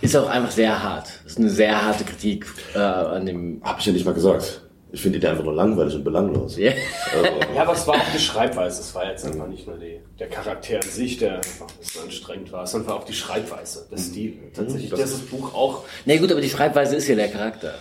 ist 0.00 0.16
auch 0.16 0.28
einfach 0.28 0.50
sehr 0.50 0.82
hart. 0.82 1.08
Das 1.24 1.32
ist 1.32 1.38
eine 1.38 1.50
sehr 1.50 1.84
harte 1.84 2.04
Kritik 2.04 2.46
äh, 2.74 2.78
an 2.78 3.26
dem. 3.26 3.60
Hab 3.64 3.80
ich 3.80 3.86
ja 3.86 3.92
nicht 3.92 4.04
mal 4.04 4.14
gesagt. 4.14 4.60
Ich 4.92 5.02
finde 5.02 5.18
die 5.18 5.26
einfach 5.26 5.42
nur 5.42 5.54
langweilig 5.54 5.96
und 5.96 6.04
belanglos. 6.04 6.56
Yeah. 6.56 6.74
Also, 7.12 7.26
ja, 7.52 7.62
aber 7.62 7.72
es 7.72 7.84
war 7.84 7.96
auch 7.96 8.12
die 8.14 8.20
Schreibweise. 8.20 8.80
Es 8.80 8.94
war 8.94 9.10
jetzt 9.10 9.26
einfach 9.26 9.48
nicht 9.48 9.66
nur 9.66 9.76
die, 9.76 9.98
der 10.20 10.28
Charakter 10.28 10.76
an 10.76 10.82
sich, 10.82 11.18
der 11.18 11.36
einfach 11.36 11.66
ein 11.68 11.78
bisschen 11.80 12.04
anstrengend 12.04 12.52
war, 12.52 12.64
sondern 12.64 12.90
war 12.90 12.96
auch 12.98 13.04
die 13.04 13.12
Schreibweise, 13.12 13.88
der 13.90 13.98
mhm. 13.98 14.02
Stil. 14.02 14.38
Tatsächlich, 14.54 14.90
das, 14.90 15.00
das 15.00 15.18
Buch 15.22 15.52
auch. 15.52 15.82
Nee, 16.04 16.18
gut, 16.18 16.30
aber 16.30 16.40
die 16.40 16.48
Schreibweise 16.48 16.94
ist 16.94 17.08
ja 17.08 17.16
der 17.16 17.28
Charakter. 17.28 17.74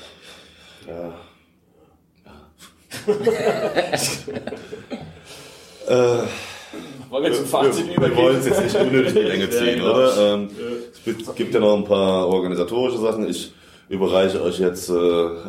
Ja. 0.88 1.14
äh, 5.88 6.24
wollen 7.14 7.26
wir 7.26 7.34
zum 7.34 7.46
Fazit 7.46 7.88
wir, 7.88 7.98
übergehen? 7.98 8.18
Wir 8.18 8.24
wollen 8.24 8.38
es 8.40 8.46
jetzt 8.46 8.64
nicht 8.64 8.76
unnötig 8.76 9.16
in 9.16 9.22
die 9.22 9.28
Länge 9.28 9.50
ziehen, 9.52 9.68
ja, 9.68 9.74
genau. 9.76 9.94
oder? 9.94 10.34
Ähm, 10.34 10.50
es 11.06 11.36
gibt 11.36 11.54
ja 11.54 11.60
noch 11.60 11.78
ein 11.78 11.84
paar 11.86 12.28
organisatorische 12.28 12.98
Sachen. 12.98 13.30
Ich 13.30 13.54
überreiche 13.88 14.42
euch 14.42 14.60
jetzt 14.60 14.90
äh, 14.90 14.94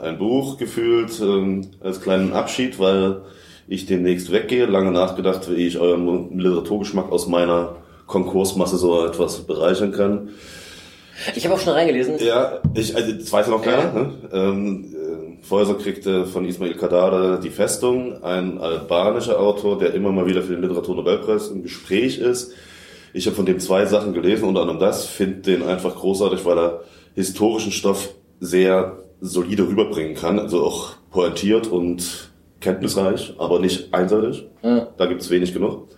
ein 0.02 0.18
Buch 0.18 0.58
gefühlt 0.58 1.18
äh, 1.20 1.62
als 1.84 2.02
kleinen 2.02 2.32
Abschied, 2.32 2.78
weil 2.78 3.22
ich 3.66 3.86
demnächst 3.86 4.30
weggehe. 4.30 4.66
Lange 4.66 4.92
nachgedacht, 4.92 5.50
wie 5.50 5.66
ich 5.66 5.78
euren 5.78 6.38
Literaturgeschmack 6.38 7.10
aus 7.10 7.26
meiner 7.26 7.76
Konkursmasse 8.06 8.76
so 8.76 9.04
etwas 9.06 9.38
bereichern 9.46 9.92
kann. 9.92 10.28
Ich 11.34 11.44
habe 11.46 11.54
auch 11.54 11.60
schon 11.60 11.72
reingelesen. 11.72 12.18
Ja, 12.18 12.60
ich, 12.74 12.94
also 12.94 13.12
das 13.12 13.32
weiß 13.32 13.46
ja 13.46 13.52
noch 13.52 13.62
keiner. 13.62 13.84
Ja. 13.84 13.92
Ne? 13.92 14.12
Ähm, 14.32 14.93
Feuser 15.44 15.74
kriegte 15.74 16.24
von 16.24 16.46
Ismail 16.46 16.74
Kadada 16.74 17.36
Die 17.36 17.50
Festung, 17.50 18.22
ein 18.22 18.58
albanischer 18.58 19.38
Autor, 19.38 19.78
der 19.78 19.92
immer 19.92 20.10
mal 20.10 20.26
wieder 20.26 20.42
für 20.42 20.54
den 20.54 20.62
Literaturnobelpreis 20.62 21.48
im 21.48 21.62
Gespräch 21.62 22.18
ist. 22.18 22.52
Ich 23.12 23.26
habe 23.26 23.36
von 23.36 23.44
dem 23.44 23.60
zwei 23.60 23.84
Sachen 23.84 24.14
gelesen, 24.14 24.48
unter 24.48 24.62
anderem 24.62 24.80
das, 24.80 25.04
finde 25.04 25.42
den 25.42 25.62
einfach 25.62 25.96
großartig, 25.96 26.44
weil 26.46 26.58
er 26.58 26.84
historischen 27.14 27.72
Stoff 27.72 28.14
sehr 28.40 28.98
solide 29.20 29.68
rüberbringen 29.68 30.14
kann, 30.14 30.38
also 30.38 30.64
auch 30.64 30.94
pointiert 31.10 31.66
und 31.66 32.30
kenntnisreich, 32.60 33.34
aber 33.36 33.60
nicht 33.60 33.92
einseitig. 33.92 34.46
Ja. 34.62 34.88
Da 34.96 35.04
gibt 35.04 35.20
es 35.20 35.30
wenig 35.30 35.52
genug. 35.52 35.88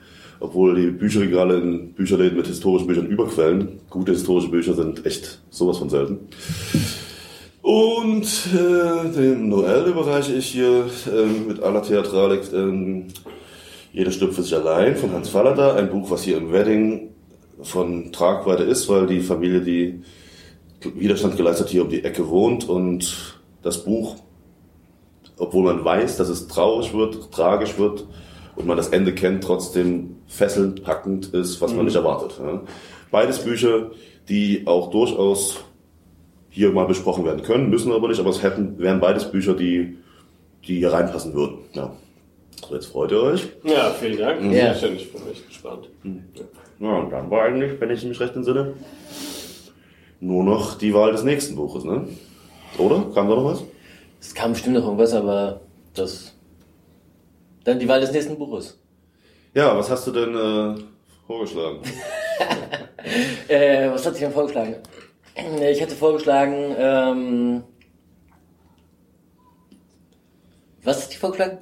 Obwohl 0.40 0.74
die 0.74 0.90
Bücherregale 0.90 1.59
in 1.59 1.92
Bücherläden 1.92 2.37
mit 2.37 2.48
historischen 2.48 2.88
Büchern 2.88 3.06
überquellen. 3.06 3.80
Gute 3.88 4.12
historische 4.12 4.50
Bücher 4.50 4.74
sind 4.74 5.06
echt 5.06 5.40
sowas 5.50 5.78
von 5.78 5.88
selten. 5.88 6.18
Und 7.66 8.29
äh, 8.55 9.11
den 9.11 9.48
Noel 9.48 9.88
überreiche 9.88 10.35
ich 10.35 10.46
hier 10.46 10.88
äh, 11.12 11.26
mit 11.26 11.61
aller 11.64 11.83
Theatralik. 11.83 12.52
Äh, 12.52 13.02
Jeder 13.92 14.12
stirbt 14.12 14.35
für 14.35 14.44
sich 14.44 14.55
allein 14.55 14.94
von 14.94 15.11
Hans 15.12 15.31
Fallada. 15.31 15.74
Ein 15.74 15.90
Buch, 15.90 16.09
was 16.09 16.22
hier 16.22 16.37
im 16.37 16.52
Wedding 16.52 17.11
von 17.62 18.12
Tragweite 18.12 18.62
ist, 18.62 18.88
weil 18.88 19.09
die 19.09 19.18
Familie, 19.18 19.62
die 19.62 20.01
Widerstand 20.95 21.36
geleistet 21.36 21.70
hier 21.70 21.82
um 21.82 21.88
die 21.88 22.05
Ecke 22.05 22.28
wohnt 22.28 22.68
und 22.68 23.36
das 23.62 23.82
Buch, 23.82 24.14
obwohl 25.36 25.64
man 25.64 25.84
weiß, 25.84 26.18
dass 26.18 26.28
es 26.28 26.47
traurig 26.47 26.95
wird, 26.95 27.32
tragisch 27.32 27.78
wird 27.78 28.07
und 28.55 28.68
man 28.68 28.76
das 28.76 28.90
Ende 28.90 29.12
kennt, 29.12 29.43
trotzdem 29.43 30.18
fesselnd, 30.28 30.84
packend 30.84 31.34
ist, 31.34 31.61
was 31.61 31.72
man 31.72 31.80
mhm. 31.80 31.86
nicht 31.86 31.97
erwartet. 31.97 32.40
Beides 33.11 33.40
Bücher, 33.40 33.90
die 34.28 34.68
auch 34.68 34.93
durchaus 34.93 35.64
hier 36.57 36.72
mal 36.72 36.86
besprochen 36.86 37.26
werden 37.26 37.42
können, 37.42 37.68
müssen 37.68 37.92
aber 37.92 38.09
nicht, 38.09 38.18
aber 38.18 38.30
es 38.30 38.42
hätten, 38.42 38.78
wären 38.78 38.98
beides 38.98 39.30
Bücher, 39.30 39.52
die, 39.52 39.98
die 40.66 40.78
hier 40.78 40.90
reinpassen 40.90 41.34
würden. 41.34 41.59
Ja. 41.74 41.92
So, 42.66 42.74
jetzt 42.74 42.86
freut 42.86 43.12
ihr 43.12 43.20
euch. 43.20 43.46
Ja, 43.62 43.90
vielen 43.90 44.16
Dank. 44.16 44.40
Mhm. 44.40 44.52
Ja. 44.52 44.72
Ich 44.72 44.80
bin 44.80 45.20
echt 45.30 45.46
gespannt. 45.46 45.90
Mhm. 46.02 46.24
Ja, 46.80 46.96
und 46.96 47.11
dann 47.11 47.30
war 47.30 47.42
eigentlich, 47.42 47.78
wenn 47.78 47.90
ich 47.90 48.02
mich 48.04 48.18
recht 48.20 48.34
entsinne, 48.36 48.72
nur 50.20 50.44
noch 50.44 50.78
die 50.78 50.94
Wahl 50.94 51.12
des 51.12 51.24
nächsten 51.24 51.57
Buches, 51.57 51.84
ne? 51.84 52.09
Oder? 52.78 53.04
Kam 53.14 53.28
da 53.28 53.34
noch 53.34 53.44
was? 53.44 53.62
Es 54.18 54.34
kam 54.34 54.52
bestimmt 54.54 54.76
noch 54.76 54.84
irgendwas, 54.84 55.12
aber 55.12 55.61
das. 55.92 56.32
Dann 57.64 57.78
die 57.78 57.86
Wahl 57.86 58.00
des 58.00 58.12
nächsten 58.12 58.38
Buches. 58.38 58.78
Ja, 59.52 59.76
was 59.76 59.90
hast 59.90 60.07
du 60.07 60.12
denn 60.12 60.34
äh, 60.34 60.80
vorgeschlagen? 61.26 61.80
Äh, 63.48 63.88
was 63.92 64.04
hat 64.04 64.14
sich 64.14 64.24
denn 64.24 64.32
vorgeschlagen? 64.32 64.74
Ich 65.37 65.80
hätte 65.80 65.95
vorgeschlagen, 65.95 66.74
ähm. 66.78 67.62
Was 70.82 71.03
hat 71.03 71.09
sich 71.11 71.18
vorgeschlagen? 71.18 71.59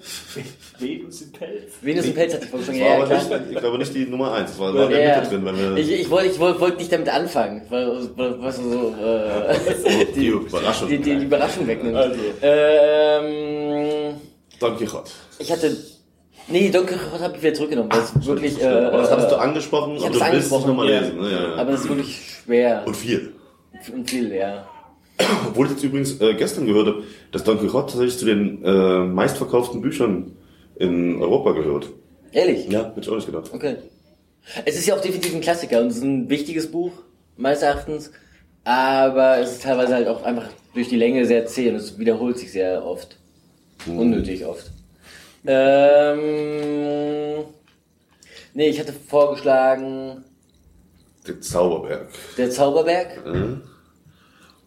Venus 0.78 1.22
im 1.22 1.32
Pelz. 1.32 1.72
Venus 1.80 2.04
im 2.04 2.14
Pelz 2.14 2.34
hat 2.34 2.42
sich 2.42 2.50
vorgeschlagen. 2.50 2.78
Das 2.78 2.88
war 2.88 2.96
Ja, 2.98 3.04
aber 3.04 3.06
klar. 3.06 3.38
nicht, 3.40 3.52
ich 3.52 3.58
glaube 3.58 3.78
nicht 3.78 3.94
die 3.94 4.04
Nummer 4.06 4.34
1, 4.34 4.50
das 4.50 4.60
war 4.60 4.74
war 4.74 4.84
in 4.84 4.90
der 4.90 5.02
Ja, 5.02 5.16
Mitte 5.20 5.30
drin, 5.30 5.44
wenn 5.46 5.58
wir 5.58 5.76
ich, 5.78 5.90
ich 5.92 6.10
wollte 6.10 6.28
ich 6.28 6.38
wollte, 6.38 6.60
wollte 6.60 6.76
nicht 6.76 6.92
damit 6.92 7.08
anfangen, 7.08 7.62
weil 7.70 7.86
weil- 8.16 8.40
was 8.42 8.56
so 8.58 8.94
äh, 9.02 10.04
die 10.14 10.26
Überraschung. 10.28 10.88
die, 10.90 10.98
die, 10.98 11.16
die 11.16 11.24
Überraschung 11.24 11.66
wegnimmt. 11.66 11.96
Also. 11.96 12.20
Ähm, 12.42 14.14
Don 14.60 14.76
Quixote. 14.76 15.10
ich 15.38 15.50
hatte 15.50 15.74
nee, 16.48 16.68
Don 16.70 16.84
Quixote 16.84 17.20
habe 17.24 17.36
ich 17.36 17.42
wieder 17.42 17.54
zurückgenommen, 17.54 17.90
weil 17.90 18.00
es 18.00 18.26
wirklich 18.26 18.60
äh, 18.62 18.66
aber 18.66 18.98
das 18.98 19.10
hattest 19.10 19.30
du 19.30 19.36
äh, 19.36 19.38
angesprochen 19.38 19.96
ich 19.96 20.02
und 20.04 20.14
du 20.14 20.20
willst 20.20 20.52
es 20.52 20.66
nochmal 20.66 20.90
ja. 20.90 21.00
lesen. 21.00 21.18
Ne? 21.18 21.30
Ja, 21.32 21.42
ja. 21.48 21.54
aber 21.56 21.72
das 21.72 21.80
ist 21.80 21.88
wirklich 21.88 22.20
schwer 22.44 22.82
und 22.86 22.94
viel. 22.94 23.32
Und 23.92 24.08
viel, 24.10 24.32
ja. 24.34 24.68
Obwohl 25.46 25.66
ich 25.66 25.72
jetzt 25.72 25.84
übrigens 25.84 26.20
äh, 26.20 26.34
gestern 26.34 26.66
gehört 26.66 26.88
habe, 26.88 27.02
dass 27.30 27.44
Don 27.44 27.58
Quixote 27.58 27.86
tatsächlich 27.92 28.18
zu 28.18 28.24
den 28.26 28.64
äh, 28.64 29.04
meistverkauften 29.04 29.80
Büchern 29.80 30.32
in 30.76 31.20
Europa 31.22 31.52
gehört. 31.52 31.90
Ehrlich? 32.32 32.68
Ja, 32.68 32.86
hätte 32.88 33.00
ich 33.00 33.08
auch 33.08 33.14
nicht 33.16 33.26
gedacht. 33.26 33.50
Okay. 33.52 33.76
Es 34.64 34.76
ist 34.76 34.86
ja 34.86 34.94
auch 34.96 35.00
definitiv 35.00 35.34
ein 35.34 35.40
Klassiker 35.40 35.80
und 35.80 35.86
es 35.88 35.96
ist 35.98 36.02
ein 36.02 36.28
wichtiges 36.28 36.70
Buch, 36.70 36.92
meines 37.36 37.62
Erachtens. 37.62 38.10
Aber 38.64 39.38
es 39.38 39.52
ist 39.52 39.62
teilweise 39.62 39.94
halt 39.94 40.08
auch 40.08 40.22
einfach 40.24 40.48
durch 40.74 40.88
die 40.88 40.96
Länge 40.96 41.24
sehr 41.26 41.46
zäh 41.46 41.68
und 41.70 41.76
es 41.76 41.98
wiederholt 41.98 42.38
sich 42.38 42.50
sehr 42.52 42.84
oft. 42.84 43.16
Unnötig 43.86 44.44
oft. 44.44 44.70
Ähm, 45.46 47.44
nee, 48.54 48.68
ich 48.68 48.80
hatte 48.80 48.92
vorgeschlagen, 48.92 50.24
Der 51.26 51.40
Zauberberg. 51.40 52.08
der 52.38 52.50
Zauberberg. 52.50 53.22
Äh? 53.26 53.73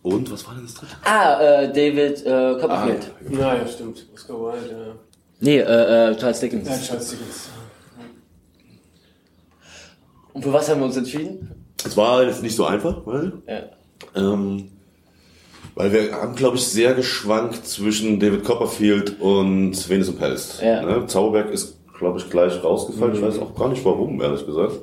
Und 0.03 0.31
was 0.31 0.47
war 0.47 0.53
denn 0.55 0.63
das 0.63 0.73
dritte? 0.75 0.93
Ah, 1.03 1.39
äh, 1.41 1.67
David 1.67 2.25
äh, 2.25 2.59
Copperfield. 2.61 3.11
Ja, 3.31 3.55
ja, 3.55 3.67
stimmt. 3.67 4.05
Oscar 4.13 4.33
Wilde, 4.39 4.69
ja. 4.87 4.95
Nee, 5.39 5.57
äh, 5.59 6.11
äh, 6.11 6.15
Charles 6.17 6.39
Dickens. 6.39 6.67
Ja, 6.69 6.77
Charles 6.79 7.09
Dickens. 7.11 7.49
Und 10.33 10.43
für 10.43 10.53
was 10.53 10.69
haben 10.69 10.79
wir 10.81 10.85
uns 10.85 10.97
entschieden? 10.97 11.65
Es 11.85 11.95
war 11.97 12.23
jetzt 12.23 12.43
nicht 12.43 12.55
so 12.55 12.65
einfach, 12.65 13.01
weil, 13.05 13.33
Ja. 13.47 13.63
ähm, 14.15 14.69
weil 15.75 15.91
wir 15.91 16.11
haben, 16.13 16.35
glaube 16.35 16.57
ich, 16.57 16.65
sehr 16.65 16.93
geschwankt 16.93 17.65
zwischen 17.67 18.19
David 18.19 18.43
Copperfield 18.43 19.19
und 19.19 19.89
Venus 19.89 20.09
und 20.09 20.19
Pelz. 20.19 20.59
Ja. 20.61 20.81
Ne? 20.83 21.05
Zauberberg 21.07 21.51
ist, 21.53 21.77
glaube 21.97 22.19
ich, 22.19 22.29
gleich 22.29 22.63
rausgefallen. 22.63 23.15
Ich 23.15 23.21
weiß 23.21 23.39
auch 23.39 23.53
gar 23.55 23.69
nicht 23.69 23.83
warum, 23.83 24.21
ehrlich 24.21 24.45
gesagt. 24.45 24.73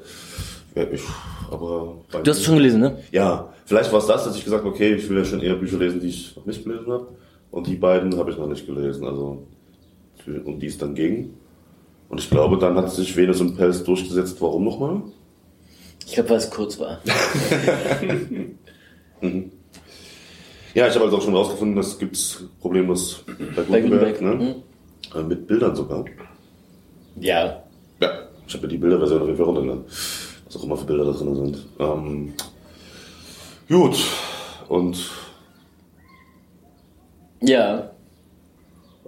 Ja, 0.75 0.83
ich, 0.91 1.03
aber 1.51 1.99
bei 2.11 2.21
Du 2.21 2.31
hast 2.31 2.39
es 2.39 2.45
schon 2.45 2.57
gelesen, 2.57 2.81
ne? 2.81 2.99
Ja, 3.13 3.53
vielleicht 3.67 3.93
war 3.93 3.99
es 4.01 4.07
das, 4.07 4.25
dass 4.25 4.37
ich 4.37 4.45
gesagt 4.45 4.65
habe, 4.65 4.75
okay, 4.75 4.95
ich 4.95 5.09
will 5.09 5.19
ja 5.19 5.25
schon 5.25 5.41
eher 5.41 5.55
Bücher 5.57 5.79
lesen, 5.79 6.01
die 6.01 6.09
ich 6.09 6.37
noch 6.37 6.47
nicht 6.47 6.65
gelesen 6.65 6.87
habe. 6.93 7.09
Und 7.51 7.67
die 7.67 7.77
beiden 7.77 8.17
habe 8.19 8.31
ich 8.31 8.37
noch 8.39 8.49
nicht 8.49 8.67
gelesen, 8.67 9.07
also 9.07 9.47
um 10.45 10.59
die 10.59 10.67
es 10.67 10.79
dann 10.79 10.95
ging. 10.95 11.35
Und 12.09 12.21
ich 12.21 12.29
glaube, 12.31 12.59
dann 12.59 12.77
hat 12.77 12.91
sich 12.91 13.17
Venus 13.17 13.41
und 13.41 13.57
Pelz 13.57 13.83
durchgesetzt. 13.85 14.41
Warum 14.41 14.65
nochmal? 14.65 15.03
Ich 16.07 16.13
glaube, 16.15 16.31
weil 16.31 16.37
es 16.39 16.51
kurz 16.51 16.79
war. 16.79 17.01
Ja, 20.75 20.89
ich 20.89 20.95
habe 20.97 21.05
also 21.05 21.19
auch 21.19 21.23
schon 21.23 21.35
rausgefunden, 21.37 21.77
das 21.77 21.99
gibt's 21.99 22.45
problemlos 22.61 23.25
bei 23.55 23.63
Bei 23.63 23.81
Gutenberg, 23.81 24.19
Gutenberg. 24.19 24.41
ne? 24.41 24.63
Äh, 25.15 25.23
Mit 25.23 25.47
Bildern 25.47 25.77
sogar. 25.77 26.05
Ja. 27.21 27.63
Ja, 28.01 28.11
ich 28.47 28.55
habe 28.55 28.67
mir 28.67 28.69
die 28.73 28.79
Bilderversion 28.79 29.21
auf 29.21 29.27
jeden 29.29 29.37
Fall 29.37 29.47
runtergeladen. 29.47 29.85
Was 30.47 30.57
auch 30.57 30.65
immer 30.65 30.77
für 30.77 30.85
Bilder 30.87 31.05
da 31.05 31.13
drin 31.13 31.37
sind. 31.37 31.67
Ähm, 31.79 32.33
gut. 33.69 33.97
Und 34.69 35.11
Ja. 37.41 37.91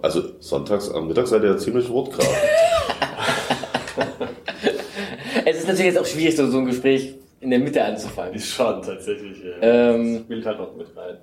also 0.01 0.21
sonntags 0.39 0.89
am 0.91 1.07
Mittag 1.07 1.27
seid 1.27 1.43
ihr 1.43 1.49
ja 1.51 1.57
ziemlich 1.57 1.89
rot 1.89 2.11
gerade. 2.11 2.29
Es 5.45 5.59
ist 5.59 5.67
natürlich 5.67 5.93
jetzt 5.93 5.97
auch 5.99 6.05
schwierig, 6.05 6.35
so, 6.35 6.49
so 6.51 6.57
ein 6.57 6.65
Gespräch 6.65 7.15
in 7.39 7.49
der 7.51 7.59
Mitte 7.59 7.81
anzufangen. 7.83 8.33
Ist 8.33 8.47
schon 8.49 8.81
tatsächlich. 8.81 9.37
Ja. 9.43 9.93
Ähm, 9.93 10.25
Bild 10.25 10.45
halt 10.45 10.57
noch 10.59 10.75
mit 10.75 10.87
rein. 10.95 11.17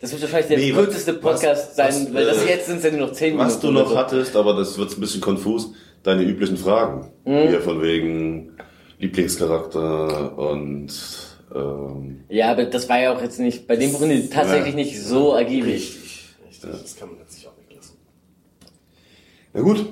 das 0.00 0.12
wird 0.12 0.22
wahrscheinlich 0.22 0.48
der 0.48 0.58
Nee, 0.58 0.72
kürzeste 0.72 1.12
Podcast 1.14 1.68
was- 1.70 1.76
sein, 1.76 2.06
was, 2.06 2.14
weil 2.14 2.24
das 2.24 2.44
äh, 2.44 2.48
jetzt 2.48 2.66
sind 2.66 2.78
es 2.78 2.84
ja 2.84 2.90
nur 2.92 3.00
noch 3.08 3.12
10 3.12 3.32
Minuten. 3.32 3.46
Was 3.46 3.60
du 3.60 3.70
noch 3.70 3.90
so. 3.90 3.98
hattest, 3.98 4.34
aber 4.34 4.54
das 4.54 4.78
wird 4.78 4.96
ein 4.96 5.00
bisschen 5.00 5.20
konfus, 5.20 5.72
deine 6.02 6.22
üblichen 6.22 6.56
Fragen. 6.56 7.10
Mhm. 7.26 7.48
Hier 7.48 7.60
von 7.60 7.82
wegen 7.82 8.56
Lieblingscharakter 8.98 10.38
und 10.38 10.88
ähm, 11.54 12.24
Ja, 12.28 12.50
aber 12.52 12.64
das 12.64 12.88
war 12.88 13.00
ja 13.00 13.14
auch 13.16 13.22
jetzt 13.22 13.38
nicht, 13.40 13.66
bei 13.66 13.76
dem 13.76 13.92
Buch 13.92 14.00
tatsächlich 14.30 14.70
Ja. 14.74 14.76
nicht 14.76 15.00
so 15.02 15.32
ergiebig. 15.34 15.74
Richtig. 15.74 16.24
Richtig. 16.48 16.70
Das 16.82 16.96
kann 16.96 17.08
man 17.08 17.18
sich 17.28 17.46
auch 17.46 17.52
weglassen. 17.58 17.96
na 19.54 19.60
gut, 19.60 19.84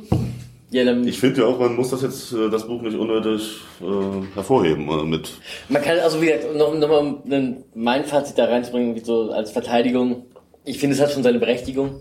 Ja, 0.71 0.85
dann, 0.85 1.07
ich 1.07 1.19
finde 1.21 1.41
ja 1.43 1.47
auch, 1.47 1.59
man 1.61 1.77
muss 1.77 1.91
das 1.91 2.03
jetzt, 2.03 2.33
äh, 2.33 2.51
das 2.51 2.67
Buch 2.67 2.83
nicht 2.83 2.97
unnötig 2.97 3.61
äh, 3.81 4.35
hervorheben 4.35 4.89
äh, 4.89 5.05
mit 5.05 5.31
man 5.69 5.81
kann 5.83 5.99
also 6.01 6.21
wie 6.21 6.27
gesagt, 6.27 6.55
noch, 6.57 6.75
noch 6.75 6.89
mal 6.89 6.99
um 6.99 7.23
einen- 7.25 7.65
mein 7.75 8.05
Fazit 8.05 8.37
da 8.37 8.47
reinzubringen, 8.47 8.95
wie 8.97 9.01
so 9.01 9.31
als 9.31 9.51
Verteidigung. 9.53 10.25
Ich 10.65 10.79
finde, 10.79 10.97
es 10.97 11.01
hat 11.03 11.13
schon 11.13 11.23
seine 11.23 11.39
Berechtigung. 11.39 12.01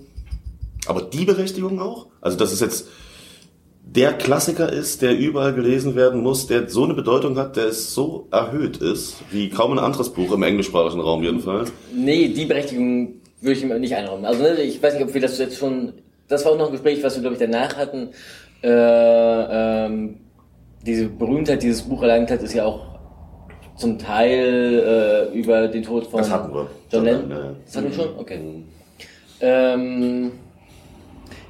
Aber 0.87 1.01
die 1.03 1.25
Berechtigung 1.25 1.79
auch? 1.79 2.07
Also, 2.21 2.37
dass 2.37 2.51
es 2.51 2.59
jetzt 2.59 2.87
der 3.87 4.13
Klassiker 4.13 4.71
ist, 4.71 5.01
der 5.01 5.17
überall 5.17 5.53
gelesen 5.53 5.95
werden 5.95 6.21
muss, 6.21 6.47
der 6.47 6.67
so 6.69 6.83
eine 6.83 6.95
Bedeutung 6.95 7.37
hat, 7.37 7.55
der 7.55 7.71
so 7.71 8.27
erhöht 8.31 8.77
ist, 8.77 9.17
wie 9.31 9.49
kaum 9.49 9.73
ein 9.73 9.79
anderes 9.79 10.09
Buch 10.09 10.33
im 10.33 10.43
englischsprachigen 10.43 10.99
Raum 11.01 11.23
jedenfalls. 11.23 11.71
Nee, 11.93 12.29
die 12.29 12.45
Berechtigung 12.45 13.21
würde 13.41 13.57
ich 13.57 13.63
ihm 13.63 13.79
nicht 13.79 13.95
einräumen. 13.95 14.25
Also 14.25 14.41
ne, 14.41 14.61
ich 14.61 14.81
weiß 14.81 14.95
nicht, 14.95 15.03
ob 15.03 15.13
wir 15.13 15.21
das 15.21 15.37
jetzt 15.37 15.57
schon. 15.57 15.93
Das 16.27 16.43
war 16.43 16.53
auch 16.53 16.57
noch 16.57 16.67
ein 16.67 16.71
Gespräch, 16.71 17.03
was 17.03 17.15
wir 17.15 17.21
glaube 17.21 17.35
ich 17.35 17.39
danach 17.39 17.77
hatten. 17.77 18.09
Äh, 18.63 18.69
ähm, 18.69 20.17
diese 20.85 21.07
Berühmtheit 21.07 21.61
dieses 21.61 21.83
Buch 21.83 22.01
erlangt 22.01 22.31
hat, 22.31 22.41
ist 22.41 22.53
ja 22.53 22.65
auch 22.65 22.81
zum 23.77 23.99
Teil 23.99 25.29
äh, 25.31 25.37
über 25.37 25.67
den 25.67 25.83
Tod 25.83 26.07
von 26.07 26.19
Das 26.19 26.31
hatten 26.31 26.53
wir. 26.53 26.67
John 26.91 27.05
Lennon. 27.05 27.55
Das 27.65 27.77
hatten 27.77 27.89
wir 27.89 27.93
schon? 27.93 28.17
Okay. 28.17 28.39
Ähm, 29.41 30.31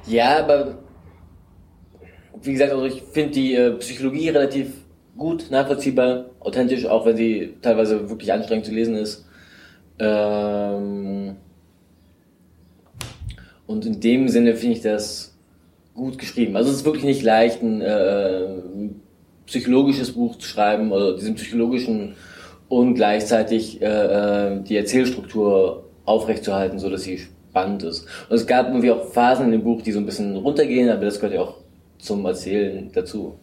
ja, 0.06 0.40
aber 0.40 0.78
wie 2.42 2.52
gesagt, 2.52 2.72
also 2.72 2.84
ich 2.84 3.02
finde 3.02 3.32
die 3.32 3.54
äh, 3.54 3.72
Psychologie 3.72 4.28
relativ 4.28 4.68
gut, 5.16 5.50
nachvollziehbar, 5.50 6.26
authentisch, 6.40 6.86
auch 6.86 7.06
wenn 7.06 7.16
sie 7.16 7.54
teilweise 7.62 8.08
wirklich 8.10 8.32
anstrengend 8.32 8.66
zu 8.66 8.72
lesen 8.72 8.94
ist. 8.96 9.24
Ähm, 9.98 11.36
und 13.66 13.86
in 13.86 14.00
dem 14.00 14.28
Sinne 14.28 14.54
finde 14.54 14.76
ich 14.76 14.82
das 14.82 15.34
gut 15.94 16.18
geschrieben. 16.18 16.56
Also 16.56 16.70
es 16.70 16.78
ist 16.78 16.84
wirklich 16.84 17.04
nicht 17.04 17.22
leicht, 17.22 17.62
ein 17.62 17.80
äh, 17.80 18.46
psychologisches 19.46 20.12
Buch 20.12 20.36
zu 20.36 20.46
schreiben 20.46 20.92
oder 20.92 21.16
diesen 21.16 21.34
psychologischen 21.34 22.14
und 22.68 22.94
gleichzeitig 22.94 23.80
äh, 23.80 23.86
äh, 23.86 24.60
die 24.62 24.76
Erzählstruktur 24.76 25.84
aufrechtzuerhalten, 26.04 26.78
so 26.78 26.90
dass 26.90 27.02
sie 27.02 27.18
spannend 27.18 27.82
ist. 27.84 28.06
Und 28.28 28.36
es 28.36 28.46
gab 28.46 28.68
irgendwie 28.68 28.90
auch 28.90 29.06
Phasen 29.12 29.46
in 29.46 29.52
dem 29.52 29.64
Buch, 29.64 29.82
die 29.82 29.92
so 29.92 29.98
ein 29.98 30.06
bisschen 30.06 30.36
runtergehen, 30.36 30.90
aber 30.90 31.04
das 31.04 31.16
gehört 31.16 31.34
ja 31.34 31.40
auch 31.40 31.54
zum 31.98 32.24
Erzählen 32.26 32.90
dazu. 32.92 33.38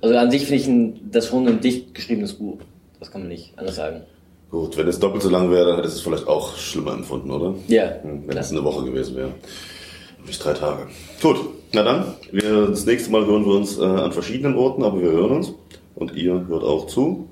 Also 0.00 0.16
an 0.16 0.30
sich 0.30 0.42
finde 0.46 0.56
ich 0.62 0.66
ein, 0.68 1.10
das 1.10 1.26
schon 1.28 1.46
ein 1.48 1.60
dicht 1.60 1.94
geschriebenes 1.94 2.32
Buch. 2.34 2.58
Das 3.00 3.10
kann 3.10 3.22
man 3.22 3.28
nicht 3.28 3.52
anders 3.56 3.76
sagen. 3.76 4.02
Gut, 4.50 4.76
wenn 4.76 4.86
es 4.88 4.98
doppelt 4.98 5.22
so 5.22 5.30
lang 5.30 5.50
wäre, 5.50 5.66
dann 5.66 5.76
hättest 5.76 5.94
du 5.94 5.98
es 5.98 6.04
vielleicht 6.04 6.28
auch 6.28 6.56
schlimmer 6.56 6.92
empfunden, 6.92 7.30
oder? 7.30 7.54
Ja, 7.68 8.02
Hm, 8.02 8.24
Wenn 8.26 8.36
es 8.36 8.50
eine 8.50 8.62
Woche 8.64 8.84
gewesen 8.84 9.16
wäre. 9.16 9.30
Nicht 10.26 10.44
drei 10.44 10.52
Tage. 10.52 10.86
Gut, 11.22 11.36
na 11.72 11.82
dann, 11.82 12.14
wir, 12.30 12.66
das 12.68 12.84
nächste 12.86 13.10
Mal 13.10 13.24
hören 13.26 13.44
wir 13.46 13.54
uns 13.54 13.78
äh, 13.78 13.82
an 13.84 14.12
verschiedenen 14.12 14.56
Orten, 14.56 14.82
aber 14.84 15.00
wir 15.00 15.10
hören 15.10 15.32
uns. 15.32 15.52
Und 15.94 16.14
ihr 16.14 16.46
hört 16.48 16.62
auch 16.64 16.86
zu. 16.86 17.28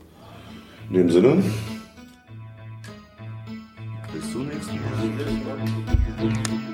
In 0.88 0.96
dem 0.96 1.10
Sinne. 1.10 1.42
Bis 4.12 4.32
zum 4.32 4.48
nächsten 4.48 4.74
Mal. 4.76 6.69